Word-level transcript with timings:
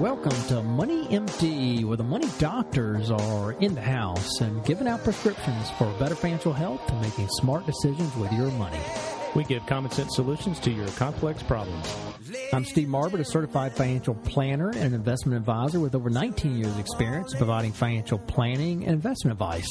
Welcome 0.00 0.32
to 0.48 0.62
Money 0.62 1.04
MD, 1.08 1.84
where 1.84 1.98
the 1.98 2.02
money 2.02 2.26
doctors 2.38 3.10
are 3.10 3.52
in 3.60 3.74
the 3.74 3.82
house 3.82 4.40
and 4.40 4.64
giving 4.64 4.88
out 4.88 5.04
prescriptions 5.04 5.70
for 5.72 5.92
better 5.98 6.14
financial 6.14 6.54
health 6.54 6.80
and 6.88 7.02
making 7.02 7.28
smart 7.28 7.66
decisions 7.66 8.16
with 8.16 8.32
your 8.32 8.50
money. 8.52 8.80
We 9.34 9.44
give 9.44 9.66
common 9.66 9.90
sense 9.90 10.16
solutions 10.16 10.58
to 10.60 10.70
your 10.70 10.88
complex 10.88 11.42
problems. 11.42 11.94
I'm 12.50 12.64
Steve 12.64 12.88
Marbert, 12.88 13.20
a 13.20 13.26
certified 13.26 13.76
financial 13.76 14.14
planner 14.14 14.70
and 14.70 14.94
investment 14.94 15.36
advisor 15.36 15.80
with 15.80 15.94
over 15.94 16.08
19 16.08 16.56
years' 16.56 16.78
experience 16.78 17.34
providing 17.34 17.72
financial 17.72 18.18
planning 18.20 18.84
and 18.84 18.94
investment 18.94 19.34
advice. 19.34 19.68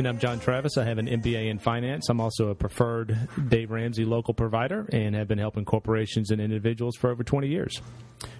And 0.00 0.08
I'm 0.08 0.18
John 0.18 0.40
Travis. 0.40 0.78
I 0.78 0.84
have 0.84 0.96
an 0.96 1.08
MBA 1.08 1.50
in 1.50 1.58
finance. 1.58 2.08
I'm 2.08 2.22
also 2.22 2.48
a 2.48 2.54
preferred 2.54 3.18
Dave 3.48 3.70
Ramsey 3.70 4.06
local 4.06 4.32
provider 4.32 4.88
and 4.90 5.14
have 5.14 5.28
been 5.28 5.36
helping 5.36 5.66
corporations 5.66 6.30
and 6.30 6.40
individuals 6.40 6.96
for 6.96 7.10
over 7.10 7.22
20 7.22 7.48
years. 7.48 7.82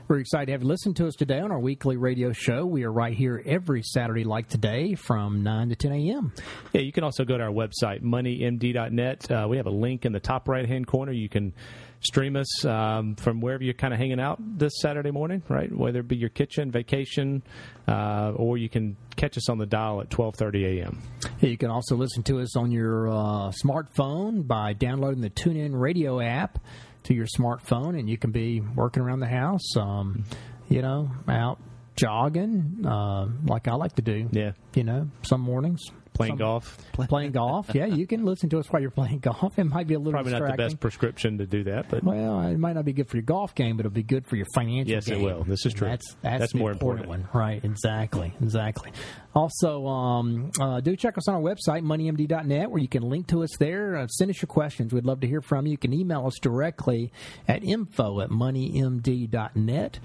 We're 0.09 0.20
excited 0.20 0.46
to 0.46 0.52
have 0.52 0.62
you 0.62 0.68
listen 0.68 0.95
to 0.95 1.06
us 1.06 1.15
today 1.15 1.38
on 1.38 1.52
our 1.52 1.59
weekly 1.60 1.98
radio 1.98 2.32
show. 2.32 2.65
We 2.65 2.84
are 2.84 2.91
right 2.91 3.12
here 3.12 3.42
every 3.45 3.82
Saturday, 3.82 4.24
like 4.24 4.48
today, 4.48 4.95
from 4.95 5.43
9 5.43 5.68
to 5.68 5.76
10 5.76 5.93
a.m. 5.93 6.32
Yeah, 6.73 6.80
you 6.80 6.93
can 6.93 7.04
also 7.04 7.26
go 7.26 7.37
to 7.37 7.45
our 7.45 7.52
website, 7.52 8.02
moneymd.net. 8.02 9.30
Uh, 9.30 9.46
we 9.46 9.59
have 9.59 9.66
a 9.66 9.71
link 9.71 10.06
in 10.06 10.12
the 10.12 10.18
top 10.18 10.49
right 10.49 10.66
hand 10.66 10.87
corner. 10.87 11.12
You 11.12 11.29
can 11.29 11.52
stream 12.01 12.37
us 12.37 12.65
um, 12.65 13.15
from 13.16 13.40
wherever 13.40 13.62
you're 13.62 13.74
kind 13.74 13.93
of 13.93 14.01
hanging 14.01 14.20
out 14.20 14.38
this 14.40 14.73
Saturday 14.80 15.10
morning, 15.10 15.43
right? 15.48 15.70
Whether 15.74 16.01
it 16.01 16.09
be 16.09 16.16
your 16.16 16.30
kitchen, 16.30 16.70
vacation, 16.70 17.43
uh, 17.88 18.32
or 18.37 18.59
you 18.59 18.68
can 18.68 18.96
catch 19.16 19.37
us 19.37 19.48
on 19.48 19.59
the 19.59 19.66
dial 19.66 20.01
at 20.01 20.09
12:30 20.10 20.80
a.m. 20.80 21.02
You 21.40 21.56
can 21.56 21.71
also 21.71 21.96
listen 21.96 22.23
to 22.24 22.40
us 22.40 22.56
on 22.56 22.71
your 22.71 23.09
uh, 23.09 23.52
smartphone 23.65 24.46
by 24.46 24.73
downloading 24.73 25.21
the 25.21 25.30
TuneIn 25.30 25.78
Radio 25.78 26.21
app 26.21 26.59
to 27.04 27.15
your 27.15 27.26
smartphone, 27.26 27.98
and 27.98 28.09
you 28.09 28.18
can 28.18 28.30
be 28.30 28.60
working 28.60 29.02
around 29.02 29.21
the 29.21 29.26
house, 29.26 29.76
um, 29.76 30.24
you 30.68 30.82
know, 30.82 31.10
out 31.28 31.59
jogging, 31.96 32.84
uh, 32.87 33.26
like 33.45 33.68
I 33.68 33.74
like 33.74 33.95
to 33.96 34.02
do. 34.02 34.28
Yeah, 34.32 34.52
you 34.74 34.84
know, 34.84 35.09
some 35.23 35.40
mornings. 35.40 35.82
Playing 36.12 36.32
some, 36.32 36.38
golf, 36.38 36.78
playing 36.92 37.32
golf. 37.32 37.74
Yeah, 37.74 37.86
you 37.86 38.06
can 38.06 38.24
listen 38.24 38.48
to 38.50 38.58
us 38.58 38.66
while 38.70 38.82
you're 38.82 38.90
playing 38.90 39.18
golf. 39.20 39.58
It 39.58 39.64
might 39.64 39.86
be 39.86 39.94
a 39.94 39.98
little 39.98 40.12
probably 40.12 40.32
not 40.32 40.50
the 40.50 40.56
best 40.56 40.80
prescription 40.80 41.38
to 41.38 41.46
do 41.46 41.64
that, 41.64 41.88
but 41.88 42.04
well, 42.04 42.40
it 42.42 42.58
might 42.58 42.74
not 42.74 42.84
be 42.84 42.92
good 42.92 43.08
for 43.08 43.16
your 43.16 43.24
golf 43.24 43.54
game, 43.54 43.76
but 43.76 43.86
it'll 43.86 43.94
be 43.94 44.02
good 44.02 44.26
for 44.26 44.36
your 44.36 44.46
financial. 44.54 44.90
Yes, 44.90 45.06
game. 45.06 45.20
it 45.20 45.24
will. 45.24 45.44
This 45.44 45.64
is 45.66 45.72
true. 45.72 45.88
That's 45.88 46.14
that's, 46.22 46.40
that's 46.40 46.54
more 46.54 46.70
important. 46.70 47.06
important. 47.06 47.32
one, 47.34 47.40
right? 47.40 47.64
Exactly, 47.64 48.34
exactly. 48.40 48.92
Also, 49.34 49.86
um, 49.86 50.50
uh, 50.60 50.80
do 50.80 50.96
check 50.96 51.16
us 51.16 51.28
on 51.28 51.36
our 51.36 51.40
website, 51.40 51.82
moneymd.net, 51.82 52.70
where 52.70 52.80
you 52.80 52.88
can 52.88 53.02
link 53.02 53.28
to 53.28 53.42
us 53.42 53.50
there. 53.58 53.96
Uh, 53.96 54.06
send 54.08 54.30
us 54.30 54.42
your 54.42 54.48
questions. 54.48 54.92
We'd 54.92 55.04
love 55.04 55.20
to 55.20 55.26
hear 55.26 55.40
from 55.40 55.66
you. 55.66 55.72
You 55.72 55.78
can 55.78 55.92
email 55.92 56.26
us 56.26 56.34
directly 56.40 57.12
at 57.46 57.62
info 57.62 58.20
at 58.20 58.30
moneymd.net. 58.30 60.00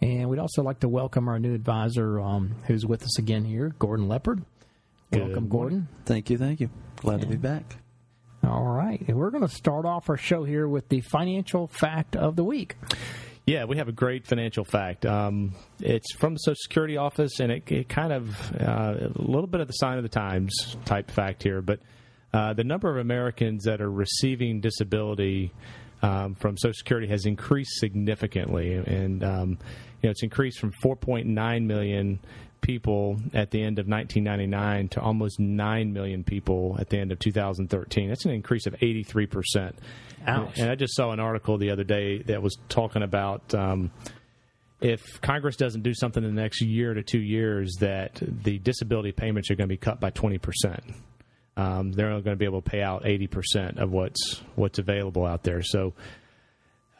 And 0.00 0.28
we'd 0.28 0.40
also 0.40 0.62
like 0.62 0.80
to 0.80 0.88
welcome 0.88 1.28
our 1.28 1.38
new 1.38 1.54
advisor 1.54 2.20
um, 2.20 2.56
who's 2.66 2.84
with 2.84 3.04
us 3.04 3.18
again 3.18 3.44
here, 3.44 3.74
Gordon 3.78 4.08
Leopard. 4.08 4.44
Welcome, 5.12 5.48
Gordon. 5.48 5.88
Thank 6.04 6.30
you, 6.30 6.38
thank 6.38 6.60
you. 6.60 6.70
Glad 6.96 7.20
to 7.20 7.26
be 7.26 7.36
back. 7.36 7.76
All 8.42 8.64
right. 8.64 9.02
And 9.06 9.16
we're 9.16 9.30
going 9.30 9.46
to 9.46 9.54
start 9.54 9.86
off 9.86 10.08
our 10.10 10.16
show 10.16 10.44
here 10.44 10.68
with 10.68 10.88
the 10.88 11.00
financial 11.00 11.66
fact 11.66 12.16
of 12.16 12.36
the 12.36 12.44
week. 12.44 12.76
Yeah, 13.46 13.64
we 13.64 13.76
have 13.76 13.88
a 13.88 13.92
great 13.92 14.26
financial 14.26 14.64
fact. 14.64 15.04
Um, 15.04 15.54
it's 15.78 16.14
from 16.14 16.34
the 16.34 16.38
Social 16.38 16.56
Security 16.62 16.96
office, 16.96 17.40
and 17.40 17.52
it, 17.52 17.70
it 17.70 17.88
kind 17.90 18.12
of 18.12 18.52
uh, 18.58 19.10
a 19.14 19.20
little 19.20 19.46
bit 19.46 19.60
of 19.60 19.66
the 19.66 19.74
sign 19.74 19.98
of 19.98 20.02
the 20.02 20.08
times 20.08 20.76
type 20.86 21.10
fact 21.10 21.42
here. 21.42 21.60
But 21.60 21.80
uh, 22.32 22.54
the 22.54 22.64
number 22.64 22.90
of 22.90 22.96
Americans 22.96 23.64
that 23.64 23.82
are 23.82 23.90
receiving 23.90 24.60
disability 24.60 25.52
um, 26.02 26.34
from 26.34 26.56
Social 26.56 26.74
Security 26.74 27.06
has 27.08 27.26
increased 27.26 27.78
significantly, 27.78 28.74
and 28.74 29.22
um, 29.22 29.50
you 30.00 30.08
know 30.08 30.10
it's 30.10 30.22
increased 30.22 30.58
from 30.58 30.72
4.9 30.82 31.66
million 31.66 32.20
people 32.64 33.18
at 33.34 33.50
the 33.50 33.62
end 33.62 33.78
of 33.78 33.86
1999 33.86 34.88
to 34.88 35.00
almost 35.00 35.38
9 35.38 35.92
million 35.92 36.24
people 36.24 36.76
at 36.80 36.88
the 36.88 36.98
end 36.98 37.12
of 37.12 37.18
2013. 37.18 38.08
That's 38.08 38.24
an 38.24 38.30
increase 38.32 38.66
of 38.66 38.72
83%. 38.74 39.74
Ouch. 40.26 40.58
And 40.58 40.70
I 40.70 40.74
just 40.74 40.96
saw 40.96 41.12
an 41.12 41.20
article 41.20 41.58
the 41.58 41.70
other 41.70 41.84
day 41.84 42.22
that 42.22 42.42
was 42.42 42.56
talking 42.70 43.02
about 43.02 43.54
um, 43.54 43.90
if 44.80 45.20
Congress 45.20 45.56
doesn't 45.56 45.82
do 45.82 45.92
something 45.92 46.24
in 46.24 46.34
the 46.34 46.40
next 46.40 46.62
year 46.62 46.94
to 46.94 47.02
two 47.02 47.20
years, 47.20 47.76
that 47.80 48.20
the 48.22 48.58
disability 48.58 49.12
payments 49.12 49.50
are 49.50 49.56
going 49.56 49.68
to 49.68 49.72
be 49.72 49.76
cut 49.76 50.00
by 50.00 50.10
20%. 50.10 50.80
Um, 51.58 51.92
they're 51.92 52.08
only 52.08 52.22
going 52.22 52.34
to 52.34 52.38
be 52.38 52.46
able 52.46 52.62
to 52.62 52.70
pay 52.70 52.82
out 52.82 53.04
80% 53.04 53.78
of 53.78 53.92
what's 53.92 54.42
what's 54.56 54.78
available 54.78 55.26
out 55.26 55.44
there. 55.44 55.62
So 55.62 55.92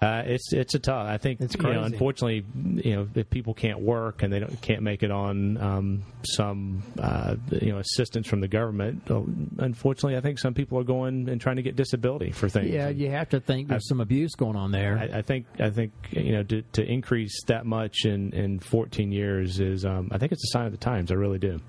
uh, 0.01 0.23
it's 0.27 0.53
it's 0.53 0.75
a 0.75 0.79
tough. 0.79 1.07
I 1.07 1.19
think 1.19 1.41
it's 1.41 1.55
you 1.55 1.63
know, 1.63 1.83
unfortunately, 1.83 2.45
you 2.55 2.97
know, 2.97 3.09
if 3.15 3.31
people 3.31 3.55
can't 3.55 3.81
work 3.81 4.23
and 4.23 4.33
they 4.33 4.41
don't, 4.41 4.61
can't 4.61 4.83
make 4.83 5.03
it 5.03 5.11
on 5.11 5.57
um, 5.57 6.03
some 6.25 6.83
uh, 6.99 7.37
you 7.51 7.73
know 7.73 7.79
assistance 7.79 8.27
from 8.27 8.41
the 8.41 8.49
government, 8.49 9.11
uh, 9.11 9.23
unfortunately, 9.59 10.17
I 10.17 10.21
think 10.21 10.39
some 10.39 10.53
people 10.53 10.79
are 10.79 10.85
going 10.85 11.29
and 11.29 11.41
trying 11.41 11.57
to 11.57 11.63
get 11.63 11.77
disability 11.77 12.33
for 12.33 12.49
things. 12.49 12.71
Yeah, 12.71 12.89
you 12.89 13.11
have 13.11 13.31
to 13.31 13.41
think 13.41 13.69
there's 13.69 13.87
I, 13.87 13.89
some 13.89 14.01
abuse 14.01 14.35
going 14.35 14.57
on 14.57 14.73
there. 14.73 14.99
I, 14.99 15.19
I, 15.19 15.23
think 15.23 15.47
I 15.59 15.71
think 15.71 15.93
you 16.11 16.33
know 16.33 16.43
to, 16.43 16.63
to 16.73 16.85
increase 16.85 17.43
that 17.45 17.65
much 17.65 18.05
in 18.05 18.33
in 18.33 18.59
14 18.59 19.11
years 19.11 19.61
is 19.61 19.87
um, 19.87 20.09
I 20.11 20.19
think 20.19 20.33
it's 20.33 20.45
a 20.45 20.53
sign 20.53 20.67
of 20.67 20.73
the 20.73 20.79
times. 20.79 21.13
I 21.13 21.15
really 21.15 21.39
do. 21.39 21.61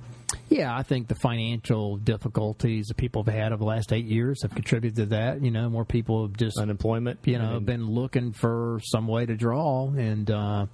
Yeah, 0.50 0.76
I 0.76 0.84
think 0.84 1.08
the 1.08 1.16
financial 1.16 1.98
difficulties 1.98 2.88
that 2.88 2.98
people 2.98 3.24
have 3.24 3.34
had 3.34 3.52
over 3.52 3.60
the 3.60 3.66
last 3.66 3.92
eight 3.92 4.06
years 4.06 4.42
have 4.44 4.54
contributed 4.54 4.96
to 4.98 5.06
that. 5.08 5.44
You 5.44 5.52
know, 5.52 5.70
more 5.70 5.86
people 5.86 6.28
have 6.28 6.38
just 6.38 6.58
unemployment. 6.58 7.20
You 7.26 7.40
know, 7.40 7.60
been 7.60 7.88
looking 7.88 8.32
for 8.32 8.80
some 8.84 9.08
way 9.08 9.26
to 9.26 9.36
draw, 9.36 9.90
and 9.90 10.30
uh, 10.30 10.66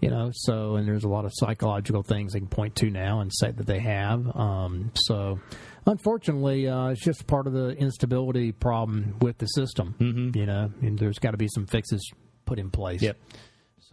you 0.00 0.10
know, 0.10 0.30
so 0.32 0.76
and 0.76 0.86
there's 0.86 1.04
a 1.04 1.08
lot 1.08 1.24
of 1.24 1.32
psychological 1.34 2.02
things 2.02 2.32
they 2.32 2.40
can 2.40 2.48
point 2.48 2.76
to 2.76 2.90
now 2.90 3.20
and 3.20 3.30
say 3.34 3.50
that 3.50 3.66
they 3.66 3.80
have. 3.80 4.24
Um, 4.36 4.92
so, 4.94 5.40
unfortunately, 5.86 6.68
uh, 6.68 6.88
it's 6.88 7.02
just 7.02 7.26
part 7.26 7.46
of 7.46 7.52
the 7.52 7.70
instability 7.70 8.52
problem 8.52 9.16
with 9.20 9.38
the 9.38 9.46
system. 9.46 9.94
Mm-hmm. 9.98 10.38
You 10.38 10.46
know, 10.46 10.70
and 10.82 10.98
there's 10.98 11.18
got 11.18 11.30
to 11.30 11.38
be 11.38 11.48
some 11.48 11.66
fixes 11.66 12.10
put 12.44 12.58
in 12.58 12.70
place. 12.70 13.02
Yep. 13.02 13.16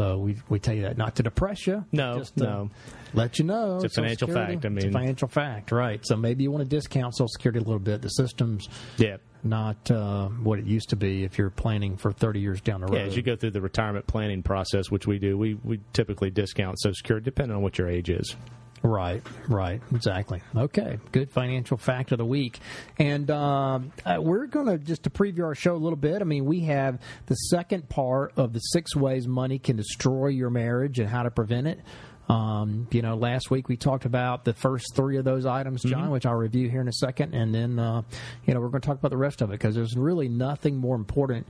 So 0.01 0.17
we 0.17 0.35
we 0.49 0.57
tell 0.57 0.73
you 0.73 0.81
that 0.81 0.97
not 0.97 1.15
to 1.17 1.23
depress 1.23 1.67
you. 1.67 1.85
No, 1.91 2.17
just 2.17 2.35
to 2.37 2.43
no. 2.43 2.69
Let 3.13 3.37
you 3.37 3.45
know. 3.45 3.77
It's 3.83 3.95
a 3.95 4.01
financial 4.01 4.27
fact. 4.27 4.65
I 4.65 4.69
mean, 4.69 4.79
it's 4.79 4.85
a 4.87 4.91
financial 4.91 5.27
fact, 5.27 5.71
right? 5.71 6.03
So 6.03 6.15
maybe 6.15 6.41
you 6.41 6.49
want 6.49 6.63
to 6.63 6.75
discount 6.75 7.15
Social 7.15 7.27
Security 7.27 7.59
a 7.59 7.63
little 7.63 7.77
bit. 7.77 8.01
The 8.01 8.09
system's 8.09 8.67
yeah. 8.97 9.17
not 9.43 9.91
uh, 9.91 10.29
what 10.29 10.57
it 10.57 10.65
used 10.65 10.89
to 10.89 10.95
be 10.95 11.23
if 11.23 11.37
you're 11.37 11.51
planning 11.51 11.97
for 11.97 12.11
30 12.11 12.39
years 12.39 12.61
down 12.61 12.81
the 12.81 12.87
road. 12.87 12.97
Yeah, 12.97 13.03
as 13.03 13.15
you 13.15 13.21
go 13.21 13.35
through 13.35 13.51
the 13.51 13.61
retirement 13.61 14.07
planning 14.07 14.41
process, 14.41 14.89
which 14.89 15.05
we 15.05 15.19
do, 15.19 15.37
we, 15.37 15.53
we 15.63 15.79
typically 15.93 16.31
discount 16.31 16.79
Social 16.79 16.95
Security 16.95 17.25
depending 17.25 17.55
on 17.55 17.61
what 17.61 17.77
your 17.77 17.87
age 17.87 18.09
is. 18.09 18.35
Right, 18.83 19.21
right, 19.47 19.79
exactly. 19.93 20.41
Okay, 20.55 20.97
good 21.11 21.29
financial 21.29 21.77
fact 21.77 22.11
of 22.11 22.17
the 22.17 22.25
week, 22.25 22.59
and 22.97 23.29
um, 23.29 23.91
uh, 24.03 24.17
we're 24.19 24.47
going 24.47 24.65
to 24.65 24.79
just 24.79 25.03
to 25.03 25.11
preview 25.11 25.43
our 25.43 25.53
show 25.53 25.75
a 25.75 25.77
little 25.77 25.97
bit. 25.97 26.21
I 26.21 26.25
mean, 26.25 26.45
we 26.45 26.61
have 26.61 26.99
the 27.27 27.35
second 27.35 27.89
part 27.89 28.33
of 28.37 28.53
the 28.53 28.59
six 28.59 28.95
ways 28.95 29.27
money 29.27 29.59
can 29.59 29.75
destroy 29.75 30.27
your 30.27 30.49
marriage 30.49 30.97
and 30.97 31.07
how 31.07 31.21
to 31.23 31.29
prevent 31.29 31.67
it. 31.67 31.79
Um, 32.27 32.87
you 32.91 33.01
know, 33.01 33.15
last 33.15 33.51
week 33.51 33.67
we 33.67 33.77
talked 33.77 34.05
about 34.05 34.45
the 34.45 34.53
first 34.53 34.95
three 34.95 35.17
of 35.17 35.25
those 35.25 35.45
items, 35.45 35.83
John, 35.83 36.03
mm-hmm. 36.03 36.11
which 36.11 36.25
I'll 36.25 36.33
review 36.33 36.69
here 36.69 36.81
in 36.81 36.87
a 36.87 36.93
second, 36.93 37.35
and 37.35 37.53
then 37.53 37.77
uh, 37.77 38.01
you 38.45 38.53
know 38.53 38.61
we're 38.61 38.69
going 38.69 38.81
to 38.81 38.87
talk 38.87 38.97
about 38.97 39.11
the 39.11 39.17
rest 39.17 39.41
of 39.41 39.49
it 39.49 39.53
because 39.53 39.75
there's 39.75 39.95
really 39.95 40.29
nothing 40.29 40.77
more 40.77 40.95
important 40.95 41.45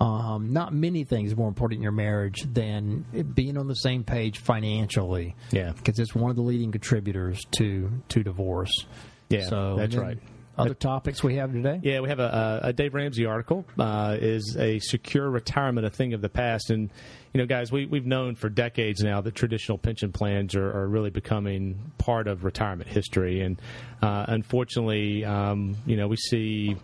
um, 0.00 0.52
not 0.52 0.72
many 0.72 1.04
things 1.04 1.36
more 1.36 1.48
important 1.48 1.78
in 1.78 1.82
your 1.82 1.92
marriage 1.92 2.42
than 2.42 3.04
being 3.34 3.56
on 3.56 3.68
the 3.68 3.74
same 3.74 4.04
page 4.04 4.38
financially. 4.38 5.36
Yeah, 5.50 5.72
because 5.72 5.98
it's 5.98 6.14
one 6.14 6.30
of 6.30 6.36
the 6.36 6.42
leading 6.42 6.72
contributors 6.72 7.44
to 7.58 7.90
to 8.08 8.22
divorce. 8.22 8.86
Yeah, 9.28 9.48
so 9.48 9.76
that's 9.76 9.96
right. 9.96 10.18
Other 10.58 10.74
topics 10.74 11.24
we 11.24 11.36
have 11.36 11.52
today? 11.52 11.80
Yeah, 11.82 12.00
we 12.00 12.10
have 12.10 12.18
a, 12.18 12.60
a 12.64 12.72
Dave 12.74 12.92
Ramsey 12.92 13.24
article. 13.24 13.64
Uh, 13.78 14.18
is 14.20 14.54
a 14.58 14.78
secure 14.80 15.30
retirement 15.30 15.86
a 15.86 15.90
thing 15.90 16.12
of 16.12 16.20
the 16.20 16.28
past? 16.28 16.70
And 16.70 16.90
you 17.32 17.38
know, 17.40 17.46
guys, 17.46 17.72
we 17.72 17.86
we've 17.86 18.04
known 18.04 18.34
for 18.34 18.50
decades 18.50 19.02
now 19.02 19.22
that 19.22 19.34
traditional 19.34 19.78
pension 19.78 20.12
plans 20.12 20.54
are, 20.54 20.70
are 20.70 20.86
really 20.86 21.10
becoming 21.10 21.92
part 21.96 22.28
of 22.28 22.44
retirement 22.44 22.90
history. 22.90 23.40
And 23.40 23.60
uh, 24.02 24.26
unfortunately, 24.28 25.24
um, 25.24 25.76
you 25.86 25.96
know, 25.96 26.08
we 26.08 26.16
see. 26.16 26.76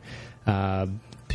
Uh, 0.47 0.87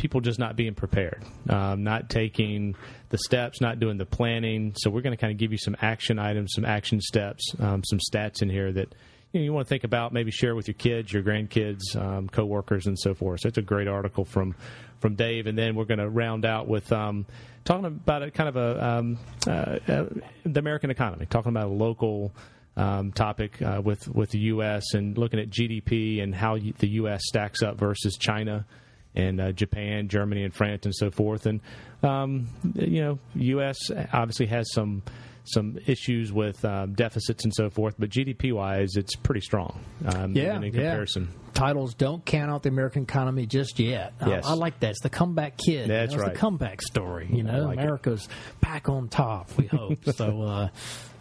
people 0.04 0.20
just 0.20 0.38
not 0.38 0.54
being 0.54 0.74
prepared, 0.74 1.24
um, 1.48 1.82
not 1.82 2.10
taking 2.10 2.76
the 3.08 3.16
steps, 3.16 3.62
not 3.62 3.80
doing 3.80 3.96
the 3.96 4.04
planning. 4.04 4.74
So 4.76 4.90
we're 4.90 5.00
going 5.00 5.16
to 5.16 5.16
kind 5.16 5.32
of 5.32 5.38
give 5.38 5.50
you 5.50 5.56
some 5.56 5.74
action 5.80 6.18
items, 6.18 6.52
some 6.54 6.66
action 6.66 7.00
steps, 7.00 7.42
um, 7.58 7.82
some 7.82 7.98
stats 7.98 8.42
in 8.42 8.50
here 8.50 8.70
that 8.70 8.94
you, 9.32 9.40
know, 9.40 9.44
you 9.44 9.52
want 9.54 9.66
to 9.66 9.68
think 9.70 9.82
about, 9.82 10.12
maybe 10.12 10.30
share 10.30 10.54
with 10.54 10.68
your 10.68 10.74
kids, 10.74 11.10
your 11.10 11.22
grandkids, 11.22 11.96
um, 11.96 12.28
coworkers, 12.28 12.86
and 12.86 12.98
so 12.98 13.14
forth. 13.14 13.40
So 13.40 13.48
it's 13.48 13.56
a 13.56 13.62
great 13.62 13.88
article 13.88 14.26
from 14.26 14.54
from 15.00 15.14
Dave, 15.14 15.46
and 15.46 15.56
then 15.56 15.74
we're 15.74 15.86
going 15.86 16.00
to 16.00 16.08
round 16.10 16.44
out 16.44 16.68
with 16.68 16.92
um, 16.92 17.24
talking 17.64 17.86
about 17.86 18.22
a 18.22 18.30
kind 18.30 18.50
of 18.50 18.56
a 18.56 18.86
um, 18.86 19.18
uh, 19.46 19.78
uh, 19.88 20.04
the 20.44 20.60
American 20.60 20.90
economy, 20.90 21.24
talking 21.24 21.48
about 21.48 21.68
a 21.68 21.72
local. 21.72 22.30
Um, 22.76 23.12
topic 23.12 23.62
uh, 23.62 23.80
with 23.84 24.08
with 24.08 24.30
the 24.30 24.40
U.S. 24.50 24.94
and 24.94 25.16
looking 25.16 25.38
at 25.38 25.48
GDP 25.48 26.20
and 26.20 26.34
how 26.34 26.58
the 26.58 26.88
U.S. 26.94 27.20
stacks 27.24 27.62
up 27.62 27.78
versus 27.78 28.16
China 28.18 28.66
and 29.14 29.40
uh, 29.40 29.52
Japan, 29.52 30.08
Germany, 30.08 30.44
and 30.44 30.54
France, 30.54 30.84
and 30.86 30.94
so 30.94 31.10
forth. 31.10 31.46
And 31.46 31.60
um, 32.02 32.48
you 32.74 33.02
know, 33.02 33.18
U.S. 33.34 33.78
obviously 34.12 34.46
has 34.46 34.72
some 34.72 35.02
some 35.44 35.78
issues 35.86 36.32
with 36.32 36.64
um, 36.64 36.94
deficits 36.94 37.44
and 37.44 37.54
so 37.54 37.68
forth, 37.68 37.94
but 37.98 38.08
GDP 38.08 38.52
wise, 38.52 38.96
it's 38.96 39.14
pretty 39.14 39.42
strong. 39.42 39.78
Um, 40.06 40.34
yeah, 40.34 40.56
in 40.56 40.62
comparison. 40.62 41.28
Yeah. 41.30 41.50
Titles 41.52 41.94
don't 41.94 42.24
count 42.24 42.50
out 42.50 42.62
the 42.62 42.70
American 42.70 43.02
economy 43.02 43.46
just 43.46 43.78
yet. 43.78 44.14
Yes. 44.26 44.46
I, 44.46 44.52
I 44.52 44.54
like 44.54 44.80
that. 44.80 44.90
It's 44.90 45.02
the 45.02 45.10
comeback 45.10 45.56
kid. 45.58 45.88
That's 45.88 46.12
you 46.12 46.18
know, 46.18 46.24
right. 46.24 46.32
the 46.32 46.38
comeback 46.38 46.82
story. 46.82 47.28
You 47.30 47.42
know, 47.42 47.66
like 47.66 47.78
America's 47.78 48.24
it. 48.24 48.60
back 48.60 48.88
on 48.88 49.08
top. 49.08 49.50
We 49.56 49.66
hope. 49.66 49.98
so 50.14 50.42
uh, 50.42 50.68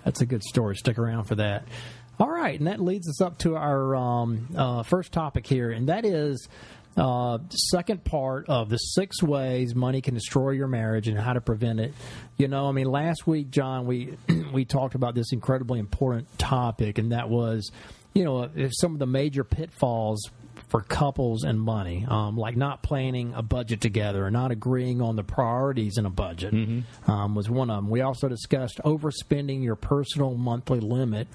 that's 0.06 0.22
a 0.22 0.26
good 0.26 0.44
story. 0.44 0.76
Stick 0.78 0.98
around 0.98 1.26
for 1.26 1.36
that. 1.36 1.68
All 2.20 2.30
right, 2.30 2.58
and 2.58 2.68
that 2.68 2.80
leads 2.80 3.10
us 3.10 3.22
up 3.22 3.40
to 3.40 3.56
our 3.56 3.96
um, 3.96 4.48
uh, 4.56 4.84
first 4.84 5.12
topic 5.12 5.48
here, 5.48 5.72
and 5.72 5.90
that 5.90 6.06
is 6.06 6.48
uh, 6.96 7.40
second 7.50 8.04
part 8.04 8.48
of 8.50 8.70
the 8.70 8.78
six 8.78 9.22
ways 9.24 9.74
money 9.74 10.02
can 10.02 10.14
destroy 10.14 10.52
your 10.52 10.68
marriage 10.68 11.08
and 11.08 11.18
how 11.18 11.34
to 11.34 11.42
prevent 11.42 11.80
it. 11.80 11.94
You 12.38 12.48
know, 12.48 12.68
I 12.68 12.72
mean, 12.72 12.88
last 12.88 13.26
week, 13.26 13.50
John, 13.50 13.86
we 13.86 14.18
we 14.54 14.66
talked 14.66 14.96
about 14.96 15.16
this 15.16 15.32
incredibly 15.32 15.80
important 15.80 16.38
topic, 16.38 16.98
and 16.98 17.12
that 17.12 17.30
was, 17.30 17.72
you 18.14 18.24
know, 18.24 18.50
some 18.72 18.94
of 18.94 19.00
the 19.00 19.08
major 19.08 19.44
pitfalls 19.44 20.30
for 20.70 20.82
couples 20.82 21.44
and 21.44 21.60
money, 21.60 22.06
um, 22.10 22.36
like 22.36 22.58
not 22.58 22.82
planning 22.82 23.34
a 23.36 23.44
budget 23.44 23.80
together 23.80 24.26
or 24.26 24.32
not 24.32 24.50
agreeing 24.50 25.02
on 25.02 25.16
the 25.16 25.24
priorities 25.24 26.00
in 26.00 26.06
a 26.08 26.10
budget, 26.10 26.52
mm-hmm. 26.52 27.12
um, 27.12 27.36
was 27.36 27.48
one 27.48 27.70
of 27.70 27.78
them. 27.78 27.90
We 27.92 28.02
also 28.02 28.28
discussed 28.28 28.80
overspending 28.84 29.64
your 29.64 29.76
personal 29.76 30.34
monthly 30.34 30.80
limit 30.80 31.28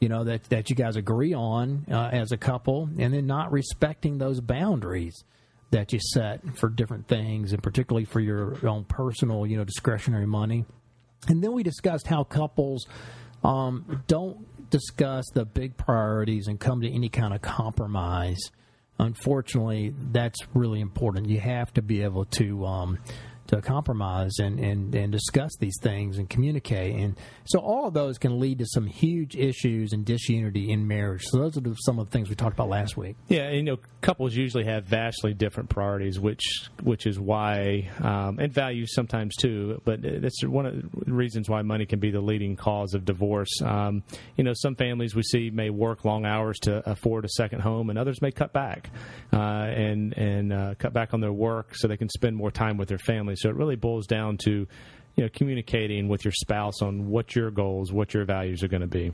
you 0.00 0.08
know 0.08 0.24
that 0.24 0.44
that 0.44 0.70
you 0.70 0.76
guys 0.76 0.96
agree 0.96 1.34
on 1.34 1.86
uh, 1.90 2.10
as 2.12 2.32
a 2.32 2.36
couple, 2.36 2.88
and 2.98 3.12
then 3.12 3.26
not 3.26 3.52
respecting 3.52 4.18
those 4.18 4.40
boundaries 4.40 5.24
that 5.70 5.92
you 5.92 6.00
set 6.00 6.56
for 6.56 6.68
different 6.68 7.08
things, 7.08 7.52
and 7.52 7.62
particularly 7.62 8.04
for 8.04 8.20
your 8.20 8.56
own 8.66 8.84
personal, 8.84 9.46
you 9.46 9.56
know, 9.56 9.64
discretionary 9.64 10.26
money. 10.26 10.64
And 11.26 11.42
then 11.42 11.52
we 11.52 11.62
discussed 11.62 12.06
how 12.06 12.24
couples 12.24 12.86
um, 13.44 14.02
don't 14.06 14.70
discuss 14.70 15.24
the 15.34 15.44
big 15.44 15.76
priorities 15.76 16.46
and 16.46 16.58
come 16.58 16.80
to 16.80 16.90
any 16.90 17.08
kind 17.08 17.34
of 17.34 17.42
compromise. 17.42 18.38
Unfortunately, 18.98 19.94
that's 20.12 20.38
really 20.54 20.80
important. 20.80 21.28
You 21.28 21.40
have 21.40 21.72
to 21.74 21.82
be 21.82 22.02
able 22.02 22.24
to 22.26 22.66
um, 22.66 22.98
to 23.48 23.62
compromise 23.62 24.38
and, 24.38 24.60
and, 24.60 24.94
and 24.94 25.10
discuss 25.10 25.56
these 25.58 25.76
things 25.80 26.18
and 26.18 26.28
communicate. 26.28 26.94
And 26.94 27.16
so 27.44 27.58
all 27.60 27.88
of 27.88 27.94
those 27.94 28.18
can 28.18 28.38
lead 28.38 28.58
to 28.58 28.66
some 28.66 28.86
huge 28.86 29.36
issues 29.36 29.92
and 29.92 30.04
disunity 30.04 30.70
in 30.70 30.86
marriage. 30.86 31.22
So 31.24 31.38
those 31.38 31.56
are 31.56 31.62
some 31.80 31.98
of 31.98 32.06
the 32.06 32.12
things 32.12 32.28
we 32.28 32.34
talked 32.34 32.54
about 32.54 32.68
last 32.68 32.96
week. 32.96 33.16
Yeah, 33.28 33.50
you 33.50 33.62
know, 33.62 33.78
couples 34.02 34.34
usually 34.34 34.64
have 34.64 34.84
vastly 34.84 35.32
different 35.32 35.70
priorities, 35.70 36.20
which 36.20 36.68
which 36.82 37.06
is 37.06 37.18
why 37.18 37.90
um, 38.00 38.38
and 38.38 38.52
values 38.52 38.94
sometimes 38.94 39.34
too. 39.36 39.80
But 39.84 40.00
that's 40.02 40.44
one 40.44 40.66
of 40.66 40.74
the 41.06 41.12
reasons 41.12 41.48
why 41.48 41.62
money 41.62 41.86
can 41.86 42.00
be 42.00 42.10
the 42.10 42.20
leading 42.20 42.54
cause 42.54 42.92
of 42.94 43.04
divorce. 43.04 43.62
Um, 43.62 44.02
you 44.36 44.44
know, 44.44 44.52
some 44.54 44.76
families 44.76 45.14
we 45.14 45.22
see 45.22 45.50
may 45.50 45.70
work 45.70 46.04
long 46.04 46.26
hours 46.26 46.58
to 46.60 46.88
afford 46.88 47.24
a 47.24 47.28
second 47.30 47.60
home, 47.60 47.88
and 47.88 47.98
others 47.98 48.20
may 48.20 48.30
cut 48.30 48.52
back 48.52 48.90
uh, 49.32 49.38
and 49.38 50.12
and 50.18 50.52
uh, 50.52 50.74
cut 50.78 50.92
back 50.92 51.14
on 51.14 51.20
their 51.20 51.32
work 51.32 51.74
so 51.74 51.88
they 51.88 51.96
can 51.96 52.10
spend 52.10 52.36
more 52.36 52.50
time 52.50 52.76
with 52.76 52.88
their 52.88 52.98
family. 52.98 53.36
So 53.40 53.48
it 53.48 53.56
really 53.56 53.76
boils 53.76 54.06
down 54.06 54.36
to 54.44 54.66
you 55.16 55.24
know 55.24 55.28
communicating 55.32 56.08
with 56.08 56.24
your 56.24 56.32
spouse 56.32 56.80
on 56.82 57.08
what 57.08 57.34
your 57.34 57.50
goals, 57.50 57.92
what 57.92 58.14
your 58.14 58.24
values 58.24 58.62
are 58.62 58.68
going 58.68 58.82
to 58.82 58.86
be. 58.86 59.12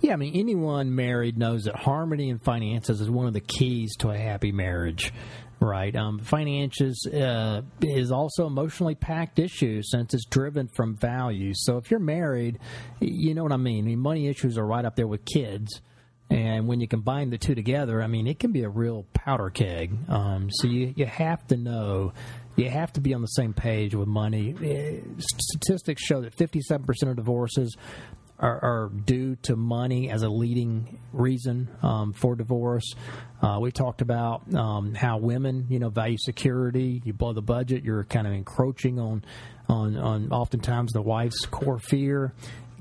Yeah, 0.00 0.12
I 0.12 0.16
mean 0.16 0.34
anyone 0.36 0.94
married 0.94 1.38
knows 1.38 1.64
that 1.64 1.76
harmony 1.76 2.28
in 2.28 2.38
finances 2.38 3.00
is 3.00 3.08
one 3.08 3.26
of 3.26 3.32
the 3.32 3.40
keys 3.40 3.96
to 3.98 4.10
a 4.10 4.18
happy 4.18 4.52
marriage. 4.52 5.12
Right. 5.58 5.96
Um, 5.96 6.18
finances 6.18 7.06
uh, 7.06 7.62
is 7.80 8.12
also 8.12 8.46
emotionally 8.46 8.94
packed 8.94 9.38
issue 9.38 9.80
since 9.82 10.12
it's 10.12 10.26
driven 10.26 10.68
from 10.68 10.96
values. 10.96 11.64
So 11.64 11.78
if 11.78 11.90
you're 11.90 11.98
married, 11.98 12.58
you 13.00 13.34
know 13.34 13.42
what 13.42 13.52
I 13.52 13.56
mean. 13.56 13.84
I 13.84 13.88
mean, 13.88 13.98
money 13.98 14.28
issues 14.28 14.58
are 14.58 14.66
right 14.66 14.84
up 14.84 14.96
there 14.96 15.06
with 15.06 15.24
kids. 15.24 15.80
And 16.28 16.66
when 16.66 16.80
you 16.80 16.88
combine 16.88 17.30
the 17.30 17.38
two 17.38 17.54
together, 17.54 18.02
I 18.02 18.06
mean, 18.06 18.26
it 18.26 18.38
can 18.38 18.52
be 18.52 18.64
a 18.64 18.68
real 18.68 19.06
powder 19.14 19.48
keg. 19.48 19.96
Um, 20.08 20.50
so 20.50 20.66
you, 20.66 20.92
you 20.96 21.06
have 21.06 21.46
to 21.46 21.56
know 21.56 22.12
you 22.56 22.70
have 22.70 22.92
to 22.94 23.00
be 23.00 23.14
on 23.14 23.20
the 23.20 23.26
same 23.28 23.52
page 23.52 23.94
with 23.94 24.08
money. 24.08 24.54
Statistics 25.18 26.02
show 26.02 26.22
that 26.22 26.36
57% 26.36 26.86
of 27.02 27.16
divorces 27.16 27.76
are, 28.38 28.62
are, 28.62 28.90
due 29.04 29.36
to 29.36 29.56
money 29.56 30.10
as 30.10 30.22
a 30.22 30.28
leading 30.28 30.98
reason 31.12 31.68
um, 31.82 32.12
for 32.12 32.36
divorce. 32.36 32.94
Uh, 33.40 33.58
we 33.60 33.70
talked 33.70 34.02
about 34.02 34.42
um, 34.54 34.94
how 34.94 35.18
women, 35.18 35.66
you 35.70 35.78
know, 35.78 35.88
value 35.88 36.18
security. 36.18 37.00
You 37.04 37.12
blow 37.12 37.32
the 37.32 37.42
budget, 37.42 37.84
you're 37.84 38.04
kind 38.04 38.26
of 38.26 38.32
encroaching 38.32 38.98
on, 38.98 39.24
on, 39.68 39.96
on 39.96 40.32
oftentimes 40.32 40.92
the 40.92 41.02
wife's 41.02 41.46
core 41.46 41.78
fear. 41.78 42.34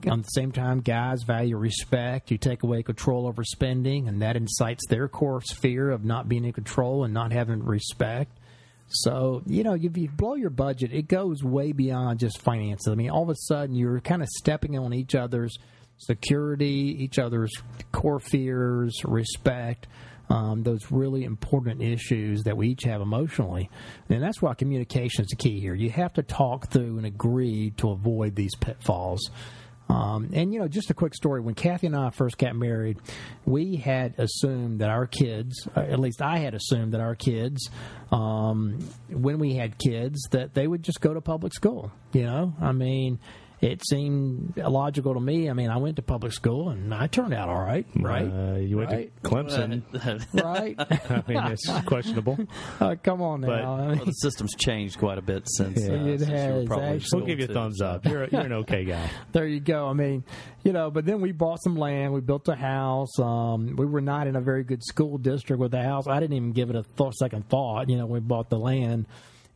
On 0.08 0.22
the 0.22 0.28
same 0.28 0.52
time, 0.52 0.82
guys 0.82 1.24
value 1.24 1.58
respect. 1.58 2.32
You 2.32 2.38
take 2.38 2.64
away 2.64 2.84
control 2.84 3.26
over 3.26 3.44
spending, 3.44 4.08
and 4.08 4.22
that 4.22 4.36
incites 4.36 4.84
their 4.88 5.08
core 5.08 5.42
fear 5.42 5.90
of 5.90 6.04
not 6.04 6.30
being 6.30 6.46
in 6.46 6.54
control 6.54 7.06
and 7.06 7.14
not 7.14 7.32
having 7.32 7.64
respect. 7.64 8.38
So, 8.88 9.42
you 9.48 9.64
know, 9.64 9.74
if 9.74 9.98
you 9.98 10.10
blow 10.10 10.36
your 10.36 10.52
budget, 10.52 10.94
it 10.94 11.08
goes 11.08 11.44
way 11.44 11.72
beyond 11.72 12.20
just 12.20 12.40
finances. 12.42 12.88
I 12.88 12.96
mean, 12.96 13.10
all 13.10 13.24
of 13.24 13.30
a 13.30 13.36
sudden 13.36 13.76
you're 13.76 14.00
kind 14.00 14.22
of 14.22 14.28
stepping 14.30 14.78
on 14.78 14.94
each 14.94 15.16
other's 15.16 15.58
security, 15.98 16.96
each 17.00 17.18
other's 17.18 17.52
core 17.92 18.20
fears, 18.20 18.94
respect, 19.06 19.88
um, 20.30 20.64
those 20.64 20.92
really 20.92 21.24
important 21.24 21.82
issues 21.82 22.44
that 22.44 22.58
we 22.58 22.70
each 22.70 22.84
have 22.84 23.02
emotionally. 23.02 23.70
And 24.10 24.22
that's 24.22 24.42
why 24.42 24.54
communication 24.54 25.24
is 25.24 25.30
the 25.30 25.36
key 25.36 25.60
here. 25.60 25.76
You 25.76 25.90
have 25.92 26.14
to 26.14 26.24
talk 26.24 26.70
through 26.70 26.98
and 26.98 27.06
agree 27.06 27.72
to 27.78 27.92
avoid 27.92 28.36
these 28.36 28.56
pitfalls. 28.56 29.30
Um, 29.88 30.32
and 30.34 30.54
you 30.54 30.60
know, 30.60 30.68
just 30.68 30.90
a 30.90 30.94
quick 30.94 31.14
story. 31.14 31.42
When 31.42 31.56
Kathy 31.56 31.88
and 31.88 31.96
I 31.96 32.10
first 32.10 32.38
got 32.38 32.56
married, 32.56 32.98
we 33.46 33.76
had 33.76 34.16
assumed 34.18 34.82
that 34.82 34.90
our 34.90 35.06
kids, 35.06 35.68
uh, 35.76 35.82
at 35.82 36.00
least 36.00 36.22
I 36.22 36.38
had 36.40 36.56
assumed 36.56 36.94
that 36.94 37.02
our 37.02 37.16
kids, 37.16 37.70
um, 38.12 38.80
when 39.10 39.40
we 39.40 39.54
had 39.56 39.78
kids, 39.78 40.28
that 40.32 40.54
they 40.54 40.68
would 40.68 40.84
just 40.84 41.02
go 41.02 41.14
to 41.14 41.22
public 41.22 41.54
school. 41.54 41.92
You 42.14 42.24
know, 42.24 42.54
I 42.60 42.72
mean, 42.72 43.20
it 43.66 43.82
seemed 43.88 44.54
illogical 44.58 45.16
to 45.16 45.20
me. 45.20 45.50
I 45.50 45.54
mean, 45.54 45.70
I 45.72 45.78
went 45.78 45.96
to 45.96 46.02
public 46.04 46.34
school 46.34 46.70
and 46.70 46.94
I 46.94 47.08
turned 47.08 47.34
out 47.34 47.50
all 47.50 47.62
right, 47.62 47.86
right? 47.96 48.28
Uh, 48.32 48.56
you 48.58 48.78
went 48.78 48.92
right? 48.92 49.24
to 49.24 49.30
Clemson, 49.30 49.82
right? 50.44 50.76
I 50.80 51.24
mean, 51.28 51.52
it's 51.52 51.68
questionable. 51.86 52.38
Uh, 52.80 52.96
come 53.02 53.22
on 53.22 53.42
now. 53.42 53.48
But- 53.48 53.64
I 53.64 53.88
mean, 53.88 53.98
Well, 53.98 54.06
the 54.06 54.12
system's 54.12 54.54
changed 54.56 55.00
quite 55.00 55.18
a 55.18 55.22
bit 55.22 55.48
since. 55.50 55.80
Yeah, 55.82 55.94
uh, 55.94 56.06
it 56.06 56.20
since 56.20 56.30
you 56.30 56.36
were 56.36 56.42
has, 56.60 56.66
probably 56.68 56.86
actually. 56.88 57.18
We'll 57.20 57.28
give 57.28 57.40
you 57.40 57.46
a 57.46 57.48
too, 57.48 57.54
thumbs 57.54 57.82
up. 57.82 58.06
You're 58.06 58.24
a, 58.26 58.30
you're 58.30 58.42
an 58.42 58.54
okay 58.54 58.84
guy. 58.86 59.10
there 59.32 59.48
you 59.48 59.60
go. 59.60 59.88
I 59.88 59.94
mean, 59.94 60.24
you 60.64 60.74
know, 60.74 60.92
but 60.92 61.06
then 61.06 61.22
we 61.22 61.32
bought 61.32 61.62
some 61.64 61.76
land. 61.78 62.14
We 62.14 62.22
built 62.22 62.48
a 62.50 62.56
house. 62.56 63.18
Um, 63.20 63.76
we 63.78 63.86
were 63.86 64.02
not 64.02 64.28
in 64.28 64.36
a 64.36 64.42
very 64.42 64.64
good 64.64 64.84
school 64.84 65.18
district 65.18 65.60
with 65.60 65.72
the 65.72 65.82
house. 65.82 66.06
I 66.08 66.20
didn't 66.20 66.36
even 66.36 66.52
give 66.52 66.70
it 66.70 66.76
a 66.76 66.84
th- 66.84 67.14
second 67.14 67.48
thought. 67.50 67.90
You 67.90 67.98
know, 67.98 68.06
we 68.06 68.20
bought 68.20 68.50
the 68.50 68.60
land. 68.60 69.06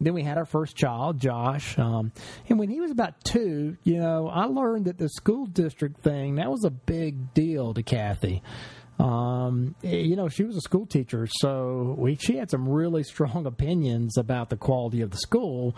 Then 0.01 0.13
we 0.13 0.23
had 0.23 0.37
our 0.37 0.45
first 0.45 0.75
child, 0.75 1.19
Josh. 1.19 1.77
Um, 1.77 2.11
and 2.47 2.57
when 2.57 2.69
he 2.69 2.79
was 2.79 2.91
about 2.91 3.23
two, 3.23 3.77
you 3.83 3.99
know, 3.99 4.29
I 4.29 4.45
learned 4.45 4.85
that 4.85 4.97
the 4.97 5.09
school 5.09 5.45
district 5.45 6.01
thing, 6.01 6.35
that 6.35 6.49
was 6.49 6.63
a 6.63 6.69
big 6.69 7.33
deal 7.33 7.73
to 7.73 7.83
Kathy. 7.83 8.41
Um, 8.99 9.75
you 9.81 10.17
know, 10.17 10.27
she 10.27 10.43
was 10.43 10.57
a 10.57 10.61
school 10.61 10.85
teacher, 10.85 11.25
so 11.39 11.95
we, 11.97 12.15
she 12.15 12.35
had 12.35 12.49
some 12.49 12.67
really 12.67 13.03
strong 13.03 13.45
opinions 13.45 14.17
about 14.17 14.49
the 14.49 14.57
quality 14.57 15.01
of 15.01 15.11
the 15.11 15.17
school. 15.17 15.75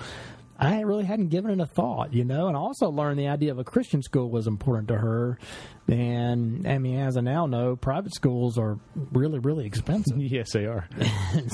I 0.64 0.82
really 0.82 1.06
hadn't 1.06 1.30
given 1.30 1.50
it 1.50 1.60
a 1.60 1.66
thought, 1.66 2.14
you 2.14 2.24
know, 2.24 2.48
and 2.48 2.56
I 2.56 2.60
also 2.60 2.90
learned 2.90 3.18
the 3.18 3.28
idea 3.30 3.52
of 3.52 3.58
a 3.58 3.64
Christian 3.64 4.04
school 4.04 4.30
was 4.30 4.46
important 4.46 4.90
to 4.90 4.96
her. 4.98 5.40
And 5.88 6.68
I 6.68 6.78
mean, 6.78 7.00
as 7.00 7.18
I 7.18 7.22
now 7.22 7.48
know, 7.48 7.76
private 7.76 8.14
schools 8.14 8.60
are 8.60 8.78
really, 9.12 9.40
really 9.40 9.66
expensive. 9.66 10.18
yes, 10.22 10.52
they 10.54 10.68
are. 10.68 10.88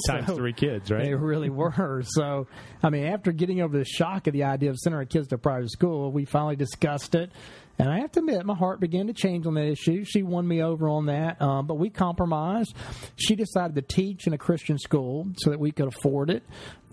Times 0.07 0.27
So- 0.27 0.35
three 0.35 0.51
kids, 0.51 0.91
right? 0.91 1.05
They 1.05 1.13
really 1.15 1.49
were. 1.49 2.03
So, 2.05 2.47
I 2.83 2.89
mean, 2.89 3.05
after 3.05 3.31
getting 3.31 3.61
over 3.61 3.77
the 3.77 3.85
shock 3.85 4.27
of 4.27 4.33
the 4.33 4.43
idea 4.43 4.71
of 4.71 4.77
sending 4.77 4.97
our 4.97 5.05
kids 5.05 5.29
to 5.29 5.37
private 5.37 5.71
school, 5.71 6.11
we 6.11 6.25
finally 6.25 6.57
discussed 6.57 7.15
it. 7.15 7.31
And 7.79 7.89
I 7.89 7.99
have 7.99 8.11
to 8.13 8.19
admit, 8.19 8.45
my 8.45 8.55
heart 8.55 8.79
began 8.79 9.07
to 9.07 9.13
change 9.13 9.45
on 9.45 9.53
that 9.53 9.67
issue. 9.67 10.03
She 10.03 10.23
won 10.23 10.47
me 10.47 10.63
over 10.63 10.89
on 10.89 11.05
that, 11.07 11.39
um, 11.41 11.67
but 11.67 11.75
we 11.75 11.89
compromised. 11.89 12.75
She 13.15 13.35
decided 13.35 13.75
to 13.75 13.81
teach 13.81 14.25
in 14.25 14.33
a 14.33 14.37
Christian 14.37 14.79
school 14.79 15.27
so 15.37 15.51
that 15.51 15.59
we 15.59 15.71
could 15.71 15.87
afford 15.87 16.29
it. 16.29 16.43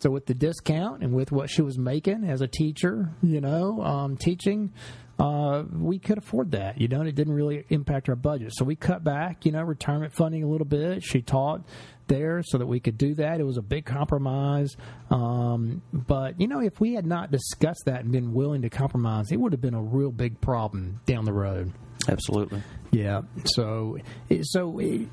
So 0.01 0.11
with 0.11 0.27
the 0.27 0.35
discount 0.35 1.03
and 1.03 1.15
with 1.15 1.33
what 1.33 1.49
she 1.49 1.63
was 1.63 1.79
making 1.79 2.25
as 2.25 2.43
a 2.43 2.49
teacher, 2.49 3.11
you 3.23 3.41
know, 3.41 3.81
um, 3.83 4.17
teaching, 4.19 4.73
uh, 5.19 5.63
we 5.73 5.99
could 5.99 6.19
afford 6.19 6.51
that. 6.53 6.81
You 6.81 6.89
know, 6.89 7.03
it 7.03 7.15
didn't 7.15 7.35
really 7.35 7.65
impact 7.69 8.09
our 8.09 8.17
budget. 8.17 8.53
So 8.55 8.65
we 8.65 8.77
cut 8.77 9.05
back, 9.05 9.47
you 9.47 9.53
know, 9.53 9.63
retirement 9.63 10.13
funding 10.13 10.43
a 10.43 10.49
little 10.49 10.67
bit. 10.67 11.03
She 11.03 11.23
taught 11.23 11.63
there 12.07 12.43
so 12.45 12.59
that 12.59 12.67
we 12.67 12.81
could 12.81 12.99
do 12.99 13.15
that. 13.15 13.41
It 13.41 13.45
was 13.45 13.57
a 13.57 13.63
big 13.63 13.85
compromise. 13.85 14.71
Um, 15.11 15.83
but, 15.93 16.41
you 16.41 16.49
know, 16.49 16.61
if 16.61 16.81
we 16.81 16.95
had 16.95 17.07
not 17.07 17.31
discussed 17.31 17.83
that 17.87 18.01
and 18.01 18.13
been 18.13 18.33
willing 18.33 18.63
to 18.63 18.71
compromise, 18.71 19.33
it 19.33 19.41
would 19.41 19.53
have 19.53 19.61
been 19.61 19.75
a 19.75 19.83
real 19.83 20.11
big 20.11 20.41
problem 20.41 21.01
down 21.07 21.25
the 21.25 21.33
road. 21.33 21.73
Absolutely. 22.09 22.63
Yeah. 22.91 23.23
So, 23.47 23.99
so 24.43 24.69
we 24.69 25.09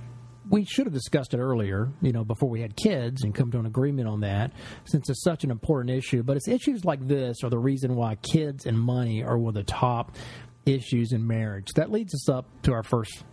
should 0.65 0.85
have 0.85 0.93
discussed 0.93 1.33
it 1.33 1.39
earlier, 1.39 1.89
you 2.01 2.11
know, 2.11 2.25
before 2.25 2.49
we 2.49 2.61
had 2.61 2.75
kids 2.75 3.23
and 3.23 3.33
come 3.33 3.51
to 3.51 3.59
an 3.59 3.65
agreement 3.65 4.07
on 4.07 4.21
that, 4.21 4.51
since 4.85 5.09
it's 5.09 5.23
such 5.23 5.43
an 5.43 5.51
important 5.51 5.95
issue. 5.95 6.23
But 6.23 6.37
it's 6.37 6.47
issues 6.47 6.83
like 6.83 7.07
this 7.07 7.43
are 7.43 7.49
the 7.49 7.57
reason 7.57 7.95
why 7.95 8.15
kids 8.15 8.65
and 8.65 8.77
money 8.77 9.23
are 9.23 9.37
one 9.37 9.49
of 9.49 9.53
the 9.55 9.63
top 9.63 10.17
issues 10.65 11.13
in 11.13 11.25
marriage. 11.25 11.69
That 11.75 11.91
leads 11.91 12.13
us 12.13 12.27
up 12.29 12.45
to 12.63 12.73
our 12.73 12.83
first 12.83 13.23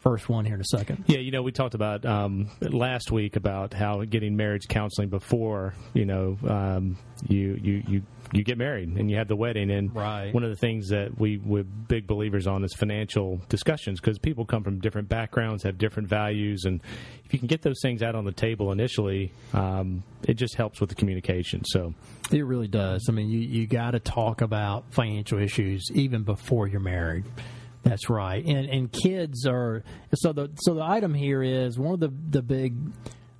first 0.00 0.28
one 0.28 0.44
here 0.44 0.54
in 0.54 0.60
a 0.60 0.64
second. 0.64 1.04
Yeah, 1.06 1.18
you 1.18 1.30
know, 1.30 1.42
we 1.42 1.52
talked 1.52 1.74
about 1.74 2.04
um, 2.04 2.48
last 2.60 3.10
week 3.10 3.36
about 3.36 3.74
how 3.74 4.04
getting 4.04 4.36
marriage 4.36 4.68
counseling 4.68 5.08
before 5.08 5.74
you 5.94 6.04
know 6.04 6.38
um, 6.46 6.96
you 7.28 7.58
you 7.62 7.82
you 7.88 8.02
you 8.32 8.44
get 8.44 8.58
married 8.58 8.88
and 8.88 9.10
you 9.10 9.16
have 9.16 9.28
the 9.28 9.36
wedding. 9.36 9.70
And 9.70 9.94
right. 9.94 10.32
one 10.32 10.42
of 10.44 10.50
the 10.50 10.56
things 10.56 10.88
that 10.88 11.18
we 11.18 11.38
we're 11.38 11.64
big 11.64 12.06
believers 12.06 12.46
on 12.46 12.64
is 12.64 12.74
financial 12.74 13.40
discussions 13.48 14.00
because 14.00 14.18
people 14.18 14.44
come 14.44 14.62
from 14.62 14.80
different 14.80 15.08
backgrounds, 15.08 15.62
have 15.62 15.78
different 15.78 16.08
values, 16.08 16.64
and 16.64 16.80
if 17.24 17.32
you 17.32 17.38
can 17.38 17.48
get 17.48 17.62
those 17.62 17.80
things 17.82 18.02
out 18.02 18.14
on 18.14 18.24
the 18.24 18.32
table 18.32 18.72
initially, 18.72 19.32
um, 19.52 20.02
it 20.26 20.34
just 20.34 20.54
helps 20.54 20.80
with 20.80 20.88
the 20.88 20.94
communication. 20.94 21.64
So 21.64 21.94
it 22.30 22.44
really 22.44 22.68
does. 22.68 23.06
I 23.08 23.12
mean, 23.12 23.28
you 23.28 23.40
you 23.40 23.66
got 23.66 23.92
to 23.92 24.00
talk 24.00 24.40
about 24.40 24.92
financial 24.92 25.38
issues 25.38 25.84
even 25.94 26.22
before 26.22 26.66
you're 26.66 26.80
married. 26.80 27.24
That's 27.88 28.10
right, 28.10 28.44
and 28.44 28.68
and 28.68 28.92
kids 28.92 29.46
are 29.46 29.82
so 30.14 30.32
the 30.32 30.50
so 30.56 30.74
the 30.74 30.82
item 30.82 31.14
here 31.14 31.42
is 31.42 31.78
one 31.78 31.94
of 31.94 32.00
the 32.00 32.12
the 32.30 32.42
big 32.42 32.76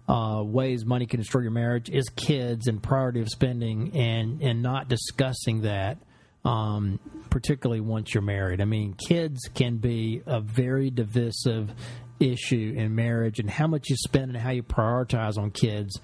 uh, 0.08 0.42
ways 0.42 0.86
money 0.86 1.06
can 1.06 1.20
destroy 1.20 1.42
your 1.42 1.50
marriage 1.50 1.90
is 1.90 2.08
kids 2.08 2.66
and 2.66 2.82
priority 2.82 3.20
of 3.20 3.28
spending 3.28 3.94
and 3.94 4.40
and 4.40 4.62
not 4.62 4.88
discussing 4.88 5.62
that 5.62 5.98
um, 6.44 6.98
particularly 7.30 7.80
once 7.80 8.14
you're 8.14 8.22
married. 8.22 8.60
I 8.60 8.64
mean, 8.64 8.94
kids 8.94 9.38
can 9.54 9.76
be 9.76 10.22
a 10.26 10.40
very 10.40 10.90
divisive 10.90 11.72
issue 12.20 12.74
in 12.76 12.94
marriage, 12.94 13.38
and 13.38 13.50
how 13.50 13.66
much 13.66 13.90
you 13.90 13.96
spend 13.96 14.30
and 14.30 14.36
how 14.36 14.50
you 14.50 14.62
prioritize 14.62 15.38
on 15.38 15.50
kids 15.50 16.00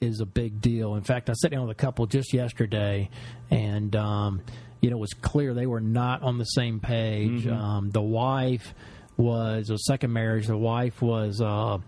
is 0.00 0.20
a 0.20 0.26
big 0.26 0.60
deal. 0.60 0.94
In 0.94 1.02
fact, 1.02 1.28
I 1.28 1.32
sat 1.32 1.50
down 1.50 1.62
with 1.62 1.76
a 1.76 1.80
couple 1.80 2.06
just 2.06 2.32
yesterday, 2.32 3.10
and 3.50 3.94
um, 3.96 4.42
you 4.80 4.90
know, 4.90 4.96
it 4.96 5.00
was 5.00 5.14
clear 5.14 5.54
they 5.54 5.66
were 5.66 5.80
not 5.80 6.22
on 6.22 6.38
the 6.38 6.44
same 6.44 6.80
page. 6.80 7.44
Mm-hmm. 7.44 7.52
Um, 7.52 7.90
the 7.90 8.02
wife 8.02 8.74
was 9.16 9.70
a 9.70 9.78
second 9.78 10.12
marriage. 10.12 10.46
The 10.46 10.56
wife 10.56 11.02
was 11.02 11.40
uh, 11.40 11.78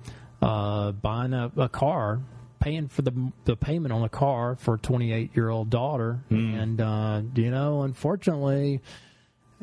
uh, 0.43 0.93
buying 0.93 1.33
a, 1.33 1.51
a, 1.57 1.69
car, 1.69 2.21
paying 2.59 2.89
for 2.89 3.03
the 3.03 3.33
the 3.45 3.57
payment 3.57 3.93
on 3.93 4.03
a 4.03 4.09
car 4.09 4.57
for 4.57 4.75
a 4.75 4.79
28 4.79 5.31
year 5.35 5.49
old 5.49 5.71
daughter, 5.71 6.21
mm. 6.31 6.61
and 6.61 6.81
uh, 6.81 7.23
you 7.35 7.51
know, 7.51 7.83
unfortunately. 7.83 8.81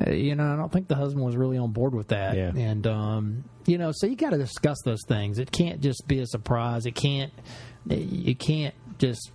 Uh, 0.00 0.12
you 0.12 0.36
know, 0.36 0.52
I 0.52 0.54
don't 0.54 0.70
think 0.70 0.86
the 0.86 0.94
husband 0.94 1.24
was 1.24 1.36
really 1.36 1.58
on 1.58 1.72
board 1.72 1.92
with 1.92 2.06
that. 2.08 2.36
Yeah. 2.36 2.52
And, 2.54 2.86
um, 2.86 3.44
you 3.66 3.78
know, 3.78 3.90
so 3.92 4.06
you 4.06 4.14
got 4.14 4.30
to 4.30 4.38
discuss 4.38 4.76
those 4.84 5.02
things. 5.08 5.40
It 5.40 5.50
can't 5.50 5.80
just 5.80 6.06
be 6.06 6.20
a 6.20 6.26
surprise. 6.26 6.86
It 6.86 6.94
can't, 6.94 7.32
you 7.88 8.36
can't 8.36 8.76
just 8.98 9.32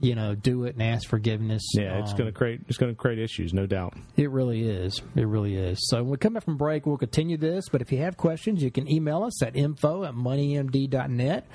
you 0.00 0.14
know 0.14 0.34
do 0.34 0.64
it 0.64 0.74
and 0.74 0.82
ask 0.82 1.08
forgiveness. 1.08 1.62
Yeah, 1.74 2.00
it's 2.00 2.12
um, 2.12 2.18
going 2.18 2.32
to 2.32 2.36
create 2.36 2.60
it's 2.68 2.78
going 2.78 2.92
to 2.92 2.96
create 2.96 3.18
issues, 3.18 3.52
no 3.52 3.66
doubt. 3.66 3.94
It 4.16 4.30
really 4.30 4.62
is. 4.62 5.00
It 5.14 5.26
really 5.26 5.56
is. 5.56 5.78
So 5.88 5.98
when 5.98 6.10
we 6.10 6.16
come 6.16 6.34
back 6.34 6.44
from 6.44 6.56
break, 6.56 6.86
we'll 6.86 6.96
continue 6.96 7.36
this. 7.36 7.68
But 7.68 7.82
if 7.82 7.92
you 7.92 7.98
have 7.98 8.16
questions, 8.16 8.62
you 8.62 8.70
can 8.70 8.90
email 8.90 9.22
us 9.22 9.42
at 9.42 9.56
info 9.56 10.04
at 10.04 10.14
moneymd.net 10.14 11.46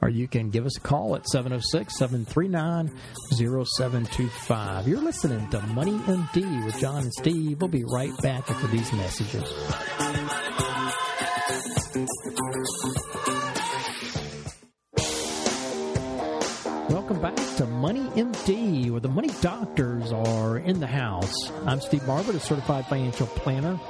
or 0.00 0.08
you 0.08 0.28
can 0.28 0.50
give 0.50 0.64
us 0.64 0.76
a 0.76 0.80
call 0.80 1.16
at 1.16 1.26
706 1.28 1.98
739 1.98 2.90
0725. 3.32 4.88
You're 4.88 5.02
listening 5.02 5.48
to 5.50 5.60
Money 5.60 5.98
MD 5.98 6.64
with 6.64 6.78
John 6.78 7.02
and 7.02 7.12
Steve. 7.12 7.60
We'll 7.60 7.68
be 7.68 7.84
right 7.84 8.16
back 8.22 8.50
after 8.50 8.66
these 8.68 8.92
messages. 8.92 10.47
To 17.58 17.66
Money 17.66 18.04
MD, 18.10 18.88
where 18.92 19.00
the 19.00 19.08
money 19.08 19.30
doctors 19.40 20.12
are 20.12 20.58
in 20.58 20.78
the 20.78 20.86
house. 20.86 21.50
I'm 21.66 21.80
Steve 21.80 22.02
Marbert, 22.02 22.36
a 22.36 22.38
certified 22.38 22.86
financial 22.86 23.26
planner. 23.26 23.80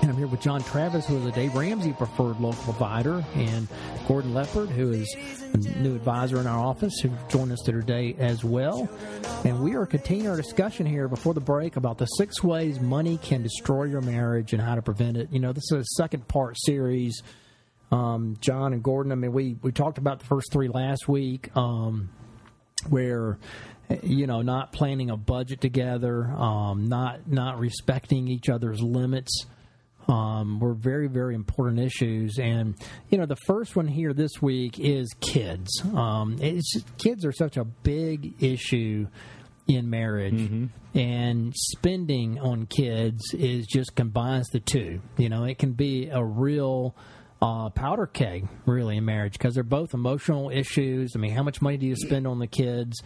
And 0.00 0.10
I'm 0.10 0.16
here 0.16 0.26
with 0.26 0.40
John 0.40 0.62
Travis, 0.62 1.04
who 1.04 1.18
is 1.18 1.26
a 1.26 1.32
Dave 1.32 1.54
Ramsey 1.54 1.92
preferred 1.92 2.40
local 2.40 2.62
provider, 2.62 3.22
and 3.34 3.68
Gordon 4.08 4.32
Leopard, 4.32 4.70
who 4.70 4.92
is 4.92 5.14
a 5.52 5.58
new 5.58 5.94
advisor 5.94 6.40
in 6.40 6.46
our 6.46 6.58
office, 6.58 7.00
who 7.02 7.10
joined 7.28 7.52
us 7.52 7.60
today 7.60 8.16
as 8.18 8.44
well. 8.44 8.88
And 9.44 9.60
we 9.60 9.74
are 9.74 9.84
continuing 9.84 10.30
our 10.30 10.36
discussion 10.36 10.86
here 10.86 11.06
before 11.06 11.34
the 11.34 11.40
break 11.40 11.76
about 11.76 11.98
the 11.98 12.06
six 12.06 12.42
ways 12.42 12.80
money 12.80 13.18
can 13.18 13.42
destroy 13.42 13.84
your 13.84 14.00
marriage 14.00 14.54
and 14.54 14.62
how 14.62 14.74
to 14.74 14.80
prevent 14.80 15.18
it. 15.18 15.28
You 15.30 15.40
know, 15.40 15.52
this 15.52 15.70
is 15.70 15.72
a 15.72 15.84
second 15.96 16.28
part 16.28 16.56
series. 16.58 17.22
Um, 17.90 18.38
John 18.40 18.72
and 18.72 18.82
Gordon, 18.82 19.12
I 19.12 19.16
mean, 19.16 19.34
we, 19.34 19.58
we 19.60 19.70
talked 19.70 19.98
about 19.98 20.20
the 20.20 20.24
first 20.24 20.50
three 20.50 20.68
last 20.68 21.08
week. 21.08 21.54
Um, 21.54 22.08
where 22.88 23.38
you 24.02 24.26
know 24.26 24.42
not 24.42 24.72
planning 24.72 25.10
a 25.10 25.16
budget 25.16 25.60
together, 25.60 26.24
um, 26.24 26.88
not 26.88 27.28
not 27.30 27.58
respecting 27.58 28.28
each 28.28 28.48
other's 28.48 28.80
limits. 28.80 29.46
Um, 30.08 30.58
were 30.58 30.74
very 30.74 31.06
very 31.06 31.36
important 31.36 31.78
issues, 31.78 32.38
and 32.38 32.74
you 33.08 33.18
know 33.18 33.26
the 33.26 33.36
first 33.46 33.76
one 33.76 33.86
here 33.86 34.12
this 34.12 34.42
week 34.42 34.80
is 34.80 35.14
kids. 35.20 35.70
Um, 35.94 36.38
it's 36.40 36.76
kids 36.98 37.24
are 37.24 37.32
such 37.32 37.56
a 37.56 37.64
big 37.64 38.42
issue 38.42 39.06
in 39.68 39.90
marriage, 39.90 40.34
mm-hmm. 40.34 40.98
and 40.98 41.54
spending 41.54 42.40
on 42.40 42.66
kids 42.66 43.22
is 43.32 43.66
just 43.66 43.94
combines 43.94 44.48
the 44.48 44.58
two. 44.58 45.00
You 45.18 45.28
know, 45.28 45.44
it 45.44 45.58
can 45.58 45.72
be 45.72 46.08
a 46.08 46.22
real 46.22 46.96
uh, 47.42 47.70
powder 47.70 48.06
keg, 48.06 48.46
really, 48.66 48.96
in 48.96 49.04
marriage 49.04 49.32
because 49.32 49.54
they're 49.54 49.64
both 49.64 49.94
emotional 49.94 50.48
issues. 50.48 51.12
I 51.16 51.18
mean, 51.18 51.32
how 51.32 51.42
much 51.42 51.60
money 51.60 51.76
do 51.76 51.86
you 51.86 51.96
spend 51.96 52.26
on 52.26 52.38
the 52.38 52.46
kids? 52.46 53.02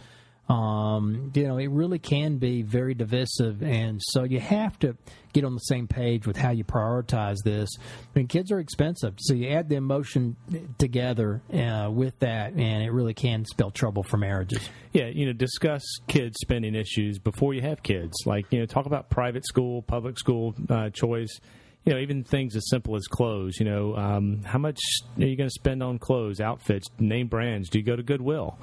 Um, 0.47 1.31
you 1.35 1.45
know, 1.45 1.57
it 1.57 1.69
really 1.71 1.99
can 1.99 2.37
be 2.37 2.61
very 2.61 2.93
divisive, 2.93 3.61
and 3.61 3.99
so 4.01 4.23
you 4.23 4.39
have 4.39 4.79
to 4.79 4.95
get 5.33 5.43
on 5.43 5.55
the 5.55 5.59
same 5.59 5.87
page 5.87 6.25
with 6.25 6.37
how 6.37 6.51
you 6.51 6.63
prioritize 6.63 7.35
this. 7.43 7.67
I 7.79 7.81
mean, 8.17 8.27
kids 8.27 8.49
are 8.51 8.59
expensive, 8.59 9.15
so 9.17 9.33
you 9.33 9.49
add 9.49 9.67
the 9.67 9.75
emotion 9.75 10.37
together 10.77 11.41
uh, 11.51 11.89
with 11.91 12.17
that, 12.19 12.53
and 12.53 12.83
it 12.83 12.93
really 12.93 13.13
can 13.13 13.43
spell 13.43 13.71
trouble 13.71 14.03
for 14.03 14.15
marriages. 14.15 14.69
Yeah, 14.93 15.07
you 15.07 15.25
know, 15.25 15.33
discuss 15.33 15.83
kids 16.07 16.37
spending 16.41 16.75
issues 16.75 17.19
before 17.19 17.53
you 17.53 17.61
have 17.63 17.83
kids. 17.83 18.15
Like, 18.25 18.45
you 18.51 18.59
know, 18.59 18.65
talk 18.65 18.85
about 18.85 19.09
private 19.09 19.45
school, 19.45 19.81
public 19.81 20.17
school 20.17 20.55
uh, 20.69 20.91
choice 20.91 21.41
you 21.87 21.93
know, 21.93 21.99
even 21.99 22.25
things 22.25 22.57
as 22.57 22.69
simple 22.69 22.97
as 22.97 23.07
clothes. 23.07 23.59
You 23.59 23.65
know, 23.65 23.95
um, 23.95 24.43
how 24.43 24.59
much 24.59 24.79
are 25.17 25.25
you 25.25 25.37
going 25.37 25.47
to 25.47 25.53
spend 25.53 25.81
on 25.81 25.99
clothes, 25.99 26.41
outfits, 26.41 26.87
name 26.99 27.27
brands? 27.27 27.69
Do 27.69 27.79
you 27.79 27.85
go 27.85 27.95
to 27.95 28.03
Goodwill? 28.03 28.59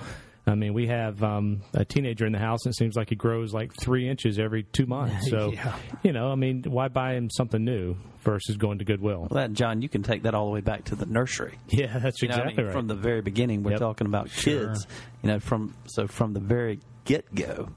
I 0.46 0.54
mean, 0.56 0.74
we 0.74 0.88
have 0.88 1.22
um, 1.22 1.62
a 1.72 1.86
teenager 1.86 2.26
in 2.26 2.32
the 2.32 2.38
house, 2.38 2.66
and 2.66 2.72
it 2.72 2.76
seems 2.76 2.96
like 2.96 3.08
he 3.08 3.14
grows 3.14 3.54
like 3.54 3.72
three 3.80 4.06
inches 4.10 4.38
every 4.38 4.64
two 4.64 4.84
months. 4.84 5.14
So, 5.34 5.52
yeah. 5.52 5.74
you 6.02 6.12
know, 6.12 6.28
I 6.28 6.34
mean, 6.34 6.64
why 6.64 6.88
buy 6.88 7.14
him 7.14 7.30
something 7.30 7.64
new 7.64 7.96
versus 8.24 8.58
going 8.58 8.78
to 8.78 8.84
Goodwill? 8.84 9.20
Well, 9.30 9.40
that 9.40 9.54
John, 9.54 9.80
you 9.80 9.88
can 9.88 10.02
take 10.02 10.24
that 10.24 10.34
all 10.34 10.44
the 10.44 10.52
way 10.52 10.60
back 10.60 10.84
to 10.84 10.94
the 10.94 11.06
nursery. 11.06 11.58
Yeah, 11.70 11.98
that's 11.98 12.20
you 12.20 12.28
exactly 12.28 12.52
know, 12.52 12.52
I 12.52 12.56
mean, 12.56 12.66
right. 12.66 12.72
From 12.74 12.86
the 12.88 12.94
very 12.94 13.22
beginning, 13.22 13.62
we're 13.62 13.72
yep. 13.72 13.80
talking 13.80 14.06
about 14.06 14.26
kids. 14.26 14.42
Sure. 14.42 14.74
You 15.22 15.30
know, 15.30 15.40
from 15.40 15.74
so 15.86 16.06
from 16.06 16.34
the 16.34 16.40
very 16.40 16.80
get 17.04 17.34
go, 17.34 17.70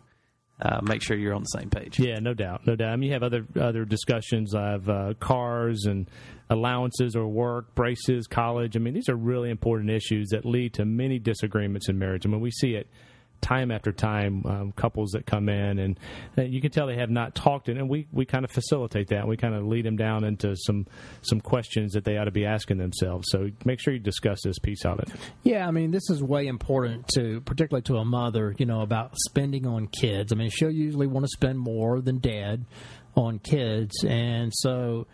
uh, 0.61 0.79
make 0.81 1.03
sure 1.03 1.15
you're 1.15 1.35
on 1.35 1.43
the 1.43 1.59
same 1.59 1.69
page. 1.69 1.99
Yeah, 1.99 2.19
no 2.19 2.33
doubt, 2.33 2.65
no 2.65 2.75
doubt. 2.75 2.91
I 2.91 2.95
mean, 2.95 3.07
you 3.07 3.13
have 3.13 3.23
other 3.23 3.45
other 3.59 3.85
discussions 3.85 4.55
of 4.55 4.89
uh, 4.89 5.13
cars 5.19 5.85
and 5.85 6.09
allowances 6.49 7.15
or 7.15 7.27
work, 7.27 7.75
braces, 7.75 8.25
college. 8.27 8.75
I 8.75 8.79
mean, 8.79 8.93
these 8.93 9.09
are 9.09 9.15
really 9.15 9.49
important 9.49 9.91
issues 9.91 10.29
that 10.29 10.45
lead 10.45 10.73
to 10.75 10.85
many 10.85 11.19
disagreements 11.19 11.89
in 11.89 11.99
marriage. 11.99 12.25
I 12.25 12.29
mean, 12.29 12.41
we 12.41 12.51
see 12.51 12.73
it 12.73 12.89
time 13.41 13.71
after 13.71 13.91
time 13.91 14.43
um, 14.45 14.71
couples 14.73 15.11
that 15.11 15.25
come 15.25 15.49
in 15.49 15.79
and 15.79 15.99
uh, 16.37 16.41
you 16.41 16.61
can 16.61 16.71
tell 16.71 16.87
they 16.87 16.95
have 16.95 17.09
not 17.09 17.35
talked 17.35 17.69
and 17.69 17.89
we, 17.89 18.07
we 18.11 18.25
kind 18.25 18.43
of 18.43 18.51
facilitate 18.51 19.07
that 19.07 19.27
we 19.27 19.37
kind 19.37 19.53
of 19.53 19.65
lead 19.65 19.85
them 19.85 19.95
down 19.95 20.23
into 20.23 20.55
some 20.55 20.85
some 21.21 21.39
questions 21.39 21.93
that 21.93 22.03
they 22.03 22.17
ought 22.17 22.25
to 22.25 22.31
be 22.31 22.45
asking 22.45 22.77
themselves 22.77 23.27
so 23.29 23.49
make 23.65 23.79
sure 23.79 23.93
you 23.93 23.99
discuss 23.99 24.39
this 24.43 24.59
piece 24.59 24.85
of 24.85 24.99
it 24.99 25.09
Yeah, 25.43 25.67
I 25.67 25.71
mean, 25.71 25.91
this 25.91 26.09
is 26.09 26.21
way 26.21 26.47
important 26.47 27.07
to, 27.15 27.41
particularly 27.41 27.83
to 27.83 27.97
a 27.97 28.05
mother, 28.05 28.53
you 28.57 28.65
know, 28.65 28.81
about 28.81 29.13
spending 29.29 29.65
on 29.65 29.87
kids. 29.87 30.31
I 30.31 30.35
mean, 30.35 30.49
she'll 30.49 30.71
usually 30.71 31.07
want 31.07 31.25
to 31.25 31.29
spend 31.29 31.59
more 31.59 32.01
than 32.01 32.19
dad 32.19 32.65
on 33.15 33.39
kids. 33.39 34.03
And 34.03 34.51
so, 34.53 35.07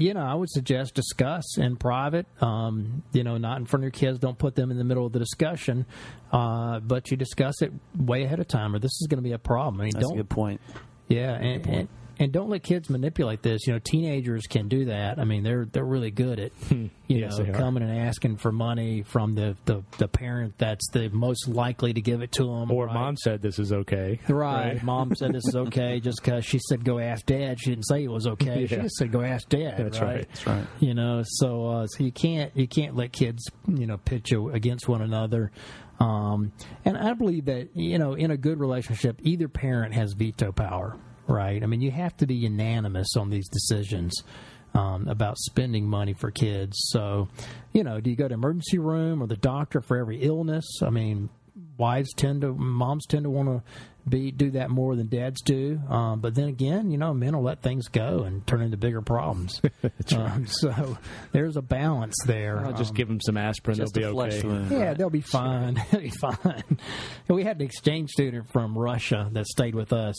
you 0.00 0.14
know, 0.14 0.20
I 0.22 0.34
would 0.34 0.50
suggest 0.50 0.94
discuss 0.94 1.58
in 1.58 1.76
private, 1.76 2.26
um, 2.42 3.02
you 3.12 3.22
know, 3.22 3.36
not 3.36 3.58
in 3.58 3.66
front 3.66 3.82
of 3.82 3.84
your 3.84 3.90
kids. 3.90 4.18
Don't 4.18 4.38
put 4.38 4.54
them 4.54 4.70
in 4.70 4.78
the 4.78 4.84
middle 4.84 5.04
of 5.04 5.12
the 5.12 5.18
discussion, 5.18 5.84
uh, 6.32 6.80
but 6.80 7.10
you 7.10 7.16
discuss 7.16 7.60
it 7.62 7.72
way 7.96 8.24
ahead 8.24 8.40
of 8.40 8.48
time, 8.48 8.74
or 8.74 8.78
this 8.78 8.92
is 9.00 9.06
going 9.08 9.18
to 9.18 9.22
be 9.22 9.32
a 9.32 9.38
problem. 9.38 9.80
I 9.80 9.84
mean, 9.84 9.92
That's 9.94 10.06
don't 10.06 10.14
a 10.14 10.22
good 10.22 10.30
point. 10.30 10.60
yeah, 11.08 11.34
and, 11.34 11.66
and 11.66 11.88
and 12.20 12.30
don't 12.32 12.48
let 12.50 12.62
kids 12.62 12.88
manipulate 12.88 13.42
this. 13.42 13.66
You 13.66 13.72
know, 13.72 13.78
teenagers 13.80 14.46
can 14.46 14.68
do 14.68 14.84
that. 14.84 15.18
I 15.18 15.24
mean, 15.24 15.42
they're 15.42 15.64
they're 15.64 15.84
really 15.84 16.12
good 16.12 16.38
at 16.38 16.52
you 16.70 16.90
Yes, 17.08 17.38
know 17.38 17.52
coming 17.52 17.82
and 17.82 17.98
asking 17.98 18.36
for 18.36 18.52
money 18.52 19.02
from 19.02 19.34
the, 19.34 19.56
the 19.64 19.82
the 19.98 20.06
parent 20.06 20.54
that's 20.58 20.88
the 20.92 21.08
most 21.08 21.48
likely 21.48 21.92
to 21.92 22.00
give 22.00 22.22
it 22.22 22.30
to 22.32 22.44
them. 22.44 22.70
or 22.70 22.86
right? 22.86 22.94
mom 22.94 23.16
said 23.16 23.42
this 23.42 23.58
is 23.58 23.72
okay 23.72 24.20
Right. 24.28 24.80
Mom 24.84 25.12
said 25.16 25.32
this 25.32 25.44
is 25.48 25.56
okay 25.56 25.98
just 25.98 26.22
because 26.22 26.44
she 26.44 26.60
said 26.68 26.84
go 26.84 26.98
ask 27.00 27.26
dad. 27.26 27.58
She 27.60 27.70
didn't 27.70 27.86
say 27.86 28.04
it 28.04 28.10
was 28.10 28.26
okay. 28.26 28.66
She 28.66 28.76
just 28.82 28.96
said 28.96 29.10
go 29.10 29.22
ask 29.22 29.48
dad. 29.48 29.74
That's 29.78 30.00
right. 30.00 30.28
That's 30.28 30.46
right. 30.46 30.66
You 30.78 30.94
know, 30.94 31.22
so 31.24 31.66
uh, 31.68 31.86
so 31.86 32.04
you 32.04 32.12
can't 32.12 32.54
you 32.56 32.68
can't 32.68 32.94
let 32.94 33.12
kids 33.12 33.44
you 33.66 33.86
know 33.86 33.96
pitch 33.96 34.32
against 34.32 34.86
one 34.88 35.02
another. 35.02 35.50
Um, 35.98 36.52
and 36.84 36.96
I 36.96 37.12
believe 37.14 37.46
that 37.46 37.70
you 37.76 37.98
know 37.98 38.14
in 38.14 38.30
a 38.30 38.36
good 38.36 38.60
relationship, 38.60 39.18
either 39.22 39.48
parent 39.48 39.94
has 39.94 40.12
veto 40.12 40.52
power. 40.52 40.96
Right. 41.30 41.62
I 41.62 41.66
mean, 41.66 41.80
you 41.80 41.90
have 41.92 42.16
to 42.18 42.26
be 42.26 42.34
unanimous 42.34 43.16
on 43.16 43.30
these 43.30 43.48
decisions. 43.48 44.12
Um, 44.72 45.08
about 45.08 45.36
spending 45.36 45.84
money 45.88 46.12
for 46.12 46.30
kids. 46.30 46.76
So, 46.90 47.26
you 47.72 47.82
know, 47.82 47.98
do 47.98 48.08
you 48.08 48.14
go 48.14 48.28
to 48.28 48.34
emergency 48.34 48.78
room 48.78 49.20
or 49.20 49.26
the 49.26 49.34
doctor 49.36 49.80
for 49.80 49.96
every 49.96 50.22
illness? 50.22 50.64
I 50.80 50.90
mean, 50.90 51.28
wives 51.76 52.12
tend 52.14 52.42
to, 52.42 52.54
moms 52.54 53.04
tend 53.06 53.24
to 53.24 53.30
want 53.30 53.48
to 53.48 53.62
be 54.08 54.30
do 54.30 54.52
that 54.52 54.70
more 54.70 54.94
than 54.94 55.08
dads 55.08 55.40
do. 55.42 55.80
Um, 55.88 56.20
but 56.20 56.36
then 56.36 56.46
again, 56.46 56.92
you 56.92 56.98
know, 56.98 57.12
men 57.12 57.34
will 57.36 57.42
let 57.42 57.62
things 57.62 57.88
go 57.88 58.20
and 58.22 58.46
turn 58.46 58.62
into 58.62 58.76
bigger 58.76 59.02
problems. 59.02 59.60
um, 60.16 60.46
so 60.46 60.96
there's 61.32 61.56
a 61.56 61.62
balance 61.62 62.14
there. 62.26 62.64
I'll 62.64 62.72
just 62.72 62.90
Um, 62.90 62.96
give 62.96 63.08
them 63.08 63.20
some 63.20 63.36
aspirin 63.36 63.76
they'll 63.76 63.90
be 63.90 64.02
flesh 64.04 64.34
okay 64.38 64.46
wound. 64.46 64.70
yeah, 64.70 64.94
they'll 64.94 65.10
be 65.10 65.20
fine. 65.20 65.82
they'll 65.90 66.00
be 66.00 66.10
fine. 66.10 66.78
We 67.28 67.42
had 67.42 67.56
an 67.56 67.62
exchange 67.62 68.10
student 68.10 68.52
from 68.52 68.78
Russia 68.78 69.28
that 69.32 69.46
stayed 69.48 69.74
with 69.74 69.92
us 69.92 70.14